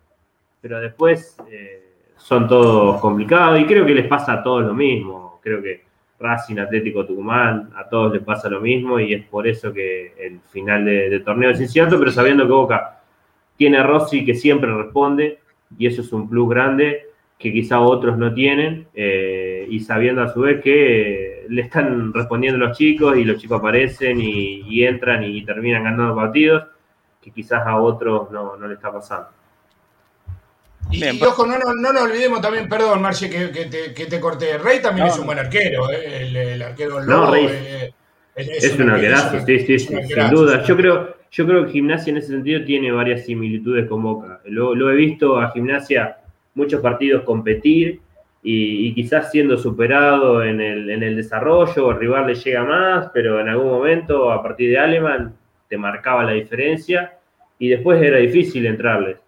pero 0.63 0.81
después 0.81 1.37
eh, 1.51 1.93
son 2.17 2.49
todos 2.49 3.01
complicados 3.03 3.61
y 3.61 3.67
creo 3.67 3.85
que 3.85 3.95
les 3.95 4.07
pasa 4.07 4.33
a 4.33 4.43
todos 4.43 4.65
lo 4.65 4.73
mismo. 4.73 5.41
Creo 5.43 5.61
que 5.61 5.92
Racing, 6.23 6.59
Atlético 6.59 7.05
Tucumán, 7.05 7.71
a 7.77 7.89
todos 7.89 8.13
les 8.13 8.23
pasa 8.23 8.49
lo 8.49 8.61
mismo 8.61 9.01
y 9.01 9.13
es 9.13 9.25
por 9.25 9.47
eso 9.47 9.73
que 9.73 10.15
el 10.19 10.41
final 10.41 10.85
de, 10.85 11.21
torneo 11.21 11.51
es 11.51 11.61
incierto, 11.61 11.99
pero 11.99 12.11
sabiendo 12.11 12.45
que 12.45 12.53
Boca 12.53 13.01
tiene 13.57 13.79
a 13.79 13.83
Rossi 13.83 14.25
que 14.25 14.35
siempre 14.35 14.73
responde 14.73 15.41
y 15.77 15.87
eso 15.87 16.03
es 16.03 16.13
un 16.13 16.29
plus 16.29 16.49
grande 16.49 17.07
que 17.39 17.53
quizá 17.53 17.81
otros 17.81 18.17
no 18.17 18.33
tienen 18.33 18.87
eh, 18.95 19.67
y 19.69 19.81
sabiendo 19.81 20.23
a 20.23 20.29
su 20.29 20.43
vez 20.43 20.63
que 20.63 21.45
le 21.49 21.63
están 21.63 22.13
respondiendo 22.15 22.59
los 22.59 22.79
chicos 22.79 23.17
y 23.17 23.25
los 23.25 23.41
chicos 23.41 23.59
aparecen 23.59 24.21
y, 24.21 24.85
entran 24.85 25.25
y 25.25 25.45
terminan 25.45 25.85
ganando 25.85 26.15
partidos 26.15 26.65
que 27.21 27.31
quizás 27.31 27.67
a 27.67 27.77
otros 27.81 28.31
no, 28.31 28.57
no 28.57 28.69
le 28.69 28.75
está 28.75 28.93
pasando. 28.93 29.29
Y, 30.93 31.23
ojo, 31.23 31.47
no, 31.47 31.59
no, 31.59 31.75
no, 31.75 31.93
nos 31.93 32.03
olvidemos 32.03 32.41
también, 32.41 32.69
perdón, 32.69 33.01
Marce, 33.03 33.31
que, 33.31 33.51
que, 33.51 34.07
te, 34.07 34.21
corté. 34.21 34.59
Rey 34.59 34.81
también 34.81 35.07
es 35.09 35.19
un 35.19 35.27
buen 35.27 35.39
arquero, 35.39 35.91
¿eh? 35.91 36.53
el, 36.53 36.63
arquero 36.63 37.03
no, 37.03 37.31
Rey 37.31 37.49
es, 38.35 38.79
un 38.79 38.91
arquerazo, 38.91 39.45
sí, 39.45 39.59
sí, 39.61 39.79
sin 39.79 40.31
duda. 40.31 40.63
Yo 40.65 40.77
creo, 40.77 41.17
yo 41.31 41.47
creo 41.47 41.67
que 41.67 41.73
Gimnasia 41.73 42.11
en 42.11 42.19
ese 42.19 42.29
sentido 42.29 42.65
tiene 42.65 42.93
varias 42.93 43.25
similitudes 43.25 43.89
con 43.89 44.03
Boca. 44.03 44.41
Lo, 44.45 44.75
lo 44.75 44.91
he 44.91 44.97
visto 44.97 45.41
a 45.41 45.51
Gimnasia 45.51 46.19
muchos 46.55 46.81
partidos 46.81 47.25
competir 47.25 48.01
y, 48.43 48.93
quizás 48.95 49.31
siendo 49.31 49.57
superado 49.57 50.43
en 50.43 50.61
el, 50.61 50.91
en 50.91 51.03
el 51.03 51.17
desarrollo, 51.17 51.93
el 51.93 51.99
rival 51.99 52.27
le 52.27 52.35
llega 52.35 52.65
más, 52.65 53.11
pero 53.15 53.41
en 53.41 53.49
algún 53.49 53.69
momento 53.69 54.33
a 54.33 54.43
partir 54.43 54.71
de 54.71 54.79
Aleman 54.79 55.35
te 55.69 55.79
marcaba 55.79 56.25
la 56.25 56.33
diferencia 56.33 57.19
y 57.59 57.69
después 57.69 58.03
era 58.03 58.19
difícil 58.19 58.67
entrarles. 58.67 59.19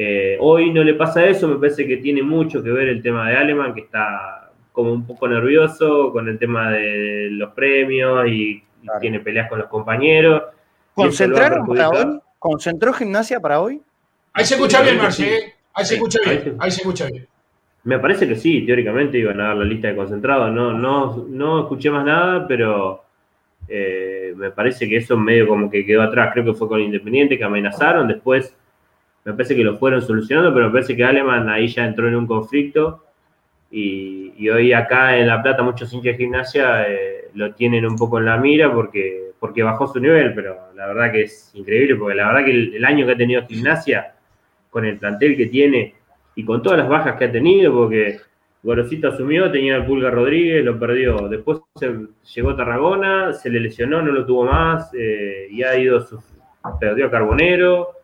Eh, 0.00 0.36
hoy 0.38 0.72
no 0.72 0.84
le 0.84 0.94
pasa 0.94 1.26
eso, 1.26 1.48
me 1.48 1.56
parece 1.56 1.84
que 1.84 1.96
tiene 1.96 2.22
mucho 2.22 2.62
que 2.62 2.70
ver 2.70 2.86
el 2.88 3.02
tema 3.02 3.28
de 3.28 3.36
Aleman, 3.36 3.74
que 3.74 3.80
está 3.80 4.52
como 4.70 4.92
un 4.92 5.04
poco 5.04 5.26
nervioso 5.26 6.12
con 6.12 6.28
el 6.28 6.38
tema 6.38 6.70
de 6.70 7.30
los 7.32 7.52
premios 7.52 8.28
y, 8.28 8.62
tiene 9.00 9.18
peleas 9.18 9.48
con 9.48 9.58
los 9.58 9.66
compañeros. 9.66 10.44
¿Concentraron 10.94 11.66
para 11.66 11.88
hoy? 11.90 12.20
¿Concentró 12.38 12.92
gimnasia 12.92 13.40
para 13.40 13.60
hoy? 13.60 13.82
Ahí 14.34 14.44
se 14.44 14.54
escucha 14.54 14.82
bien, 14.82 14.98
Marci, 14.98 15.24
¿eh? 15.24 15.54
ahí 15.74 15.84
se 15.84 15.94
escucha 15.96 16.20
bien, 16.24 16.56
ahí 16.60 16.70
se 16.70 16.80
escucha 16.80 17.06
bien. 17.06 17.26
Me 17.82 17.98
parece 17.98 18.28
que 18.28 18.36
sí, 18.36 18.64
teóricamente 18.64 19.18
iban 19.18 19.40
a 19.40 19.48
dar 19.48 19.56
la 19.56 19.64
lista 19.64 19.88
de 19.88 19.96
concentrados. 19.96 20.52
No, 20.52 20.72
no, 20.72 21.26
no 21.28 21.60
escuché 21.62 21.90
más 21.90 22.04
nada, 22.04 22.46
pero 22.46 23.02
eh, 23.66 24.32
me 24.36 24.52
parece 24.52 24.88
que 24.88 24.98
eso 24.98 25.16
medio 25.16 25.48
como 25.48 25.68
que 25.68 25.84
quedó 25.84 26.02
atrás. 26.02 26.30
Creo 26.32 26.44
que 26.44 26.54
fue 26.54 26.68
con 26.68 26.80
Independiente 26.80 27.36
que 27.36 27.44
amenazaron. 27.44 28.06
Después 28.06 28.54
me 29.28 29.34
parece 29.34 29.54
que 29.54 29.62
lo 29.62 29.76
fueron 29.76 30.00
solucionando, 30.00 30.54
pero 30.54 30.66
me 30.66 30.72
parece 30.72 30.96
que 30.96 31.04
Aleman 31.04 31.50
ahí 31.50 31.68
ya 31.68 31.84
entró 31.84 32.08
en 32.08 32.16
un 32.16 32.26
conflicto. 32.26 33.04
Y, 33.70 34.48
hoy 34.48 34.72
acá 34.72 35.18
en 35.18 35.26
La 35.26 35.42
Plata 35.42 35.62
muchos 35.62 35.92
hinchas 35.92 36.16
de 36.16 36.24
gimnasia 36.24 36.88
eh, 36.88 37.28
lo 37.34 37.52
tienen 37.54 37.84
un 37.84 37.96
poco 37.96 38.18
en 38.18 38.24
la 38.24 38.38
mira 38.38 38.72
porque, 38.72 39.32
porque 39.38 39.62
bajó 39.62 39.86
su 39.86 40.00
nivel, 40.00 40.32
pero 40.32 40.56
la 40.74 40.86
verdad 40.86 41.12
que 41.12 41.22
es 41.24 41.50
increíble, 41.54 41.96
porque 41.96 42.14
la 42.14 42.28
verdad 42.28 42.44
que 42.46 42.76
el 42.76 42.84
año 42.86 43.04
que 43.04 43.12
ha 43.12 43.16
tenido 43.16 43.46
gimnasia, 43.46 44.14
con 44.70 44.86
el 44.86 44.96
plantel 44.96 45.36
que 45.36 45.46
tiene, 45.46 45.94
y 46.34 46.44
con 46.44 46.62
todas 46.62 46.78
las 46.78 46.88
bajas 46.88 47.16
que 47.16 47.26
ha 47.26 47.32
tenido, 47.32 47.74
porque 47.74 48.20
Gorosito 48.62 49.08
asumió, 49.08 49.52
tenía 49.52 49.76
el 49.76 49.84
Pulga 49.84 50.10
Rodríguez, 50.10 50.64
lo 50.64 50.78
perdió. 50.78 51.28
Después 51.28 51.58
llegó 52.34 52.56
Tarragona, 52.56 53.34
se 53.34 53.50
le 53.50 53.60
lesionó, 53.60 54.00
no 54.00 54.10
lo 54.10 54.24
tuvo 54.24 54.46
más, 54.46 54.90
eh, 54.94 55.48
y 55.50 55.62
ha 55.64 55.76
ido, 55.76 56.06
perdió 56.80 57.08
a 57.08 57.10
Carbonero, 57.10 57.97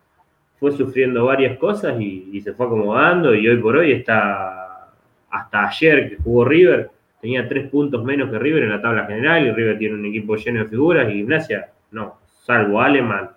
fue 0.59 0.71
sufriendo 0.71 1.25
varias 1.25 1.57
cosas 1.57 1.99
y, 1.99 2.39
se 2.41 2.53
fue 2.53 2.65
acomodando 2.65 3.33
y 3.33 3.47
hoy 3.47 3.57
por 3.57 3.77
hoy 3.77 3.91
está, 3.91 4.89
hasta 5.29 5.67
ayer 5.67 6.09
que 6.09 6.17
jugó 6.17 6.45
River, 6.45 6.89
tenía 7.21 7.47
tres 7.47 7.69
puntos 7.69 8.03
menos 8.03 8.29
que 8.29 8.39
River 8.39 8.63
en 8.63 8.69
la 8.69 8.81
tabla 8.81 9.05
general 9.05 9.45
y 9.45 9.51
River 9.51 9.77
tiene 9.77 9.95
un 9.95 10.05
equipo 10.05 10.35
lleno 10.35 10.59
de 10.59 10.69
figuras 10.69 11.09
y 11.09 11.13
Gimnasia, 11.13 11.69
no, 11.91 12.19
salvo 12.25 12.81
Alemán, 12.81 13.31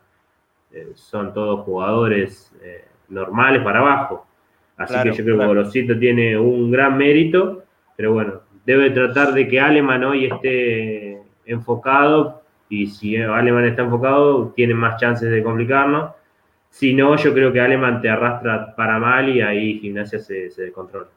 eh, 0.73 0.93
son 0.95 1.33
todos 1.33 1.61
jugadores 1.65 2.53
eh, 2.63 2.85
normales 3.09 3.63
para 3.63 3.81
abajo. 3.81 4.27
Así 4.77 4.95
que 5.03 5.13
yo 5.13 5.25
creo 5.25 5.39
que 5.39 5.47
Gorosito 5.47 5.99
tiene 5.99 6.39
un 6.39 6.71
gran 6.71 6.97
mérito, 6.97 7.65
pero 7.97 8.13
bueno, 8.13 8.43
debe 8.65 8.91
tratar 8.91 9.33
de 9.33 9.49
que 9.49 9.59
Aleman 9.61 10.05
hoy 10.05 10.27
esté 10.27 11.21
enfocado 11.47 12.43
y 12.69 12.87
si 12.87 13.17
Aleman 13.17 13.65
está 13.65 13.83
enfocado, 13.83 14.53
tiene 14.55 14.75
más 14.75 15.01
chances 15.01 15.31
de 15.31 15.43
complicarnos. 15.43 16.13
Si 16.71 16.95
no, 16.95 17.17
yo 17.17 17.33
creo 17.33 17.53
que 17.53 17.61
Aleman 17.61 18.01
te 18.01 18.09
arrastra 18.09 18.75
para 18.77 18.99
mal 18.99 19.29
y 19.29 19.41
ahí 19.41 19.81
Gimnasia 19.81 20.19
se, 20.19 20.51
se 20.51 20.63
descontrola. 20.63 21.09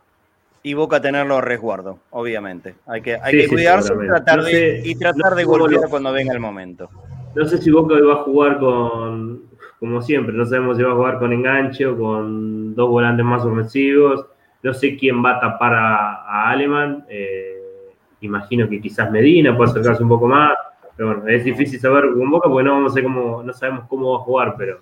Y 0.64 0.76
Boca 0.76 1.02
tenerlo 1.02 1.38
a 1.38 1.42
resguardo, 1.42 2.00
obviamente. 2.12 2.76
Hay 2.86 3.02
que, 3.02 3.16
hay 3.16 3.32
que 3.32 3.48
cuidarse 3.48 3.94
y 3.94 4.08
tratar, 4.08 4.44
de, 4.44 4.82
y 4.86 4.96
tratar 4.96 5.34
de 5.34 5.44
golpear 5.44 5.90
cuando 5.90 6.14
venga 6.14 6.34
el 6.34 6.40
momento. 6.40 6.90
No 7.34 7.46
sé 7.46 7.58
si 7.58 7.72
Boca 7.72 7.96
va 7.96 8.14
a 8.14 8.24
jugar 8.24 8.60
con, 8.60 9.44
como 9.80 10.02
siempre, 10.04 10.36
no 10.36 10.46
sabemos 10.46 10.78
si 10.78 10.84
va 10.84 10.92
a 10.92 10.96
jugar 10.96 11.18
con 11.18 11.34
enganche 11.34 11.88
o 11.88 11.98
con 11.98 12.76
dos 12.76 12.90
volantes 12.90 13.26
más 13.26 13.44
ofensivos. 13.44 14.26
No 14.62 14.74
sé 14.76 14.96
quién 14.96 15.26
va 15.26 15.38
a 15.38 15.40
tapar 15.40 15.74
a, 15.74 16.52
Aleman. 16.52 17.06
Eh, 17.10 17.90
imagino 18.22 18.70
que 18.70 18.80
quizás 18.80 19.10
Medina 19.10 19.58
puede 19.58 19.72
acercarse 19.72 20.04
un 20.04 20.10
poco 20.10 20.28
más. 20.28 20.54
Pero 20.96 21.16
bueno, 21.16 21.28
es 21.28 21.44
difícil 21.44 21.80
saber 21.80 22.12
con 22.14 22.30
Boca 22.30 22.48
porque 22.48 22.66
no, 22.66 22.74
vamos 22.74 22.96
a 22.96 23.02
cómo, 23.02 23.42
no 23.42 23.54
sabemos 23.54 23.86
cómo 23.88 24.12
va 24.12 24.18
a 24.20 24.22
jugar, 24.22 24.56
pero 24.56 24.82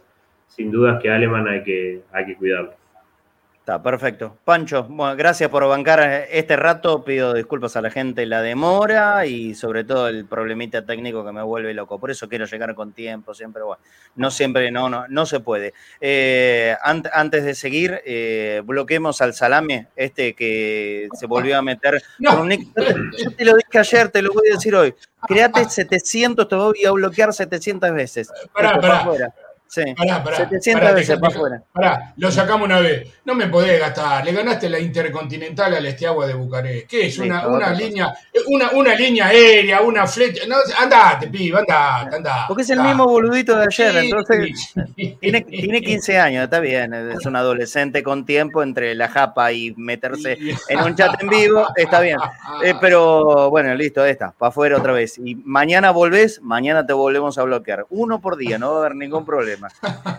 sin 0.50 0.72
duda 0.72 0.96
es 0.96 1.02
que 1.02 1.10
Aleman 1.10 1.48
hay 1.48 1.64
que, 1.64 2.02
hay 2.12 2.26
que 2.26 2.36
cuidarlo 2.36 2.74
perfecto. 3.78 4.38
Pancho, 4.44 4.86
bueno, 4.90 5.16
gracias 5.16 5.50
por 5.50 5.68
bancar 5.68 6.28
este 6.32 6.56
rato. 6.56 7.04
Pido 7.04 7.34
disculpas 7.36 7.76
a 7.76 7.82
la 7.82 7.92
gente 7.92 8.26
la 8.26 8.42
demora 8.42 9.28
y 9.28 9.54
sobre 9.54 9.84
todo 9.84 10.08
el 10.08 10.26
problemita 10.26 10.86
técnico 10.86 11.24
que 11.24 11.32
me 11.32 11.44
vuelve 11.44 11.74
loco. 11.76 12.00
Por 12.00 12.10
eso 12.10 12.28
quiero 12.28 12.46
llegar 12.46 12.74
con 12.74 12.94
tiempo, 12.94 13.36
siempre, 13.36 13.62
bueno, 13.62 13.82
no 14.16 14.32
siempre, 14.32 14.72
no, 14.72 14.90
no, 14.90 15.08
no 15.08 15.26
se 15.28 15.40
puede. 15.40 15.74
Eh, 16.02 16.76
antes 16.82 17.44
de 17.44 17.54
seguir, 17.54 18.02
eh, 18.06 18.64
bloqueemos 18.66 19.22
al 19.22 19.36
salame, 19.36 19.88
este 19.96 20.34
que 20.34 21.08
se 21.14 21.28
volvió 21.28 21.58
a 21.58 21.62
meter. 21.62 22.02
Yo 22.20 23.32
te 23.38 23.46
lo 23.46 23.56
dije 23.56 23.78
ayer, 23.78 24.10
te 24.10 24.22
lo 24.24 24.34
voy 24.34 24.50
a 24.50 24.56
decir 24.56 24.74
hoy. 24.74 24.96
Créate 25.28 25.66
700, 25.66 26.48
te 26.48 26.56
voy 26.56 26.86
a 26.86 26.92
bloquear 26.92 27.34
700 27.34 27.94
veces. 27.94 28.32
Pará, 28.54 28.80
pará. 28.80 29.34
Sí. 29.70 29.84
Pará, 29.96 30.24
pará. 30.24 30.38
700 30.38 30.96
veces 30.96 31.20
para 31.20 31.34
afuera. 31.34 31.64
Pará, 31.72 32.14
lo 32.18 32.32
sacamos 32.32 32.66
una 32.66 32.80
vez. 32.80 33.08
No 33.24 33.36
me 33.36 33.48
podés 33.48 33.80
gastar. 33.80 34.26
Le 34.26 34.32
ganaste 34.32 34.68
la 34.68 34.80
Intercontinental 34.80 35.76
al 35.76 35.86
Estiagua 35.86 36.26
de 36.26 36.34
Bucarest. 36.34 36.88
¿Qué 36.88 37.06
es? 37.06 37.20
Una, 37.20 37.48
una 37.48 37.72
línea, 37.72 38.12
una, 38.48 38.72
una, 38.72 38.96
línea 38.96 39.28
aérea, 39.28 39.82
una 39.82 40.08
flecha. 40.08 40.48
No, 40.48 40.56
andate, 40.80 41.28
piba, 41.28 41.60
andate, 41.60 42.16
andate. 42.16 42.46
Porque 42.48 42.64
es 42.64 42.70
el 42.72 42.82
mismo 42.82 43.06
boludito 43.06 43.56
de 43.58 43.66
ayer. 43.66 43.96
entonces, 43.98 44.74
tiene, 45.20 45.42
tiene 45.42 45.82
15 45.82 46.18
años, 46.18 46.44
está 46.46 46.60
bien. 46.60 46.92
Es 46.96 47.28
un 47.28 47.36
adolescente 47.36 48.02
con 48.02 48.26
tiempo 48.26 48.64
entre 48.64 48.96
la 48.96 49.08
japa 49.08 49.52
y 49.52 49.76
meterse 49.78 50.36
en 50.68 50.80
un 50.80 50.96
chat 50.96 51.22
en 51.22 51.30
vivo. 51.30 51.68
Está 51.76 52.00
bien. 52.02 52.18
Eh, 52.64 52.74
pero 52.82 53.50
bueno, 53.50 53.74
listo, 53.76 54.04
está. 54.04 54.32
Para 54.32 54.50
afuera 54.50 54.78
otra 54.78 54.92
vez. 54.92 55.18
Y 55.18 55.36
mañana 55.36 55.92
volvés, 55.92 56.42
mañana 56.42 56.86
te 56.86 56.92
volvemos 56.92 57.38
a 57.38 57.44
bloquear. 57.44 57.86
Uno 57.90 58.20
por 58.20 58.36
día, 58.36 58.58
no 58.58 58.72
va 58.72 58.78
a 58.78 58.80
haber 58.80 58.96
ningún 58.96 59.26
problema. 59.26 59.59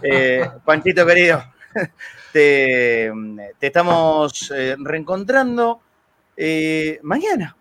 Eh, 0.02 0.48
Panchito 0.64 1.06
querido, 1.06 1.44
te, 2.32 3.12
estamos 3.60 4.52
eh, 4.54 4.76
reencontrando 4.78 5.80
eh, 6.36 6.98
mañana. 7.02 7.56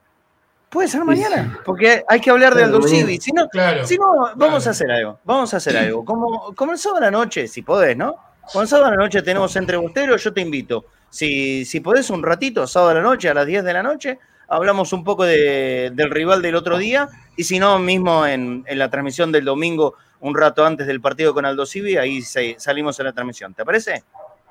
Puede 0.69 0.87
ser 0.87 1.03
mañana, 1.03 1.59
porque 1.65 2.03
hay 2.07 2.21
que 2.21 2.29
hablar 2.29 2.53
de 2.53 2.63
Aldo 2.63 2.83
Civi. 2.83 3.19
Si 3.19 3.31
no, 3.31 3.47
si 3.83 3.97
no 3.97 4.35
vamos 4.35 4.67
a 4.67 4.69
hacer 4.69 4.91
algo. 4.91 5.19
Vamos 5.23 5.53
a 5.53 5.57
hacer 5.57 5.75
algo. 5.77 6.05
Como, 6.05 6.53
como 6.55 6.73
el 6.73 6.77
sábado 6.77 7.01
a 7.01 7.05
la 7.05 7.11
noche, 7.11 7.47
si 7.47 7.63
podés, 7.63 7.97
¿no? 7.97 8.15
Como 8.51 8.61
el 8.61 8.67
sábado 8.67 8.87
a 8.87 8.91
la 8.91 8.97
noche 8.97 9.23
tenemos 9.23 9.55
entre 9.55 9.77
busteros, 9.77 10.23
yo 10.23 10.31
te 10.31 10.41
invito. 10.41 10.85
Si, 11.09 11.65
si 11.65 11.79
podés 11.79 12.09
un 12.11 12.21
ratito, 12.21 12.67
sábado 12.67 12.91
a 12.91 12.93
la 12.95 13.01
noche, 13.01 13.29
a 13.29 13.33
las 13.33 13.47
10 13.47 13.63
de 13.63 13.73
la 13.73 13.81
noche, 13.81 14.19
hablamos 14.49 14.93
un 14.93 15.03
poco 15.03 15.25
del 15.25 16.09
rival 16.09 16.41
del 16.41 16.55
otro 16.55 16.77
día. 16.77 17.09
Y 17.35 17.43
si 17.43 17.59
no, 17.59 17.79
mismo 17.79 18.25
en, 18.25 18.63
en 18.67 18.79
la 18.79 18.89
transmisión 18.89 19.31
del 19.31 19.45
domingo 19.45 19.95
un 20.21 20.35
rato 20.35 20.65
antes 20.65 20.87
del 20.87 21.01
partido 21.01 21.33
con 21.33 21.45
Aldo 21.45 21.65
Civi, 21.65 21.97
ahí 21.97 22.21
salimos 22.21 22.99
en 22.99 23.05
la 23.05 23.13
transmisión. 23.13 23.53
¿Te 23.53 23.63
parece? 23.63 24.03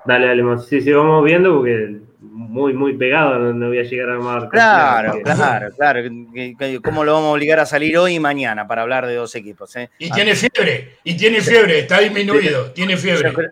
Dale, 0.05 0.26
dale, 0.28 0.42
sí, 0.61 0.80
sí, 0.80 0.92
vamos 0.92 1.24
viendo 1.24 1.57
porque 1.57 1.96
muy, 2.20 2.72
muy 2.72 2.96
pegado, 2.96 3.53
no, 3.53 3.68
voy 3.68 3.78
a 3.78 3.82
llegar 3.82 4.11
a 4.11 4.12
armar. 4.14 4.49
Claro, 4.49 5.20
claro, 5.22 5.68
claro. 5.76 6.01
¿Cómo 6.82 7.05
lo 7.05 7.12
vamos 7.12 7.28
a 7.28 7.32
obligar 7.32 7.61
a 7.61 7.66
salir 7.66 7.99
hoy 7.99 8.14
y 8.14 8.20
mañana 8.20 8.66
para 8.66 8.82
hablar 8.82 9.07
de 9.07 9.16
dos 9.16 9.34
equipos? 9.34 9.74
Eh? 9.76 9.90
Y 9.99 10.11
tiene 10.11 10.34
fiebre, 10.34 10.96
y 11.05 11.16
tiene 11.16 11.40
fiebre, 11.40 11.80
está 11.80 11.99
disminuido, 11.99 12.70
tiene 12.70 12.96
fiebre. 12.96 13.30
Yo 13.30 13.34
creo, 13.34 13.51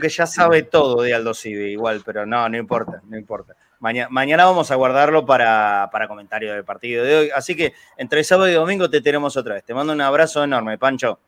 que 0.00 0.08
ya 0.08 0.26
sabe 0.26 0.62
todo 0.62 1.02
de 1.02 1.14
Aldo 1.14 1.34
Civi, 1.34 1.72
igual, 1.72 2.02
pero 2.04 2.26
no, 2.26 2.48
no 2.48 2.56
importa, 2.56 3.02
no 3.08 3.16
importa. 3.16 3.54
Mañana, 3.78 4.08
mañana 4.10 4.44
vamos 4.44 4.70
a 4.70 4.74
guardarlo 4.74 5.24
para, 5.24 5.88
para 5.90 6.06
comentario 6.06 6.52
del 6.52 6.64
partido 6.64 7.04
de 7.04 7.16
hoy. 7.16 7.30
Así 7.34 7.56
que 7.56 7.72
entre 7.96 8.24
sábado 8.24 8.48
y 8.48 8.52
domingo 8.52 8.90
te 8.90 9.00
tenemos 9.00 9.36
otra 9.36 9.54
vez. 9.54 9.64
Te 9.64 9.72
mando 9.72 9.92
un 9.92 10.00
abrazo 10.00 10.44
enorme, 10.44 10.76
Pancho. 10.76 11.18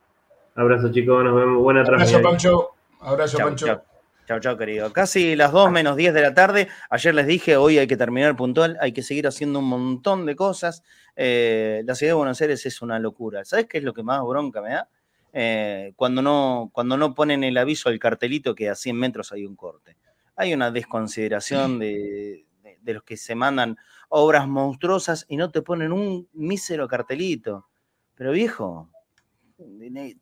Abrazo, 0.55 0.93
chicos. 0.93 1.25
Nos 1.25 1.35
vemos. 1.35 1.63
Buena 1.63 1.81
Abrazo, 1.81 2.21
Pancho. 2.21 2.71
Abrazo, 3.01 3.39
Pancho. 3.39 3.83
Chao, 4.27 4.39
chao, 4.39 4.57
querido. 4.57 4.93
Casi 4.93 5.35
las 5.35 5.51
2 5.51 5.71
menos 5.71 5.97
10 5.97 6.15
de 6.15 6.21
la 6.21 6.35
tarde. 6.35 6.69
Ayer 6.91 7.15
les 7.15 7.27
dije, 7.27 7.57
hoy 7.57 7.79
hay 7.79 7.87
que 7.87 7.97
terminar 7.97 8.37
puntual, 8.37 8.79
hay 8.81 8.93
que 8.93 9.03
seguir 9.03 9.27
haciendo 9.27 9.59
un 9.59 9.69
montón 9.69 10.27
de 10.27 10.37
cosas. 10.37 10.85
Eh, 11.17 11.83
la 11.85 11.95
ciudad 11.95 12.11
de 12.11 12.15
Buenos 12.15 12.41
Aires 12.41 12.65
es 12.65 12.83
una 12.83 12.99
locura. 12.99 13.45
¿Sabes 13.45 13.67
qué 13.67 13.79
es 13.79 13.85
lo 13.85 13.93
que 13.93 14.03
más 14.03 14.23
bronca 14.23 14.63
me 14.63 14.71
da? 14.71 14.89
Eh, 15.33 15.93
cuando, 15.97 16.23
no, 16.23 16.71
cuando 16.73 16.97
no 16.97 17.15
ponen 17.15 17.45
el 17.45 17.57
aviso 17.57 17.89
al 17.89 17.99
cartelito 17.99 18.55
que 18.55 18.69
a 18.69 18.75
100 18.75 18.97
metros 18.97 19.33
hay 19.33 19.47
un 19.47 19.57
corte. 19.57 19.97
Hay 20.37 20.55
una 20.55 20.71
desconsideración 20.71 21.79
de, 21.79 22.47
de 22.81 22.95
los 22.95 23.03
que 23.03 23.17
se 23.17 23.35
mandan 23.35 23.77
obras 24.09 24.47
monstruosas 24.47 25.25
y 25.29 25.37
no 25.37 25.51
te 25.51 25.63
ponen 25.63 25.93
un 25.93 26.29
mísero 26.33 26.89
cartelito. 26.89 27.69
Pero 28.15 28.33
viejo, 28.33 28.91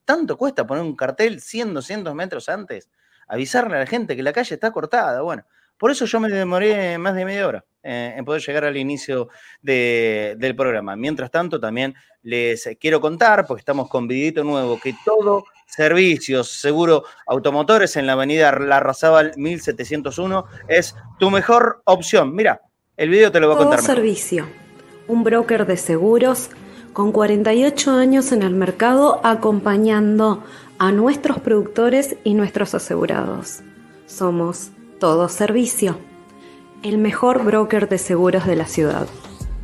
tanto 0.04 0.36
cuesta 0.36 0.66
poner 0.66 0.84
un 0.84 0.96
cartel 0.96 1.40
100, 1.40 1.74
200 1.74 2.14
metros 2.14 2.48
antes, 2.48 2.90
avisarle 3.26 3.76
a 3.76 3.80
la 3.80 3.86
gente 3.86 4.16
que 4.16 4.22
la 4.22 4.32
calle 4.32 4.54
está 4.54 4.70
cortada. 4.70 5.22
Bueno, 5.22 5.44
por 5.76 5.90
eso 5.90 6.04
yo 6.04 6.20
me 6.20 6.28
demoré 6.28 6.98
más 6.98 7.14
de 7.14 7.24
media 7.24 7.46
hora 7.46 7.64
eh, 7.82 8.14
en 8.16 8.24
poder 8.24 8.42
llegar 8.42 8.64
al 8.64 8.76
inicio 8.76 9.28
del 9.62 10.54
programa. 10.56 10.96
Mientras 10.96 11.30
tanto, 11.30 11.58
también 11.58 11.94
les 12.22 12.68
quiero 12.78 13.00
contar, 13.00 13.46
porque 13.46 13.60
estamos 13.60 13.88
con 13.88 14.06
vidito 14.06 14.44
nuevo, 14.44 14.78
que 14.78 14.94
todo 15.04 15.44
servicios, 15.66 16.48
seguro 16.48 17.04
automotores 17.26 17.96
en 17.96 18.06
la 18.06 18.12
avenida 18.12 18.52
Larrazábal 18.52 19.32
1701 19.36 20.44
es 20.68 20.94
tu 21.18 21.30
mejor 21.30 21.82
opción. 21.84 22.34
Mira, 22.34 22.60
el 22.96 23.08
video 23.08 23.32
te 23.32 23.40
lo 23.40 23.46
voy 23.48 23.56
a 23.56 23.58
contar. 23.58 23.78
Todo 23.78 23.94
servicio, 23.94 24.46
un 25.06 25.24
broker 25.24 25.66
de 25.66 25.76
seguros 25.76 26.50
con 26.92 27.12
48 27.12 27.92
años 27.92 28.32
en 28.32 28.42
el 28.42 28.54
mercado 28.54 29.20
acompañando 29.22 30.42
a 30.78 30.92
nuestros 30.92 31.38
productores 31.38 32.16
y 32.24 32.34
nuestros 32.34 32.74
asegurados. 32.74 33.60
Somos 34.06 34.70
Todo 34.98 35.28
Servicio, 35.28 35.98
el 36.82 36.98
mejor 36.98 37.44
broker 37.44 37.88
de 37.88 37.98
seguros 37.98 38.44
de 38.46 38.56
la 38.56 38.66
ciudad. 38.66 39.06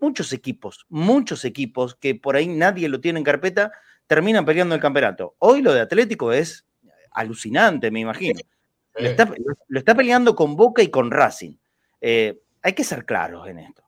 Muchos 0.00 0.32
equipos, 0.32 0.86
muchos 0.88 1.44
equipos 1.44 1.96
que 1.96 2.14
por 2.14 2.36
ahí 2.36 2.46
nadie 2.46 2.88
lo 2.88 3.00
tiene 3.00 3.18
en 3.18 3.24
carpeta, 3.24 3.72
terminan 4.06 4.44
peleando 4.44 4.76
el 4.76 4.80
campeonato. 4.80 5.34
Hoy 5.38 5.62
lo 5.62 5.74
de 5.74 5.80
Atlético 5.80 6.32
es 6.32 6.64
alucinante, 7.10 7.90
me 7.90 8.00
imagino. 8.00 8.38
Lo, 8.94 9.08
está, 9.80 9.94
peleando 9.96 10.36
con 10.36 10.54
Boca 10.54 10.80
y 10.80 10.88
con 10.88 11.10
Racing. 11.10 11.54
Eh, 12.00 12.40
hay 12.62 12.72
que 12.72 12.84
ser 12.84 13.04
claros 13.04 13.46
en 13.48 13.58
esto. 13.58 13.84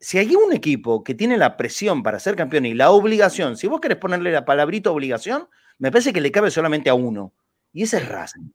Si 0.00 0.18
hay 0.18 0.34
un 0.36 0.52
equipo 0.52 1.02
que 1.02 1.14
tiene 1.14 1.36
la 1.36 1.56
presión 1.56 2.02
para 2.02 2.20
ser 2.20 2.36
campeón 2.36 2.66
y 2.66 2.74
la 2.74 2.90
obligación, 2.90 3.56
si 3.56 3.66
vos 3.66 3.80
querés 3.80 3.98
ponerle 3.98 4.30
la 4.30 4.44
palabrita 4.44 4.90
obligación, 4.90 5.48
me 5.78 5.90
parece 5.90 6.12
que 6.12 6.20
le 6.20 6.30
cabe 6.30 6.50
solamente 6.50 6.88
a 6.88 6.94
uno. 6.94 7.32
Y 7.72 7.82
ese 7.82 7.98
es 7.98 8.08
Racing. 8.08 8.50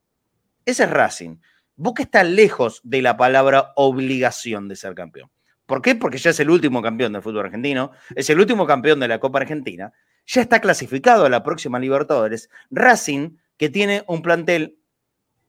Ese 0.66 0.84
es 0.84 0.90
Racing. 0.90 1.38
Boca 1.76 2.04
está 2.04 2.24
lejos 2.24 2.80
de 2.84 3.02
la 3.02 3.18
palabra 3.18 3.74
obligación 3.76 4.68
de 4.68 4.76
ser 4.76 4.96
campeón. 4.96 5.30
¿Por 5.66 5.82
qué? 5.82 5.96
Porque 5.96 6.18
ya 6.18 6.30
es 6.30 6.40
el 6.40 6.50
último 6.50 6.82
campeón 6.82 7.14
del 7.14 7.22
fútbol 7.22 7.46
argentino, 7.46 7.92
es 8.16 8.30
el 8.30 8.40
último 8.40 8.66
campeón 8.66 9.00
de 9.00 9.08
la 9.08 9.20
Copa 9.20 9.40
Argentina 9.40 9.94
ya 10.26 10.42
está 10.42 10.62
clasificado 10.62 11.26
a 11.26 11.30
la 11.30 11.44
próxima 11.44 11.80
Libertadores. 11.80 12.50
Racing, 12.72 13.38
que 13.58 13.70
tiene 13.70 14.04
un 14.08 14.22
plantel 14.22 14.80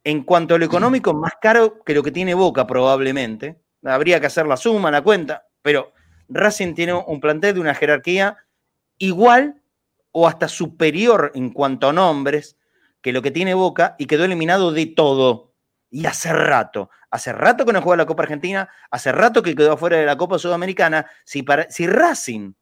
en 0.04 0.22
cuanto 0.22 0.54
a 0.54 0.58
lo 0.58 0.64
económico 0.64 1.14
más 1.14 1.32
caro 1.40 1.82
que 1.82 1.94
lo 1.94 2.02
que 2.02 2.10
tiene 2.10 2.34
Boca 2.34 2.66
probablemente. 2.66 3.60
Habría 3.82 4.20
que 4.20 4.26
hacer 4.26 4.46
la 4.46 4.56
suma, 4.56 4.90
la 4.90 5.02
cuenta, 5.02 5.46
pero 5.62 5.92
Racing 6.28 6.74
tiene 6.74 6.92
un 6.94 7.20
plantel 7.20 7.54
de 7.54 7.60
una 7.60 7.74
jerarquía 7.74 8.36
igual 8.98 9.62
o 10.12 10.28
hasta 10.28 10.48
superior 10.48 11.32
en 11.34 11.50
cuanto 11.50 11.88
a 11.88 11.92
nombres 11.92 12.56
que 13.00 13.12
lo 13.12 13.22
que 13.22 13.30
tiene 13.30 13.54
Boca 13.54 13.96
y 13.98 14.06
quedó 14.06 14.24
eliminado 14.24 14.72
de 14.72 14.86
todo. 14.86 15.52
Y 15.90 16.06
hace 16.06 16.32
rato, 16.32 16.90
hace 17.10 17.32
rato 17.32 17.64
que 17.64 17.72
no 17.72 17.82
juega 17.82 17.98
la 17.98 18.06
Copa 18.06 18.22
Argentina, 18.24 18.68
hace 18.90 19.12
rato 19.12 19.42
que 19.42 19.54
quedó 19.54 19.76
fuera 19.76 19.96
de 19.96 20.06
la 20.06 20.16
Copa 20.16 20.38
Sudamericana. 20.38 21.06
Si, 21.24 21.42
para, 21.42 21.70
si 21.70 21.86
Racing 21.86 22.52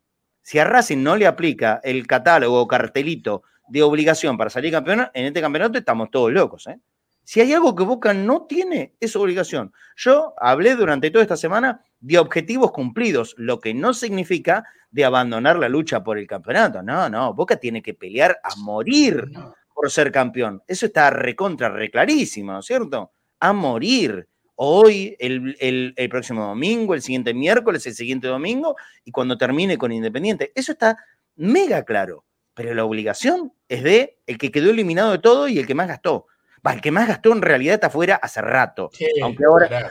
si 0.42 0.58
a 0.58 0.64
Racing 0.64 1.02
no 1.02 1.16
le 1.16 1.26
aplica 1.26 1.80
el 1.82 2.06
catálogo 2.06 2.60
o 2.60 2.66
cartelito 2.66 3.44
de 3.68 3.82
obligación 3.82 4.36
para 4.36 4.50
salir 4.50 4.72
campeón, 4.72 5.08
en 5.14 5.26
este 5.26 5.40
campeonato 5.40 5.78
estamos 5.78 6.10
todos 6.10 6.32
locos. 6.32 6.66
¿eh? 6.66 6.78
Si 7.24 7.40
hay 7.40 7.52
algo 7.52 7.74
que 7.74 7.84
Boca 7.84 8.12
no 8.14 8.46
tiene, 8.46 8.94
es 9.00 9.14
obligación. 9.16 9.72
Yo 9.96 10.34
hablé 10.38 10.74
durante 10.74 11.10
toda 11.10 11.22
esta 11.22 11.36
semana 11.36 11.84
de 12.00 12.18
objetivos 12.18 12.72
cumplidos, 12.72 13.34
lo 13.38 13.60
que 13.60 13.74
no 13.74 13.94
significa 13.94 14.64
de 14.90 15.04
abandonar 15.04 15.58
la 15.58 15.68
lucha 15.68 16.02
por 16.02 16.18
el 16.18 16.26
campeonato. 16.26 16.82
No, 16.82 17.08
no, 17.08 17.32
Boca 17.32 17.56
tiene 17.56 17.82
que 17.82 17.94
pelear 17.94 18.38
a 18.42 18.56
morir 18.56 19.30
por 19.74 19.90
ser 19.90 20.10
campeón. 20.10 20.62
Eso 20.66 20.86
está 20.86 21.10
recontra, 21.10 21.68
reclarísimo, 21.68 22.52
¿no 22.52 22.58
es 22.60 22.66
cierto? 22.66 23.12
A 23.40 23.52
morir 23.52 24.28
hoy, 24.56 25.16
el, 25.18 26.08
próximo 26.10 26.46
domingo, 26.46 26.94
el 26.94 27.02
siguiente 27.02 27.34
miércoles, 27.34 27.86
el 27.86 27.94
siguiente 27.94 28.28
domingo, 28.28 28.76
y 29.04 29.10
cuando 29.10 29.38
termine 29.38 29.78
con 29.78 29.92
Independiente. 29.92 30.52
Eso 30.54 30.72
está 30.72 30.96
mega 31.36 31.84
claro. 31.84 32.24
Pero 32.54 32.74
la 32.74 32.84
obligación 32.84 33.54
es 33.66 33.82
de 33.82 34.18
el 34.26 34.36
que 34.36 34.52
quedó 34.52 34.70
eliminado 34.70 35.12
de 35.12 35.18
todo 35.18 35.48
y 35.48 35.58
el 35.58 35.66
que 35.66 35.74
más 35.74 35.88
gastó. 35.88 36.26
El 36.70 36.80
que 36.80 36.90
más 36.92 37.08
gastó 37.08 37.32
en 37.32 37.42
realidad 37.42 37.74
está 37.74 37.88
afuera 37.88 38.16
hace 38.16 38.40
rato. 38.40 38.90
aunque, 39.22 39.44
ahora, 39.44 39.90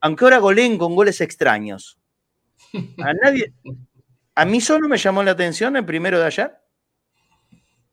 aunque, 0.00 0.24
ahora 0.24 0.38
goleen 0.38 0.76
con 0.76 0.94
goles 0.94 1.20
extraños. 1.20 1.98
A 2.98 3.12
nadie. 3.14 3.52
A 4.34 4.44
mí 4.44 4.60
solo 4.60 4.88
me 4.88 4.96
llamó 4.96 5.22
la 5.22 5.32
atención 5.32 5.76
el 5.76 5.84
primero 5.84 6.18
de 6.18 6.26
ayer. 6.26 6.54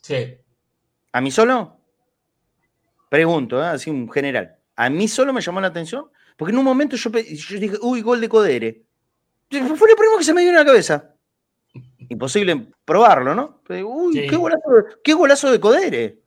Sí. 0.01 0.37
¿A 1.11 1.21
mí 1.21 1.31
solo? 1.31 1.79
Pregunto, 3.09 3.61
¿eh? 3.61 3.67
así 3.67 3.89
un 3.89 4.09
general. 4.11 4.57
A 4.75 4.89
mí 4.89 5.07
solo 5.07 5.33
me 5.33 5.41
llamó 5.41 5.59
la 5.59 5.67
atención, 5.67 6.09
porque 6.37 6.51
en 6.53 6.59
un 6.59 6.65
momento 6.65 6.95
yo, 6.95 7.09
dije, 7.09 7.77
uy, 7.81 8.01
gol 8.01 8.21
de 8.21 8.29
Codere. 8.29 8.83
Fue 9.49 9.89
lo 9.89 9.95
primero 9.95 10.17
que 10.17 10.23
se 10.23 10.33
me 10.33 10.41
dio 10.41 10.51
en 10.51 10.55
la 10.55 10.65
cabeza. 10.65 11.15
Imposible 12.07 12.71
probarlo, 12.85 13.35
¿no? 13.35 13.61
uy, 13.67 14.27
qué, 15.03 15.13
golazo, 15.13 15.51
de 15.51 15.59
Codere. 15.59 16.19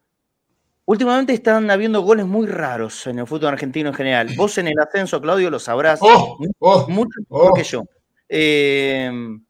Últimamente 0.84 1.32
están 1.32 1.70
habiendo 1.70 2.02
goles 2.02 2.26
muy 2.26 2.46
raros 2.46 3.06
en 3.06 3.20
el 3.20 3.26
fútbol 3.26 3.50
argentino 3.50 3.90
en 3.90 3.94
general. 3.94 4.28
Vos 4.36 4.58
en 4.58 4.68
el 4.68 4.78
ascenso, 4.78 5.20
Claudio, 5.20 5.50
lo 5.50 5.58
sabrás 5.58 6.00
oh, 6.02 6.38
oh, 6.58 6.88
mucho 6.88 7.20
mejor 7.28 7.52
que 7.54 7.60
oh. 7.60 7.64
yo. 7.64 7.84
Em, 8.28 9.44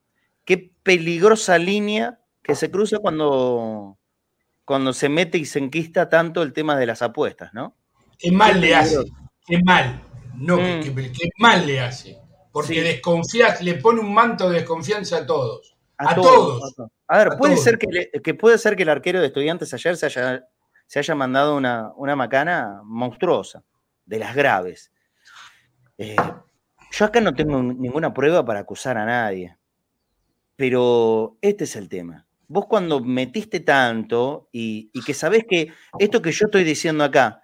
qué 0.44 0.72
peligrosa 0.82 1.56
línea 1.58 2.18
que 2.42 2.56
se 2.56 2.70
cruza 2.70 2.98
cuando, 2.98 3.98
cuando 4.64 4.92
se 4.92 5.08
mete 5.08 5.38
y 5.38 5.44
se 5.44 5.60
enquista 5.60 6.08
tanto 6.08 6.42
el 6.42 6.52
tema 6.52 6.76
de 6.76 6.86
las 6.86 7.02
apuestas, 7.02 7.54
¿no? 7.54 7.76
Qué 8.18 8.32
mal 8.32 8.60
le 8.60 8.74
hace, 8.74 8.98
qué 9.46 9.60
mal, 9.64 10.02
no, 10.36 10.56
mm. 10.56 10.80
qué, 10.82 11.28
mal 11.38 11.66
le 11.66 11.80
hace. 11.80 12.18
Porque 12.50 12.82
desconfías, 12.82 13.62
le 13.62 13.76
pone 13.76 14.00
un 14.00 14.12
manto 14.12 14.50
de 14.50 14.56
desconfianza 14.56 15.18
a 15.18 15.26
todos. 15.26 15.76
A, 15.96 16.14
todos, 16.14 16.74
A 17.06 17.18
ver, 17.18 17.38
puede, 17.38 17.56
Ser 17.56 17.78
que, 17.78 18.34
puede 18.34 18.58
ser 18.58 18.76
que 18.76 18.82
el 18.82 18.88
arquero 18.88 19.20
de 19.20 19.28
estudiantes 19.28 19.72
ayer 19.72 19.96
se 19.96 20.06
haya, 20.06 20.44
se 20.92 20.98
haya 20.98 21.14
mandado 21.14 21.56
una, 21.56 21.90
una 21.96 22.14
macana 22.14 22.82
monstruosa, 22.84 23.64
de 24.04 24.18
las 24.18 24.36
graves. 24.36 24.92
Eh, 25.96 26.16
yo 26.90 27.06
acá 27.06 27.18
no 27.22 27.32
tengo 27.32 27.62
ninguna 27.62 28.12
prueba 28.12 28.44
para 28.44 28.60
acusar 28.60 28.98
a 28.98 29.06
nadie. 29.06 29.56
Pero 30.54 31.38
este 31.40 31.64
es 31.64 31.76
el 31.76 31.88
tema. 31.88 32.26
Vos 32.46 32.66
cuando 32.66 33.00
metiste 33.00 33.60
tanto 33.60 34.50
y, 34.52 34.90
y 34.92 35.00
que 35.00 35.14
sabés 35.14 35.46
que 35.48 35.72
esto 35.98 36.20
que 36.20 36.30
yo 36.30 36.44
estoy 36.44 36.62
diciendo 36.62 37.04
acá 37.04 37.42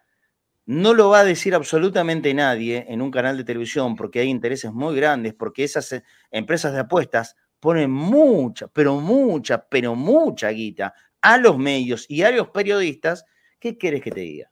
no 0.66 0.92
lo 0.92 1.08
va 1.08 1.20
a 1.20 1.24
decir 1.24 1.54
absolutamente 1.54 2.34
nadie 2.34 2.84
en 2.86 3.00
un 3.00 3.10
canal 3.10 3.38
de 3.38 3.44
televisión 3.44 3.96
porque 3.96 4.20
hay 4.20 4.28
intereses 4.28 4.74
muy 4.74 4.94
grandes, 4.94 5.32
porque 5.32 5.64
esas 5.64 5.90
eh, 5.92 6.04
empresas 6.30 6.74
de 6.74 6.80
apuestas 6.80 7.34
ponen 7.60 7.90
mucha, 7.90 8.68
pero 8.68 9.00
mucha, 9.00 9.66
pero 9.70 9.94
mucha 9.94 10.50
guita 10.50 10.92
a 11.22 11.38
los 11.38 11.58
medios 11.58 12.06
y 12.08 12.22
a 12.22 12.30
los 12.30 12.50
periodistas. 12.50 13.24
¿Qué 13.58 13.76
quieres 13.76 14.02
que 14.02 14.10
te 14.10 14.20
diga? 14.20 14.50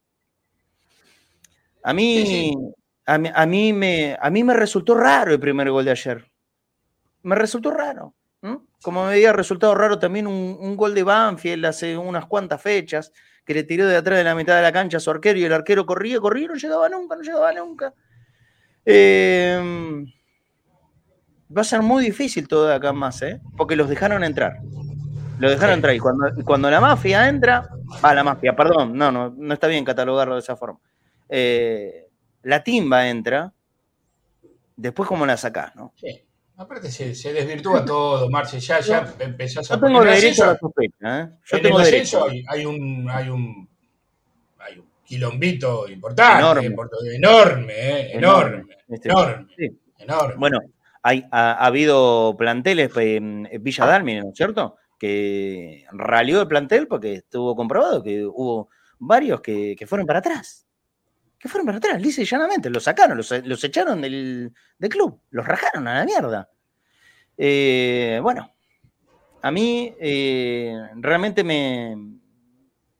A 1.82 1.92
mí, 1.92 2.52
A, 3.06 3.46
mí, 3.46 3.72
me, 3.72 4.16
a 4.20 4.30
mí 4.30 4.42
me 4.42 4.54
resultó 4.54 4.94
raro 4.94 5.32
el 5.32 5.38
primer 5.38 5.70
gol 5.70 5.84
de 5.84 5.92
ayer. 5.92 6.28
Me 7.22 7.36
resultó 7.36 7.70
raro. 7.70 8.14
Como 8.82 9.04
me 9.04 9.12
había 9.12 9.32
resultado 9.32 9.74
raro 9.74 9.98
también 9.98 10.26
un, 10.26 10.56
un 10.60 10.76
gol 10.76 10.94
de 10.94 11.02
Banfield 11.02 11.64
hace 11.66 11.96
unas 11.96 12.26
cuantas 12.26 12.60
fechas, 12.62 13.12
que 13.44 13.54
le 13.54 13.62
tiró 13.62 13.86
de 13.86 13.96
atrás 13.96 14.18
de 14.18 14.24
la 14.24 14.34
mitad 14.34 14.56
de 14.56 14.62
la 14.62 14.72
cancha 14.72 14.96
a 14.96 15.00
su 15.00 15.10
arquero 15.10 15.38
y 15.38 15.44
el 15.44 15.52
arquero 15.52 15.86
corría, 15.86 16.20
corría 16.20 16.48
no 16.48 16.54
llegaba 16.54 16.88
nunca, 16.88 17.16
no 17.16 17.22
llegaba 17.22 17.52
nunca. 17.52 17.94
Eh, 18.84 20.04
va 21.56 21.60
a 21.60 21.64
ser 21.64 21.82
muy 21.82 22.04
difícil 22.04 22.46
todo 22.46 22.66
de 22.66 22.74
acá 22.74 22.92
más, 22.92 23.22
¿eh? 23.22 23.40
Porque 23.56 23.76
los 23.76 23.88
dejaron 23.88 24.22
entrar. 24.24 24.60
Lo 25.38 25.50
dejaron 25.50 25.74
entrar. 25.74 25.94
Y 25.94 25.98
cuando, 25.98 26.26
cuando 26.44 26.70
la 26.70 26.80
mafia 26.80 27.28
entra, 27.28 27.68
ah, 28.02 28.14
la 28.14 28.24
mafia, 28.24 28.54
perdón, 28.56 28.96
no, 28.96 29.10
no, 29.12 29.34
no 29.36 29.54
está 29.54 29.66
bien 29.66 29.84
catalogarlo 29.84 30.34
de 30.34 30.40
esa 30.40 30.56
forma. 30.56 30.78
Eh, 31.28 32.08
la 32.42 32.62
timba 32.62 33.08
entra, 33.08 33.52
después 34.76 35.08
cómo 35.08 35.26
la 35.26 35.36
sacás, 35.36 35.74
¿no? 35.76 35.92
Sí. 35.96 36.22
Aparte 36.58 36.90
se, 36.90 37.14
se 37.14 37.32
desvirtúa 37.32 37.84
todo, 37.84 38.30
Marce, 38.30 38.60
ya, 38.60 38.80
ya 38.80 39.14
empezás 39.18 39.70
a... 39.70 39.74
Yo 39.74 39.80
tengo 39.80 40.04
derecho 40.04 40.44
a 40.44 40.46
la 40.48 40.58
sospecha, 40.58 41.20
¿eh? 41.20 41.28
Yo 41.44 41.56
en 41.58 41.62
tengo 41.62 41.80
el 41.80 41.84
derecho. 41.84 42.26
hay, 42.28 42.44
hay 42.48 42.64
un, 42.64 43.08
hay 43.10 43.28
un 43.28 43.68
hay 44.58 44.78
un 44.78 44.86
quilombito 45.04 45.86
importante, 45.88 46.40
Enorme. 46.40 46.66
eh, 46.66 47.16
enorme, 47.16 47.72
eh, 47.76 48.10
enorme, 48.16 48.76
Este, 48.88 49.08
enorme, 49.10 49.46
sí. 49.56 49.78
enorme. 49.98 50.34
Bueno, 50.38 50.60
hay, 51.02 51.24
ha, 51.30 51.52
ha 51.52 51.66
habido 51.66 52.34
planteles 52.38 52.90
en 52.96 53.48
Villa 53.60 53.84
Dálmine, 53.86 54.22
¿no 54.22 54.30
es 54.30 54.36
cierto? 54.36 54.76
Que 54.98 55.84
ralió 55.92 56.40
el 56.40 56.48
plantel 56.48 56.88
porque 56.88 57.14
estuvo 57.14 57.54
comprobado 57.54 58.02
que 58.02 58.24
hubo 58.24 58.70
varios 58.98 59.40
que, 59.40 59.76
que 59.76 59.86
fueron 59.86 60.06
para 60.06 60.20
atrás. 60.20 60.66
Que 61.38 61.48
fueron 61.48 61.66
para 61.66 61.78
atrás, 61.78 62.00
lisa 62.00 62.22
y 62.22 62.24
llanamente. 62.24 62.70
Los 62.70 62.84
sacaron, 62.84 63.16
los, 63.16 63.30
los 63.44 63.62
echaron 63.64 64.00
del, 64.00 64.52
del 64.78 64.90
club, 64.90 65.20
los 65.30 65.46
rajaron 65.46 65.86
a 65.86 65.94
la 65.98 66.04
mierda. 66.04 66.50
Eh, 67.36 68.18
bueno, 68.22 68.54
a 69.42 69.50
mí 69.50 69.94
eh, 70.00 70.76
realmente 70.96 71.44
me, 71.44 71.96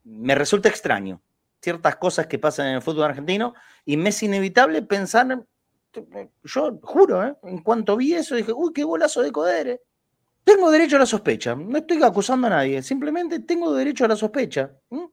me 0.05 0.35
resulta 0.35 0.69
extraño 0.69 1.23
ciertas 1.61 1.97
cosas 1.97 2.27
que 2.27 2.39
pasan 2.39 2.69
en 2.69 2.75
el 2.77 2.83
fútbol 2.83 3.05
argentino 3.05 3.55
y 3.85 3.97
me 3.97 4.11
es 4.11 4.23
inevitable 4.23 4.83
pensar 4.83 5.45
yo 6.45 6.79
juro, 6.83 7.27
¿eh? 7.27 7.35
en 7.45 7.63
cuanto 7.63 7.97
vi 7.97 8.15
eso 8.15 8.37
dije, 8.37 8.53
uy, 8.53 8.73
qué 8.73 8.85
golazo 8.85 9.23
de 9.23 9.33
Codere. 9.33 9.81
Tengo 10.47 10.71
derecho 10.71 10.95
a 10.95 11.01
la 11.01 11.07
sospecha, 11.07 11.57
no 11.57 11.79
estoy 11.79 12.01
acusando 12.05 12.47
a 12.47 12.51
nadie, 12.51 12.81
simplemente 12.81 13.41
tengo 13.41 13.75
derecho 13.75 14.05
a 14.05 14.09
la 14.09 14.15
sospecha, 14.15 14.71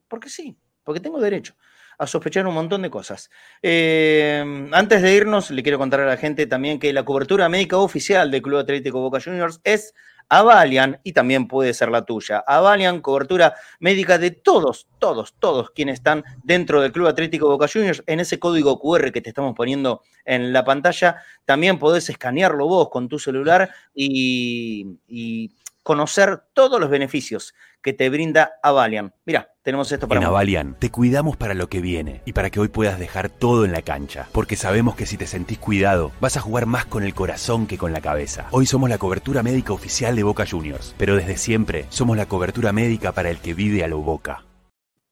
porque 0.08 0.30
sí, 0.30 0.56
porque 0.84 1.00
tengo 1.00 1.20
derecho 1.20 1.56
a 1.98 2.06
sospechar 2.06 2.46
un 2.46 2.54
montón 2.54 2.84
de 2.84 2.92
cosas. 2.92 3.32
Eh, 3.60 4.70
antes 4.72 5.02
de 5.02 5.16
irnos, 5.16 5.50
le 5.50 5.64
quiero 5.64 5.80
contar 5.80 6.02
a 6.02 6.06
la 6.06 6.18
gente 6.18 6.46
también 6.46 6.78
que 6.78 6.94
la 6.94 7.04
cobertura 7.04 7.50
médica 7.50 7.78
oficial 7.78 8.30
del 8.30 8.44
Club 8.44 8.60
Atlético 8.60 9.02
Boca 9.02 9.20
Juniors 9.20 9.60
es 9.64 9.96
Avalian 10.30 11.00
y 11.04 11.14
también 11.14 11.48
puede 11.48 11.74
ser 11.74 11.90
la 11.90 12.06
tuya. 12.06 12.44
Avalian, 12.46 13.02
cobertura 13.02 13.56
médica 13.80 14.18
de 14.18 14.32
todos, 14.32 14.88
todos, 15.00 15.36
todos 15.40 15.72
quienes 15.72 15.96
están 15.96 16.24
dentro 16.44 16.82
del 16.82 16.92
Club 16.92 17.08
Atlético 17.08 17.48
Boca 17.48 17.68
Juniors. 17.72 18.04
En 18.08 18.20
ese 18.20 18.40
código 18.40 18.80
QR 18.80 19.12
que 19.12 19.22
te 19.22 19.30
estamos 19.30 19.54
poniendo 19.56 20.02
en 20.26 20.54
la 20.54 20.64
pantalla, 20.64 21.18
también 21.46 21.80
podés 21.80 22.10
escanearlo 22.10 22.68
vos 22.68 22.90
con 22.90 23.10
tu 23.10 23.20
celular 23.20 23.70
y, 23.94 25.00
y 25.08 25.52
conocer 25.84 26.44
todos 26.54 26.80
los 26.80 26.90
beneficios 26.90 27.54
que 27.82 27.94
te 27.94 28.10
brinda 28.10 28.54
Avalian. 28.64 29.14
Mira, 29.26 29.52
tenemos 29.62 29.92
esto 29.92 30.08
para 30.08 30.20
En 30.20 30.26
vos. 30.26 30.30
Avalian 30.30 30.76
te 30.80 30.90
cuidamos 30.90 31.38
para 31.38 31.54
lo 31.54 31.68
que 31.68 31.82
viene 31.82 32.22
y 32.26 32.34
para 32.34 32.50
que 32.50 32.60
hoy 32.60 32.70
puedas 32.70 32.98
dejar 32.98 33.30
todo 33.30 33.66
en 33.66 33.74
la 33.74 33.82
cancha, 33.82 34.28
porque 34.32 34.56
sabemos 34.56 34.96
que 34.96 35.06
si 35.06 35.18
te 35.18 35.28
sentís 35.28 35.60
cuidado, 35.60 36.12
vas 36.22 36.38
a 36.38 36.42
jugar 36.42 36.66
más 36.66 36.86
con 36.86 37.04
el 37.04 37.14
corazón 37.14 37.68
que 37.68 37.78
con 37.78 37.92
la 37.92 38.02
cabeza. 38.02 38.48
Hoy 38.52 38.66
somos 38.66 38.90
la 38.90 38.98
cobertura 38.98 39.44
médica 39.44 39.74
oficial 39.74 40.16
de 40.16 40.24
Boca 40.24 40.46
Juniors, 40.50 40.96
pero 40.98 41.16
desde 41.16 41.38
siempre 41.38 41.86
somos 41.90 42.18
la 42.18 42.26
cobertura 42.26 42.72
médica 42.72 43.12
para 43.12 43.30
el 43.30 43.40
que 43.40 43.54
vive 43.54 43.84
a 43.84 43.88
lo 43.88 44.00
Boca. 44.00 44.46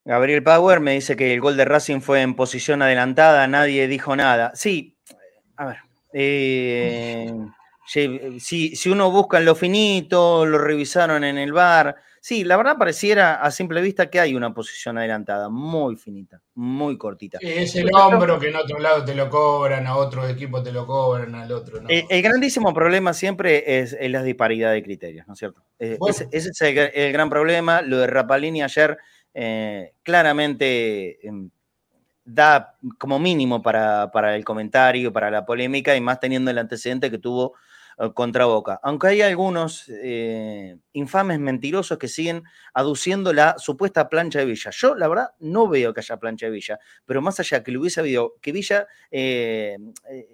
Gabriel 0.04 0.42
Power 0.42 0.80
me 0.80 0.94
dice 0.94 1.16
que 1.16 1.34
el 1.34 1.42
gol 1.42 1.58
de 1.58 1.66
Racing 1.66 2.00
fue 2.00 2.22
en 2.22 2.34
posición 2.34 2.82
adelantada, 2.82 3.46
nadie 3.48 3.88
dijo 3.88 4.16
nada. 4.16 4.52
Sí, 4.56 4.98
a 5.58 5.66
ver. 5.66 5.78
eh, 6.14 7.32
si, 8.40 8.76
si- 8.76 8.90
uno 8.90 9.12
busca 9.12 9.38
en 9.38 9.46
lo 9.46 9.54
finito, 9.54 10.46
lo 10.46 10.58
revisaron 10.58 11.26
en 11.26 11.38
el 11.38 11.52
bar. 11.52 11.98
Sí, 12.22 12.44
la 12.46 12.56
verdad 12.56 12.78
pareciera 12.78 13.42
a 13.42 13.52
simple 13.52 13.82
vista 13.82 14.10
que 14.10 14.20
hay 14.20 14.34
una 14.34 14.54
posición 14.54 14.98
adelantada, 14.98 15.50
muy 15.50 15.98
finita, 15.98 16.42
muy 16.54 16.98
cortita. 16.98 17.40
Es 17.42 17.76
el 17.76 17.90
hombro 17.94 18.40
que 18.40 18.48
en 18.48 18.56
otro 18.56 18.80
lado 18.80 19.04
te 19.04 19.14
lo 19.14 19.30
cobran, 19.30 19.88
a 19.88 19.98
otros 19.98 20.30
equipos 20.30 20.64
te 20.64 20.72
lo 20.72 20.86
cobran, 20.86 21.36
al 21.36 21.52
otro 21.52 21.82
no. 21.82 21.90
El, 21.90 22.22
grandísimo 22.22 22.74
problema 22.74 23.14
siempre 23.14 23.80
es, 23.80 23.98
es 24.00 24.10
la 24.10 24.24
disparidad 24.24 24.72
de 24.72 24.84
criterios, 24.84 25.28
¿no 25.28 25.34
es 25.34 25.40
cierto? 25.40 25.62
Eh, 25.80 25.98
Bueno. 26.00 26.12
ese, 26.12 26.30
ese 26.32 26.50
es 26.52 26.62
el, 26.62 26.76
gr- 26.76 26.92
el 26.94 27.12
gran 27.12 27.30
problema. 27.30 27.82
Lo 27.82 27.98
de 27.98 28.08
Rapalini 28.08 28.62
ayer 28.62 28.98
eh, 29.34 29.94
claramente 30.04 31.28
em, 31.28 31.50
da 32.24 32.78
como 32.98 33.20
mínimo 33.20 33.62
para, 33.62 34.12
para 34.12 34.36
el 34.36 34.46
comentario, 34.46 35.12
para 35.12 35.30
la 35.32 35.46
polémica, 35.46 35.96
y 35.96 36.02
más 36.02 36.20
teniendo 36.20 36.52
el 36.52 36.58
antecedente 36.60 37.12
que 37.12 37.18
tuvo 37.18 37.56
contra 38.14 38.46
Boca. 38.46 38.80
Aunque 38.84 39.08
hay 39.08 39.22
algunos 39.22 39.90
eh, 39.90 40.78
infames 40.94 41.40
mentirosos 41.40 41.98
que 41.98 42.08
siguen 42.08 42.44
aduciendo 42.74 43.34
la 43.34 43.56
supuesta 43.58 44.10
plancha 44.10 44.40
de 44.40 44.46
Villa. 44.46 44.72
Yo, 44.74 44.96
la 44.96 45.08
verdad, 45.08 45.30
no 45.40 45.68
veo 45.68 45.94
que 45.94 46.00
haya 46.00 46.18
plancha 46.18 46.48
de 46.48 46.52
Villa, 46.52 46.80
pero 47.06 47.22
más 47.22 47.40
allá 47.40 47.64
que 47.64 47.72
lo 47.72 47.80
hubiese 47.82 48.00
habido, 48.00 48.36
que 48.42 48.52
Villa 48.52 48.88
eh, 49.12 49.78
eh, 50.10 50.28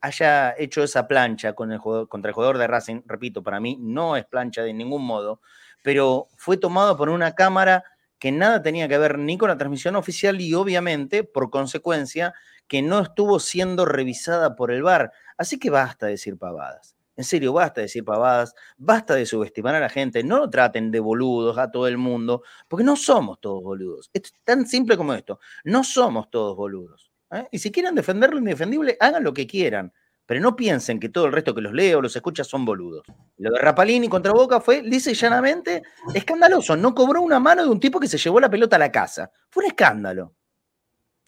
haya 0.00 0.54
hecho 0.58 0.82
esa 0.82 1.06
plancha 1.06 1.52
con 1.54 1.72
el 1.72 1.80
contra 1.80 2.30
el 2.30 2.34
jugador 2.34 2.58
de 2.58 2.66
Racing, 2.66 3.02
repito, 3.06 3.42
para 3.42 3.60
mí 3.60 3.76
no 3.80 4.16
es 4.16 4.24
plancha 4.24 4.62
de 4.62 4.72
ningún 4.72 5.04
modo, 5.04 5.40
pero 5.82 6.28
fue 6.36 6.56
tomado 6.56 6.96
por 6.96 7.08
una 7.08 7.34
cámara 7.34 7.84
que 8.18 8.32
nada 8.32 8.62
tenía 8.62 8.86
que 8.86 8.98
ver 8.98 9.18
ni 9.18 9.38
con 9.38 9.48
la 9.48 9.56
transmisión 9.56 9.96
oficial 9.96 10.40
y 10.40 10.52
obviamente, 10.54 11.24
por 11.24 11.50
consecuencia, 11.50 12.34
que 12.70 12.82
no 12.82 13.00
estuvo 13.00 13.40
siendo 13.40 13.84
revisada 13.84 14.54
por 14.54 14.70
el 14.70 14.84
VAR. 14.84 15.12
Así 15.36 15.58
que 15.58 15.70
basta 15.70 16.06
de 16.06 16.12
decir 16.12 16.38
pavadas. 16.38 16.94
En 17.16 17.24
serio, 17.24 17.52
basta 17.52 17.80
de 17.80 17.86
decir 17.86 18.04
pavadas, 18.04 18.54
basta 18.78 19.16
de 19.16 19.26
subestimar 19.26 19.74
a 19.74 19.80
la 19.80 19.88
gente, 19.88 20.22
no 20.22 20.38
lo 20.38 20.48
traten 20.48 20.92
de 20.92 21.00
boludos 21.00 21.58
a 21.58 21.72
todo 21.72 21.88
el 21.88 21.98
mundo, 21.98 22.44
porque 22.68 22.84
no 22.84 22.94
somos 22.94 23.40
todos 23.40 23.60
boludos. 23.60 24.08
Es 24.12 24.32
tan 24.44 24.66
simple 24.68 24.96
como 24.96 25.12
esto, 25.14 25.40
no 25.64 25.82
somos 25.82 26.30
todos 26.30 26.56
boludos. 26.56 27.10
¿eh? 27.32 27.48
Y 27.50 27.58
si 27.58 27.72
quieren 27.72 27.96
defender 27.96 28.30
lo 28.30 28.38
indefendible, 28.38 28.96
hagan 29.00 29.24
lo 29.24 29.34
que 29.34 29.48
quieran, 29.48 29.92
pero 30.24 30.40
no 30.40 30.54
piensen 30.54 31.00
que 31.00 31.08
todo 31.08 31.26
el 31.26 31.32
resto 31.32 31.52
que 31.52 31.62
los 31.62 31.72
leo 31.72 31.98
o 31.98 32.02
los 32.02 32.14
escucha 32.14 32.44
son 32.44 32.64
boludos. 32.64 33.02
Lo 33.38 33.50
de 33.50 33.58
Rapalini 33.58 34.08
contra 34.08 34.32
Boca 34.32 34.60
fue, 34.60 34.80
y 34.84 34.98
llanamente, 35.14 35.82
escandaloso. 36.14 36.76
No 36.76 36.94
cobró 36.94 37.20
una 37.20 37.40
mano 37.40 37.64
de 37.64 37.68
un 37.68 37.80
tipo 37.80 37.98
que 37.98 38.06
se 38.06 38.16
llevó 38.16 38.38
la 38.38 38.48
pelota 38.48 38.76
a 38.76 38.78
la 38.78 38.92
casa. 38.92 39.28
Fue 39.50 39.64
un 39.64 39.70
escándalo. 39.70 40.36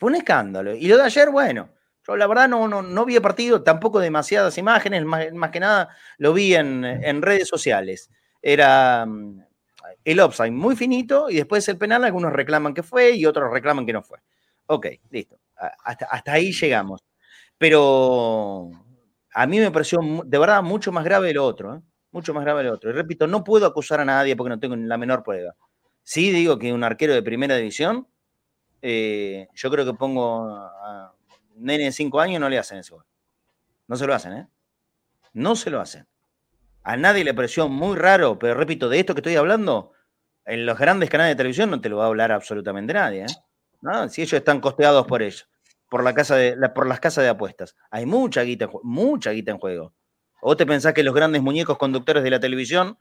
Fue 0.03 0.11
un 0.11 0.17
escándalo. 0.17 0.75
Y 0.75 0.89
lo 0.89 0.97
de 0.97 1.05
ayer, 1.05 1.31
bueno, 1.31 1.69
yo 2.05 2.17
la 2.17 2.27
verdad 2.27 2.49
no, 2.49 2.67
no, 2.67 2.83
no 2.83 3.05
vi 3.05 3.21
partido, 3.21 3.63
tampoco 3.63 4.01
demasiadas 4.01 4.59
imágenes, 4.59 5.05
más, 5.05 5.33
más 5.33 5.53
que 5.53 5.61
nada 5.61 5.91
lo 6.19 6.33
vi 6.33 6.57
en, 6.57 6.85
en 6.85 7.23
redes 7.23 7.47
sociales. 7.47 8.11
Era 8.43 9.07
mm, 9.07 9.45
el 10.05 10.19
offside 10.19 10.51
muy 10.51 10.75
finito 10.75 11.31
y 11.31 11.37
después 11.37 11.69
el 11.69 11.79
penal, 11.79 12.03
algunos 12.03 12.33
reclaman 12.33 12.75
que 12.75 12.83
fue 12.83 13.13
y 13.13 13.27
otros 13.27 13.53
reclaman 13.53 13.87
que 13.87 13.93
no 13.93 14.03
fue. 14.03 14.19
Ok, 14.67 14.89
listo. 15.11 15.39
Hasta, 15.85 16.07
hasta 16.07 16.33
ahí 16.33 16.51
llegamos. 16.51 17.05
Pero 17.57 18.71
a 19.33 19.47
mí 19.47 19.61
me 19.61 19.71
pareció 19.71 20.01
de 20.25 20.39
verdad 20.39 20.65
mucho 20.65 20.91
más 20.91 21.05
grave 21.05 21.33
lo 21.33 21.47
otro, 21.47 21.77
¿eh? 21.77 21.81
mucho 22.11 22.35
más 22.35 22.43
grave 22.43 22.65
lo 22.65 22.73
otro. 22.73 22.91
Y 22.91 22.93
repito, 22.93 23.29
no 23.29 23.45
puedo 23.45 23.67
acusar 23.67 24.01
a 24.01 24.05
nadie 24.05 24.35
porque 24.35 24.51
no 24.51 24.59
tengo 24.59 24.75
la 24.75 24.99
menor 24.99 25.23
prueba. 25.23 25.55
Sí 26.03 26.33
digo 26.33 26.59
que 26.59 26.73
un 26.73 26.83
arquero 26.83 27.15
de 27.15 27.23
primera 27.23 27.55
división, 27.55 28.09
eh, 28.83 29.49
yo 29.55 29.71
creo 29.71 29.85
que 29.85 29.95
pongo 29.95 30.49
a 30.51 31.15
un 31.57 31.65
nene 31.65 31.85
de 31.85 31.93
5 31.93 32.21
años 32.21 32.41
no 32.41 32.49
le 32.49 32.59
hacen 32.59 32.79
ese 32.79 32.93
gol. 32.93 33.05
No 33.87 33.97
se 33.97 34.07
lo 34.07 34.15
hacen, 34.15 34.33
¿eh? 34.33 34.49
No 35.33 35.57
se 35.57 35.71
lo 35.71 35.81
hacen. 35.81 36.07
A 36.83 36.97
nadie 36.97 37.25
le 37.25 37.33
pareció 37.33 37.69
muy 37.69 37.97
raro, 37.97 38.39
pero 38.39 38.55
repito, 38.55 38.89
de 38.89 38.99
esto 38.99 39.15
que 39.15 39.21
estoy 39.21 39.37
hablando, 39.37 39.93
en 40.45 40.67
los 40.67 40.79
grandes 40.79 41.09
canales 41.09 41.33
de 41.33 41.37
televisión 41.37 41.71
no 41.71 41.81
te 41.81 41.89
lo 41.89 41.99
va 41.99 42.05
a 42.05 42.09
hablar 42.09 42.33
absolutamente 42.33 42.93
nadie, 42.93 43.25
¿eh? 43.25 44.09
Si 44.11 44.23
ellos 44.23 44.35
están 44.35 44.61
costeados 44.61 45.07
por 45.07 45.23
ellos, 45.23 45.49
por, 45.89 46.05
la 46.05 46.15
casa 46.15 46.37
de, 46.37 46.57
por 46.75 46.87
las 46.87 47.01
casas 47.01 47.25
de 47.25 47.31
apuestas. 47.31 47.77
Hay 47.91 48.07
mucha 48.07 48.43
guita, 48.43 48.69
mucha 48.83 49.31
guita 49.31 49.53
en 49.53 49.59
juego. 49.59 49.95
¿O 50.41 50.57
te 50.57 50.67
pensás 50.67 50.93
que 50.93 51.03
los 51.03 51.15
grandes 51.15 51.43
muñecos 51.43 51.79
conductores 51.79 52.23
de 52.23 52.31
la 52.31 52.41
televisión 52.41 52.99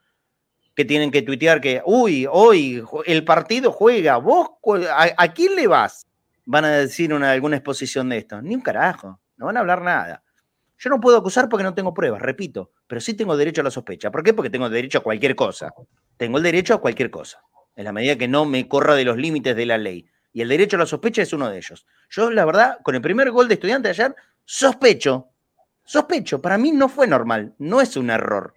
que 0.76 0.86
tienen 0.86 1.12
que 1.12 1.22
tuitear 1.22 1.60
que, 1.62 1.82
uy, 1.86 2.28
hoy 2.30 2.84
el 3.06 3.24
partido 3.24 3.72
juega, 3.72 4.18
vos, 4.18 4.50
a 4.92 5.34
quién 5.34 5.56
le 5.56 5.68
vas? 5.68 6.08
Van 6.46 6.66
a 6.66 6.72
decir 6.72 7.14
una, 7.14 7.32
alguna 7.32 7.58
exposición 7.58 8.10
de 8.10 8.18
esto. 8.18 8.42
Ni 8.42 8.56
un 8.56 8.62
carajo, 8.62 9.20
no 9.38 9.46
van 9.48 9.58
a 9.58 9.60
hablar 9.62 9.82
nada. 9.82 10.24
Yo 10.78 10.90
no 10.90 11.00
puedo 11.00 11.18
acusar 11.18 11.48
porque 11.48 11.64
no 11.64 11.76
tengo 11.76 11.94
pruebas, 11.94 12.22
repito, 12.22 12.72
pero 12.88 13.00
sí 13.00 13.14
tengo 13.14 13.38
derecho 13.38 13.62
a 13.62 13.64
la 13.64 13.70
sospecha. 13.70 14.10
¿Por 14.10 14.24
qué? 14.24 14.34
Porque 14.34 14.50
tengo 14.50 14.68
derecho 14.68 14.98
a 14.98 15.04
cualquier 15.04 15.36
cosa. 15.36 15.72
Tengo 16.18 16.38
el 16.38 16.44
derecho 16.44 16.74
a 16.74 16.82
cualquier 16.82 17.12
cosa, 17.12 17.40
en 17.76 17.86
la 17.86 17.92
medida 17.92 18.16
que 18.16 18.28
no 18.28 18.46
me 18.46 18.68
corra 18.68 18.96
de 18.96 19.06
los 19.06 19.18
límites 19.18 19.56
de 19.56 19.66
la 19.68 19.78
ley. 19.78 20.08
Y 20.34 20.42
el 20.42 20.50
derecho 20.50 20.78
a 20.78 20.80
la 20.80 20.86
sospecha 20.88 21.22
es 21.22 21.34
uno 21.34 21.50
de 21.50 21.58
ellos. 21.58 21.86
Yo, 22.10 22.32
la 22.32 22.46
verdad, 22.46 22.80
con 22.82 22.96
el 22.96 23.02
primer 23.02 23.30
gol 23.30 23.48
de 23.48 23.54
estudiante 23.56 23.90
de 23.90 23.92
ayer, 23.92 24.16
sospecho, 24.44 25.30
sospecho, 25.84 26.42
para 26.42 26.58
mí 26.58 26.72
no 26.72 26.90
fue 26.90 27.06
normal, 27.06 27.54
no 27.60 27.80
es 27.80 27.96
un 27.96 28.10
error. 28.10 28.56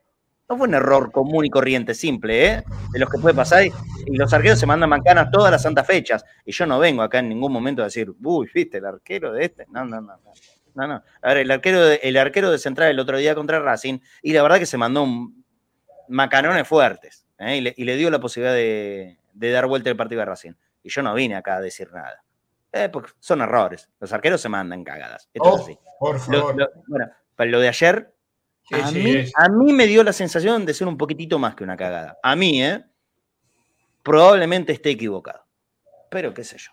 No 0.49 0.59
fue 0.59 0.69
un 0.69 0.75
error 0.75 1.11
común 1.11 1.47
y 1.47 1.51
corriente, 1.51 1.95
simple, 1.95 2.47
¿eh? 2.47 2.65
De 2.93 2.99
los 2.99 3.09
que 3.09 3.19
puede 3.19 3.35
pasar. 3.35 3.65
Y 3.65 4.17
los 4.17 4.33
arqueros 4.33 4.59
se 4.59 4.67
mandan 4.67 4.91
mancanas 4.91 5.31
todas 5.31 5.51
las 5.51 5.63
santas 5.63 5.87
fechas. 5.87 6.25
Y 6.45 6.53
yo 6.53 6.67
no 6.67 6.79
vengo 6.79 7.03
acá 7.03 7.21
en 7.21 7.31
ningún 7.31 7.53
momento 7.53 7.81
a 7.81 7.87
decir, 7.87 8.13
uy, 8.23 8.51
viste, 8.53 8.79
el 8.79 8.85
arquero 8.85 9.33
de 9.33 9.45
este. 9.45 9.67
No, 9.71 9.85
no, 9.85 10.01
no. 10.01 10.21
No, 10.75 10.89
no. 10.89 11.03
A 11.23 11.29
ver, 11.29 11.39
el 11.39 11.51
arquero 11.51 11.85
de, 11.85 12.01
el 12.03 12.17
arquero 12.17 12.51
de 12.51 12.59
Central 12.59 12.91
el 12.91 12.99
otro 12.99 13.17
día 13.17 13.35
contra 13.35 13.61
Racing, 13.61 14.01
y 14.23 14.33
la 14.33 14.43
verdad 14.43 14.59
que 14.59 14.67
se 14.67 14.77
mandó 14.77 15.05
un 15.05 15.45
macanones 16.09 16.67
fuertes. 16.67 17.27
¿eh? 17.39 17.57
Y, 17.77 17.85
le, 17.85 17.97
dio 17.97 18.11
la 18.11 18.21
posibilidad 18.21 18.55
de, 18.55 19.19
dar 19.33 19.67
vuelta 19.67 19.91
el 19.91 19.97
partido 19.97 20.23
a 20.23 20.25
Racing. 20.25 20.53
Y 20.83 20.91
yo 20.91 21.03
no 21.03 21.15
vine 21.15 21.37
acá 21.37 21.57
a 21.57 21.61
decir 21.61 21.91
nada. 21.93 22.23
Eh, 22.73 22.89
porque 22.93 23.13
son 23.21 23.41
errores. 23.41 23.89
Los 24.01 24.13
arqueros 24.13 24.41
se 24.41 24.49
mandan 24.49 24.85
cagadas. 24.85 25.29
Esto 25.33 25.57
es 25.57 25.63
así. 25.63 25.79
Por 25.99 26.19
favor. 26.19 26.71
bueno, 26.89 27.09
para 27.37 27.51
lo 27.51 27.61
de 27.61 27.69
ayer, 27.69 28.13
a, 28.71 29.49
mí, 29.49 29.73
me 29.73 29.87
dio 29.87 30.03
la 30.03 30.13
sensación 30.13 30.65
de 30.65 30.75
ser 30.75 30.89
un 30.89 30.97
poquitito 30.97 31.39
más 31.39 31.55
que 31.55 31.65
una 31.65 31.77
cagada. 31.77 32.19
A 32.23 32.35
mí, 32.35 32.63
¿eh? 32.63 32.85
Probablemente 34.03 34.73
esté 34.73 34.91
equivocado. 34.91 35.45
Pero 36.11 36.33
qué 36.33 36.45
sé 36.45 36.59
yo. 36.59 36.71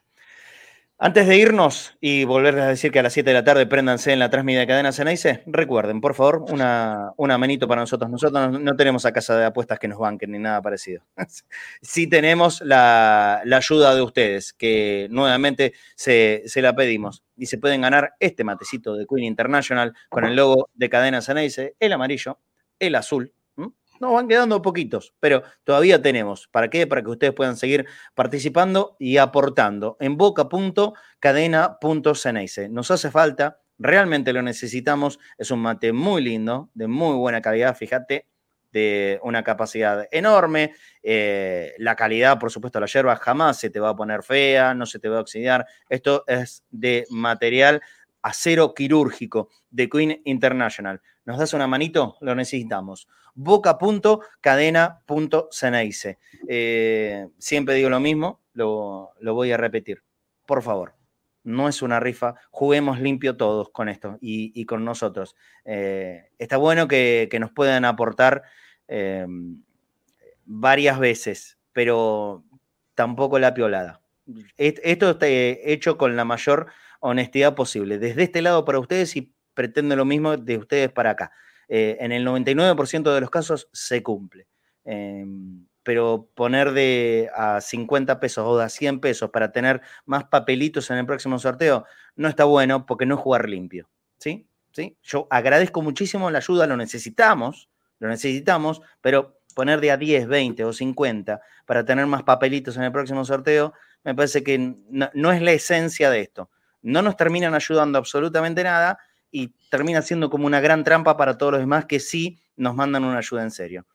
Antes 1.04 1.26
de 1.26 1.36
irnos 1.36 1.98
y 2.00 2.26
volverles 2.26 2.64
a 2.64 2.68
decir 2.68 2.92
que 2.92 3.00
a 3.00 3.02
las 3.02 3.14
7 3.14 3.28
de 3.28 3.34
la 3.34 3.44
tarde 3.44 3.66
préndanse 3.66 4.14
en 4.14 4.20
la 4.20 4.30
transmisión 4.30 4.62
de 4.62 4.68
Cadena 4.68 4.92
Ceneice, 4.92 5.42
recuerden, 5.48 6.00
por 6.00 6.14
favor, 6.14 6.46
una, 6.52 7.12
una 7.18 7.40
manito 7.40 7.68
para 7.68 7.82
nosotros. 7.82 8.08
Nosotros 8.08 8.62
no, 8.62 8.76
tenemos 8.76 9.04
a 9.08 9.12
casa 9.12 9.36
de 9.36 9.46
apuestas 9.46 9.80
que 9.80 9.88
nos 9.88 9.98
banquen 9.98 10.30
ni 10.30 10.38
nada 10.38 10.62
parecido. 10.62 11.02
sí 11.82 12.06
tenemos 12.06 12.62
la, 12.62 13.42
ayuda 13.52 13.96
de 13.96 14.04
ustedes, 14.04 14.54
que 14.54 15.08
nuevamente 15.10 15.74
se, 15.96 16.44
la 16.58 16.76
pedimos. 16.76 17.24
Y 17.36 17.48
se 17.48 17.58
pueden 17.58 17.82
ganar 17.82 18.14
este 18.20 18.44
matecito 18.44 18.94
de 18.94 19.08
Queen 19.08 19.24
International 19.24 19.96
con 20.08 20.24
el 20.26 20.36
logo 20.36 20.70
de 20.76 20.88
Cadena 20.88 21.24
Ceneice, 21.24 21.74
el 21.80 21.94
amarillo, 21.94 22.38
el 22.78 22.94
azul 22.94 23.34
nos 24.02 24.14
van 24.14 24.28
quedando 24.28 24.62
poquitos, 24.62 25.14
pero 25.20 25.42
todavía 25.64 26.02
tenemos. 26.02 26.48
¿Para 26.48 26.70
qué? 26.70 26.88
Para 26.88 27.04
que 27.04 27.12
ustedes 27.12 27.34
puedan 27.34 27.56
seguir 27.56 27.86
participando 28.16 28.96
y 29.00 29.18
aportando 29.18 29.96
en 30.00 30.18
boca.cadena.ceneice. 30.18 32.70
Nos 32.70 32.90
hace 32.92 33.12
falta, 33.12 33.60
realmente 33.78 34.34
lo 34.34 34.42
necesitamos. 34.42 35.20
Es 35.38 35.52
un 35.52 35.60
mate 35.60 35.94
muy 35.94 36.24
lindo, 36.24 36.72
de 36.74 36.88
muy 36.88 37.16
buena 37.16 37.42
calidad, 37.42 37.78
fíjate, 37.78 38.26
de 38.72 39.20
una 39.22 39.44
capacidad 39.44 40.08
enorme. 40.12 40.74
Eh, 41.04 41.74
la 41.78 41.96
calidad, 41.96 42.40
por 42.40 42.50
supuesto, 42.52 42.80
la 42.80 42.88
yerba 42.88 43.16
jamás 43.18 43.60
se 43.60 43.70
te 43.70 43.80
va 43.80 43.90
a 43.90 43.96
poner 43.96 44.24
fea, 44.24 44.74
no 44.74 44.88
se 44.88 44.98
te 44.98 45.10
va 45.10 45.20
a 45.20 45.22
oxidar. 45.22 45.68
Esto 45.90 46.24
es 46.26 46.64
de 46.72 47.06
material 47.12 47.84
acero 48.24 48.74
quirúrgico 48.74 49.50
de 49.70 49.90
Queen 49.90 50.22
International. 50.26 51.02
¿Nos 51.26 51.38
das 51.38 51.54
una 51.54 51.68
manito? 51.68 52.18
Lo 52.22 52.36
necesitamos 52.36 53.08
boca.cadena.ceneice. 53.34 56.20
Eh, 56.48 57.28
siempre 57.38 57.76
digo 57.76 57.90
lo 57.90 58.00
mismo, 58.00 58.40
lo, 58.54 59.12
voy 59.22 59.52
a 59.52 59.58
repetir. 59.58 60.02
Por 60.46 60.62
favor, 60.62 60.94
no 61.44 61.68
es 61.68 61.82
una 61.82 62.00
rifa, 62.00 62.36
juguemos 62.50 63.00
limpio 63.00 63.36
todos 63.38 63.72
con 63.72 63.90
esto 63.90 64.18
y, 64.22 64.66
con 64.66 64.86
nosotros. 64.86 65.36
Eh, 65.66 66.30
está 66.38 66.58
bueno 66.58 66.88
que, 66.88 67.28
nos 67.40 67.52
puedan 67.52 67.86
aportar 67.86 68.44
eh, 68.88 69.26
varias 70.46 71.00
veces, 71.00 71.58
pero 71.74 72.44
tampoco 72.96 73.40
la 73.40 73.54
piolada. 73.54 74.02
Esto 74.58 75.12
está 75.12 75.28
hecho 75.28 75.98
con 75.98 76.16
la 76.16 76.26
mayor 76.26 76.68
honestidad 77.00 77.56
posible. 77.56 77.98
Desde 77.98 78.24
este 78.24 78.42
lado 78.42 78.66
para 78.66 78.80
ustedes 78.80 79.16
y 79.16 79.34
pretendo 79.54 79.96
lo 79.96 80.06
mismo 80.06 80.38
de 80.38 80.58
ustedes 80.58 80.92
para 80.92 81.12
acá. 81.12 81.32
Eh, 81.68 81.98
en 82.02 82.12
el 82.12 82.26
99% 82.26 83.14
de 83.14 83.22
los 83.22 83.30
casos 83.30 83.70
se 83.72 84.04
cumple. 84.04 84.48
Em, 84.84 85.66
pero 85.84 86.30
poner 86.36 86.74
de 86.74 87.30
a 87.36 87.62
50 87.62 88.20
pesos 88.20 88.46
o 88.46 88.60
a 88.60 88.70
100 88.70 89.00
pesos 89.00 89.30
para 89.32 89.52
tener 89.52 89.82
más 90.06 90.26
papelitos 90.26 90.92
en 90.92 90.98
el 90.98 91.06
próximo 91.06 91.40
sorteo 91.40 91.86
no 92.16 92.28
está 92.28 92.44
bueno 92.44 92.86
porque 92.86 93.06
no 93.06 93.16
es 93.16 93.22
jugar 93.22 93.50
limpio. 93.50 93.90
¿sí? 94.18 94.48
¿Sí? 94.74 94.98
Yo 95.02 95.28
agradezco 95.30 95.82
muchísimo 95.82 96.30
la 96.30 96.40
ayuda, 96.40 96.68
lo 96.68 96.78
necesitamos, 96.78 97.70
lo 98.00 98.08
necesitamos, 98.10 98.82
pero 99.02 99.40
poner 99.56 99.82
de 99.82 99.92
a 99.92 99.98
10, 99.98 100.28
20 100.28 100.66
o 100.66 100.74
50 100.74 101.42
para 101.66 101.84
tener 101.84 102.06
más 102.06 102.24
papelitos 102.24 102.78
en 102.78 102.84
el 102.84 102.92
próximo 102.92 103.26
sorteo, 103.26 103.74
me 104.04 104.16
parece 104.16 104.44
que 104.44 104.58
no 104.58 105.32
es 105.32 105.42
la 105.42 105.52
esencia 105.52 106.10
de 106.10 106.22
esto. 106.22 106.50
No 106.82 107.02
nos 107.02 107.16
terminan 107.16 107.54
ayudando 107.54 107.98
absolutamente 107.98 108.64
nada 108.64 108.98
y 109.32 109.48
termina 109.70 110.02
siendo 110.02 110.30
como 110.30 110.46
una 110.46 110.60
gran 110.60 110.84
trampa 110.84 111.18
para 111.18 111.38
todos 111.38 111.54
los 111.54 111.62
demás 111.62 111.86
que 111.86 112.00
sí 112.00 112.40
nos 112.56 112.76
mandan 112.76 113.06
una 113.06 113.18
ayuda 113.18 113.44
en 113.44 113.52
serio. 113.52 113.88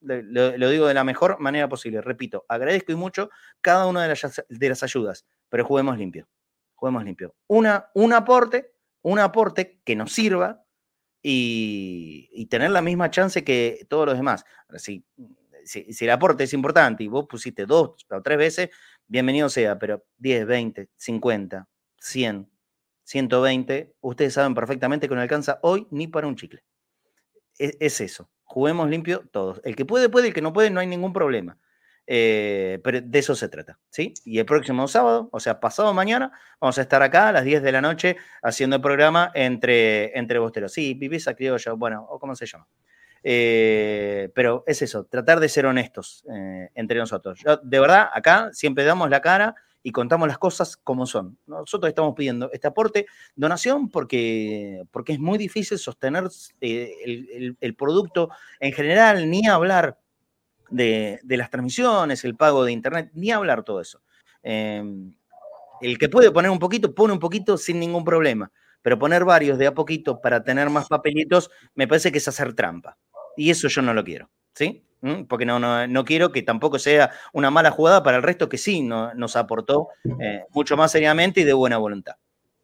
Lo, 0.00 0.68
digo 0.68 0.86
de 0.88 0.94
la 0.94 1.04
mejor 1.04 1.38
manera 1.38 1.68
posible. 1.68 2.00
Repito, 2.00 2.44
agradezco 2.48 2.90
y 2.90 2.96
mucho 2.96 3.30
cada 3.60 3.86
una 3.86 4.02
de 4.02 4.08
las, 4.08 4.44
de 4.48 4.68
las 4.68 4.82
ayudas, 4.82 5.24
pero 5.48 5.64
juguemos 5.64 5.96
limpio. 5.96 6.28
Juguemos 6.74 7.04
limpio. 7.04 7.34
Una, 7.46 7.88
un 7.94 8.12
aporte, 8.12 8.72
un 9.02 9.20
aporte 9.20 9.80
que 9.84 9.94
nos 9.94 10.12
sirva 10.12 10.64
y, 11.22 12.46
tener 12.50 12.72
la 12.72 12.82
misma 12.82 13.10
chance 13.10 13.44
que 13.44 13.86
todos 13.88 14.06
los 14.06 14.16
demás. 14.16 14.44
Si, 14.76 15.04
si, 15.64 15.92
si 15.92 16.04
el 16.04 16.10
aporte 16.10 16.44
es 16.44 16.52
importante 16.52 17.04
y 17.04 17.08
vos 17.08 17.26
pusiste 17.28 17.64
dos 17.64 18.04
o 18.10 18.22
tres 18.22 18.38
veces, 18.38 18.70
bienvenido 19.06 19.48
sea, 19.48 19.78
pero 19.78 20.04
10, 20.18 20.46
20, 20.46 20.88
50, 20.96 21.68
100, 22.00 22.49
120, 23.10 23.92
ustedes 24.02 24.34
saben 24.34 24.54
perfectamente 24.54 25.08
que 25.08 25.14
no 25.16 25.20
alcanza 25.20 25.58
hoy 25.62 25.88
ni 25.90 26.06
para 26.06 26.28
un 26.28 26.36
chicle. 26.36 26.62
E, 27.58 27.76
es, 27.80 28.00
eso. 28.00 28.30
Juguemos 28.44 28.88
limpio 28.88 29.24
todos. 29.32 29.60
El 29.64 29.74
que 29.74 29.84
puede, 29.84 30.08
puede, 30.08 30.28
el 30.28 30.34
que 30.34 30.40
no 30.40 30.52
puede, 30.52 30.70
no 30.70 30.78
hay 30.78 30.86
ningún 30.86 31.12
problema. 31.12 31.58
Eh, 32.06 32.78
pero 32.84 33.00
de 33.00 33.18
eso 33.18 33.34
se 33.34 33.48
trata, 33.48 33.78
¿sí? 33.90 34.14
Y 34.24 34.38
el 34.38 34.46
próximo 34.46 34.86
sábado, 34.86 35.28
o 35.32 35.40
sea, 35.40 35.58
pasado 35.58 35.92
mañana, 35.92 36.30
vamos 36.60 36.78
a 36.78 36.82
estar 36.82 37.02
acá 37.02 37.28
a 37.28 37.32
las 37.32 37.44
10 37.44 37.62
de 37.62 37.72
la 37.72 37.80
noche 37.80 38.16
haciendo 38.42 38.76
el 38.76 38.82
programa 38.82 39.32
entre, 39.34 40.16
entre 40.16 40.38
bosteros. 40.38 40.72
Sí, 40.72 40.94
Pipisa 40.94 41.34
Criolla, 41.34 41.72
bueno, 41.72 42.06
o 42.08 42.20
cómo 42.20 42.36
se 42.36 42.46
llama. 42.46 42.68
Eh, 43.24 44.30
pero 44.34 44.62
es 44.68 44.82
eso, 44.82 45.04
tratar 45.04 45.40
de 45.40 45.48
ser 45.48 45.66
honestos 45.66 46.24
eh, 46.32 46.70
entre 46.74 46.98
nosotros. 46.98 47.40
de 47.60 47.80
verdad, 47.80 48.08
acá 48.14 48.50
siempre 48.52 48.84
damos 48.84 49.10
la 49.10 49.20
cara 49.20 49.56
y 49.82 49.92
contamos 49.92 50.28
las 50.28 50.38
cosas 50.38 50.76
como 50.76 51.06
son. 51.06 51.38
Nosotros 51.46 51.88
estamos 51.88 52.14
pidiendo 52.14 52.50
este 52.52 52.68
aporte, 52.68 53.06
donación, 53.34 53.88
porque, 53.88 54.82
porque 54.90 55.12
es 55.12 55.18
muy 55.18 55.38
difícil 55.38 55.78
sostener 55.78 56.28
eh, 56.60 57.56
el, 57.60 57.74
producto 57.74 58.30
en 58.58 58.72
general, 58.72 59.30
ni 59.30 59.46
hablar 59.46 59.98
de, 60.70 61.20
las 61.24 61.50
transmisiones, 61.50 62.24
el 62.24 62.36
pago 62.36 62.64
de 62.64 62.72
internet, 62.72 63.10
ni 63.14 63.30
hablar 63.30 63.62
todo 63.62 63.80
eso. 63.80 64.02
Em, 64.42 65.14
el 65.80 65.98
que 65.98 66.08
puede 66.08 66.30
poner 66.30 66.50
un 66.50 66.58
poquito, 66.58 66.94
pone 66.94 67.12
un 67.12 67.18
poquito 67.18 67.56
sin 67.56 67.80
ningún 67.80 68.04
problema, 68.04 68.52
pero 68.82 68.98
poner 68.98 69.24
varios 69.24 69.58
de 69.58 69.66
a 69.66 69.74
poquito 69.74 70.20
para 70.20 70.42
tener 70.42 70.68
más 70.68 70.88
papelitos, 70.88 71.50
me 71.74 71.88
parece 71.88 72.12
que 72.12 72.18
es 72.18 72.28
hacer 72.28 72.54
trampa. 72.54 72.98
Y 73.36 73.50
eso 73.50 73.68
yo 73.68 73.80
no 73.80 73.94
lo 73.94 74.04
quiero, 74.04 74.30
¿sí? 74.54 74.84
porque 75.28 75.46
no, 75.46 75.58
no, 75.86 76.04
quiero 76.04 76.30
que 76.30 76.42
tampoco 76.42 76.78
sea 76.78 77.10
una 77.32 77.50
mala 77.50 77.70
jugada 77.70 78.02
para 78.02 78.18
el 78.18 78.22
resto 78.22 78.48
que 78.48 78.58
sí 78.58 78.82
nos 78.82 79.36
aportó 79.36 79.88
eh, 80.20 80.44
mucho 80.50 80.76
más 80.76 80.92
seriamente 80.92 81.40
y 81.40 81.44
de 81.44 81.52
buena 81.52 81.78
voluntad. 81.78 82.16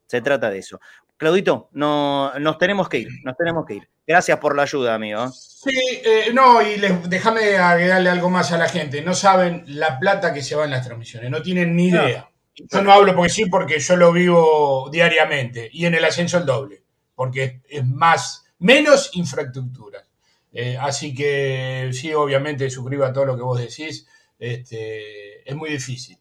Se 0.06 0.20
trata 0.20 0.50
de 0.50 0.58
eso. 0.58 0.80
Claudito, 1.16 1.70
no, 1.72 2.38
nos 2.38 2.58
tenemos 2.58 2.88
que 2.88 2.98
ir, 2.98 3.08
nos 3.24 3.36
tenemos 3.36 3.64
que 3.64 3.74
ir. 3.74 3.88
Gracias 4.06 4.38
por 4.38 4.54
la 4.54 4.62
ayuda, 4.62 4.94
amigo. 4.94 5.28
Sí, 5.30 5.70
eh, 6.04 6.30
no, 6.32 6.62
y 6.62 6.78
déjame 7.08 7.56
agregarle 7.56 8.10
algo 8.10 8.28
más 8.28 8.52
a 8.52 8.58
la 8.58 8.68
gente. 8.68 9.02
No 9.02 9.14
saben 9.14 9.64
la 9.66 9.98
plata 9.98 10.34
que 10.34 10.42
se 10.42 10.54
va 10.54 10.64
en 10.64 10.70
las 10.72 10.86
transmisiones, 10.86 11.30
no 11.30 11.42
tienen 11.42 11.74
ni 11.74 11.88
idea. 11.88 12.28
Yo 12.54 12.82
no 12.82 12.92
hablo 12.92 13.14
porque 13.14 13.32
sí, 13.32 13.46
porque 13.46 13.78
yo 13.78 13.96
lo 13.96 14.12
vivo 14.12 14.88
diariamente 14.90 15.68
y 15.72 15.86
en 15.86 15.94
el 15.94 16.04
ascenso 16.04 16.38
el 16.38 16.46
doble, 16.46 16.82
porque 17.14 17.62
es 17.68 17.84
más, 17.84 18.44
menos 18.58 19.10
infraestructura. 19.14 20.05
Eh, 20.52 20.76
así 20.80 21.14
que 21.14 21.90
sí, 21.92 22.12
obviamente 22.14 22.70
suscriba 22.70 23.12
todo 23.12 23.26
lo 23.26 23.36
que 23.36 23.42
vos 23.42 23.58
decís. 23.58 24.06
Este, 24.38 25.48
es 25.48 25.56
muy 25.56 25.70
difícil. 25.70 26.18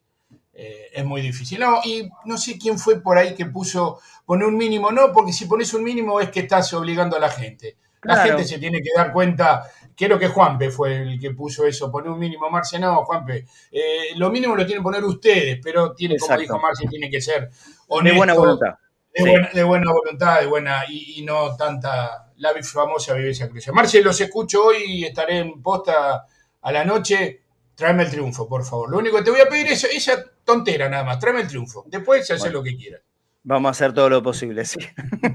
Eh, 0.53 0.89
es 0.93 1.05
muy 1.05 1.21
difícil. 1.21 1.59
No, 1.59 1.79
y 1.83 2.09
no 2.25 2.37
sé 2.37 2.57
quién 2.57 2.79
fue 2.79 3.01
por 3.01 3.17
ahí 3.17 3.35
que 3.35 3.45
puso 3.45 3.99
poner 4.25 4.47
un 4.47 4.57
mínimo. 4.57 4.91
No, 4.91 5.11
porque 5.11 5.33
si 5.33 5.45
pones 5.45 5.73
un 5.73 5.83
mínimo 5.83 6.19
es 6.19 6.29
que 6.29 6.41
estás 6.41 6.73
obligando 6.73 7.17
a 7.17 7.19
la 7.19 7.29
gente. 7.29 7.77
La 8.03 8.17
gente 8.17 8.45
se 8.45 8.59
tiene 8.59 8.81
que 8.81 8.89
dar 8.95 9.11
cuenta. 9.11 9.63
Creo 9.95 10.19
que 10.19 10.27
Juanpe 10.27 10.69
fue 10.69 11.01
el 11.01 11.19
que 11.19 11.31
puso 11.31 11.65
eso, 11.65 11.91
poner 11.91 12.11
un 12.11 12.19
mínimo. 12.19 12.49
Marce, 12.49 12.77
no, 12.77 13.03
Juanpe. 13.03 13.45
Eh, 13.71 14.15
lo 14.15 14.29
mínimo 14.29 14.55
lo 14.55 14.65
tienen 14.65 14.81
que 14.81 14.83
poner 14.83 15.03
ustedes, 15.03 15.59
pero 15.63 15.93
tiene, 15.93 16.17
como 16.17 16.37
dijo 16.37 16.59
Marce, 16.59 16.87
tiene 16.87 17.09
que 17.09 17.19
ser 17.19 17.49
honesto. 17.87 18.13
De 18.13 18.17
buena 18.17 18.33
voluntad. 18.35 18.75
De, 19.15 19.63
buena, 19.63 19.91
voluntad, 19.91 20.41
de 20.41 20.45
buena, 20.45 20.83
y 20.89 21.21
no 21.23 21.55
tanta 21.55 22.25
la 22.37 22.53
famosa 22.63 23.13
vivencia 23.13 23.49
criolla. 23.49 23.71
Marce, 23.71 24.01
los 24.01 24.19
escucho 24.19 24.65
hoy 24.65 24.83
y 24.85 25.05
estaré 25.05 25.39
en 25.39 25.61
posta 25.61 26.25
a 26.61 26.71
la 26.71 26.83
noche. 26.83 27.41
Tráeme 27.75 28.03
el 28.03 28.09
triunfo, 28.09 28.47
por 28.47 28.63
favor. 28.65 28.89
Lo 28.89 28.97
único 28.97 29.17
que 29.17 29.23
te 29.23 29.31
voy 29.31 29.41
a 29.41 29.49
pedir 29.49 29.67
es 29.67 29.83
esa 29.83 30.23
tontera 30.43 30.89
nada 30.89 31.03
más. 31.03 31.19
Tráeme 31.19 31.41
el 31.41 31.47
triunfo. 31.47 31.83
Después 31.87 32.25
se 32.25 32.33
hace 32.33 32.49
lo 32.49 32.63
que 32.63 32.75
quieras. 32.75 33.01
Vamos 33.43 33.69
a 33.69 33.71
hacer 33.71 33.93
todo 33.93 34.09
lo 34.09 34.23
posible, 34.23 34.65
sí. 34.65 34.79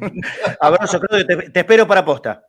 Abrazo, 0.61 1.01
Claudio. 1.01 1.27
Te, 1.27 1.51
te 1.51 1.61
espero 1.61 1.87
para 1.87 2.05
posta. 2.05 2.45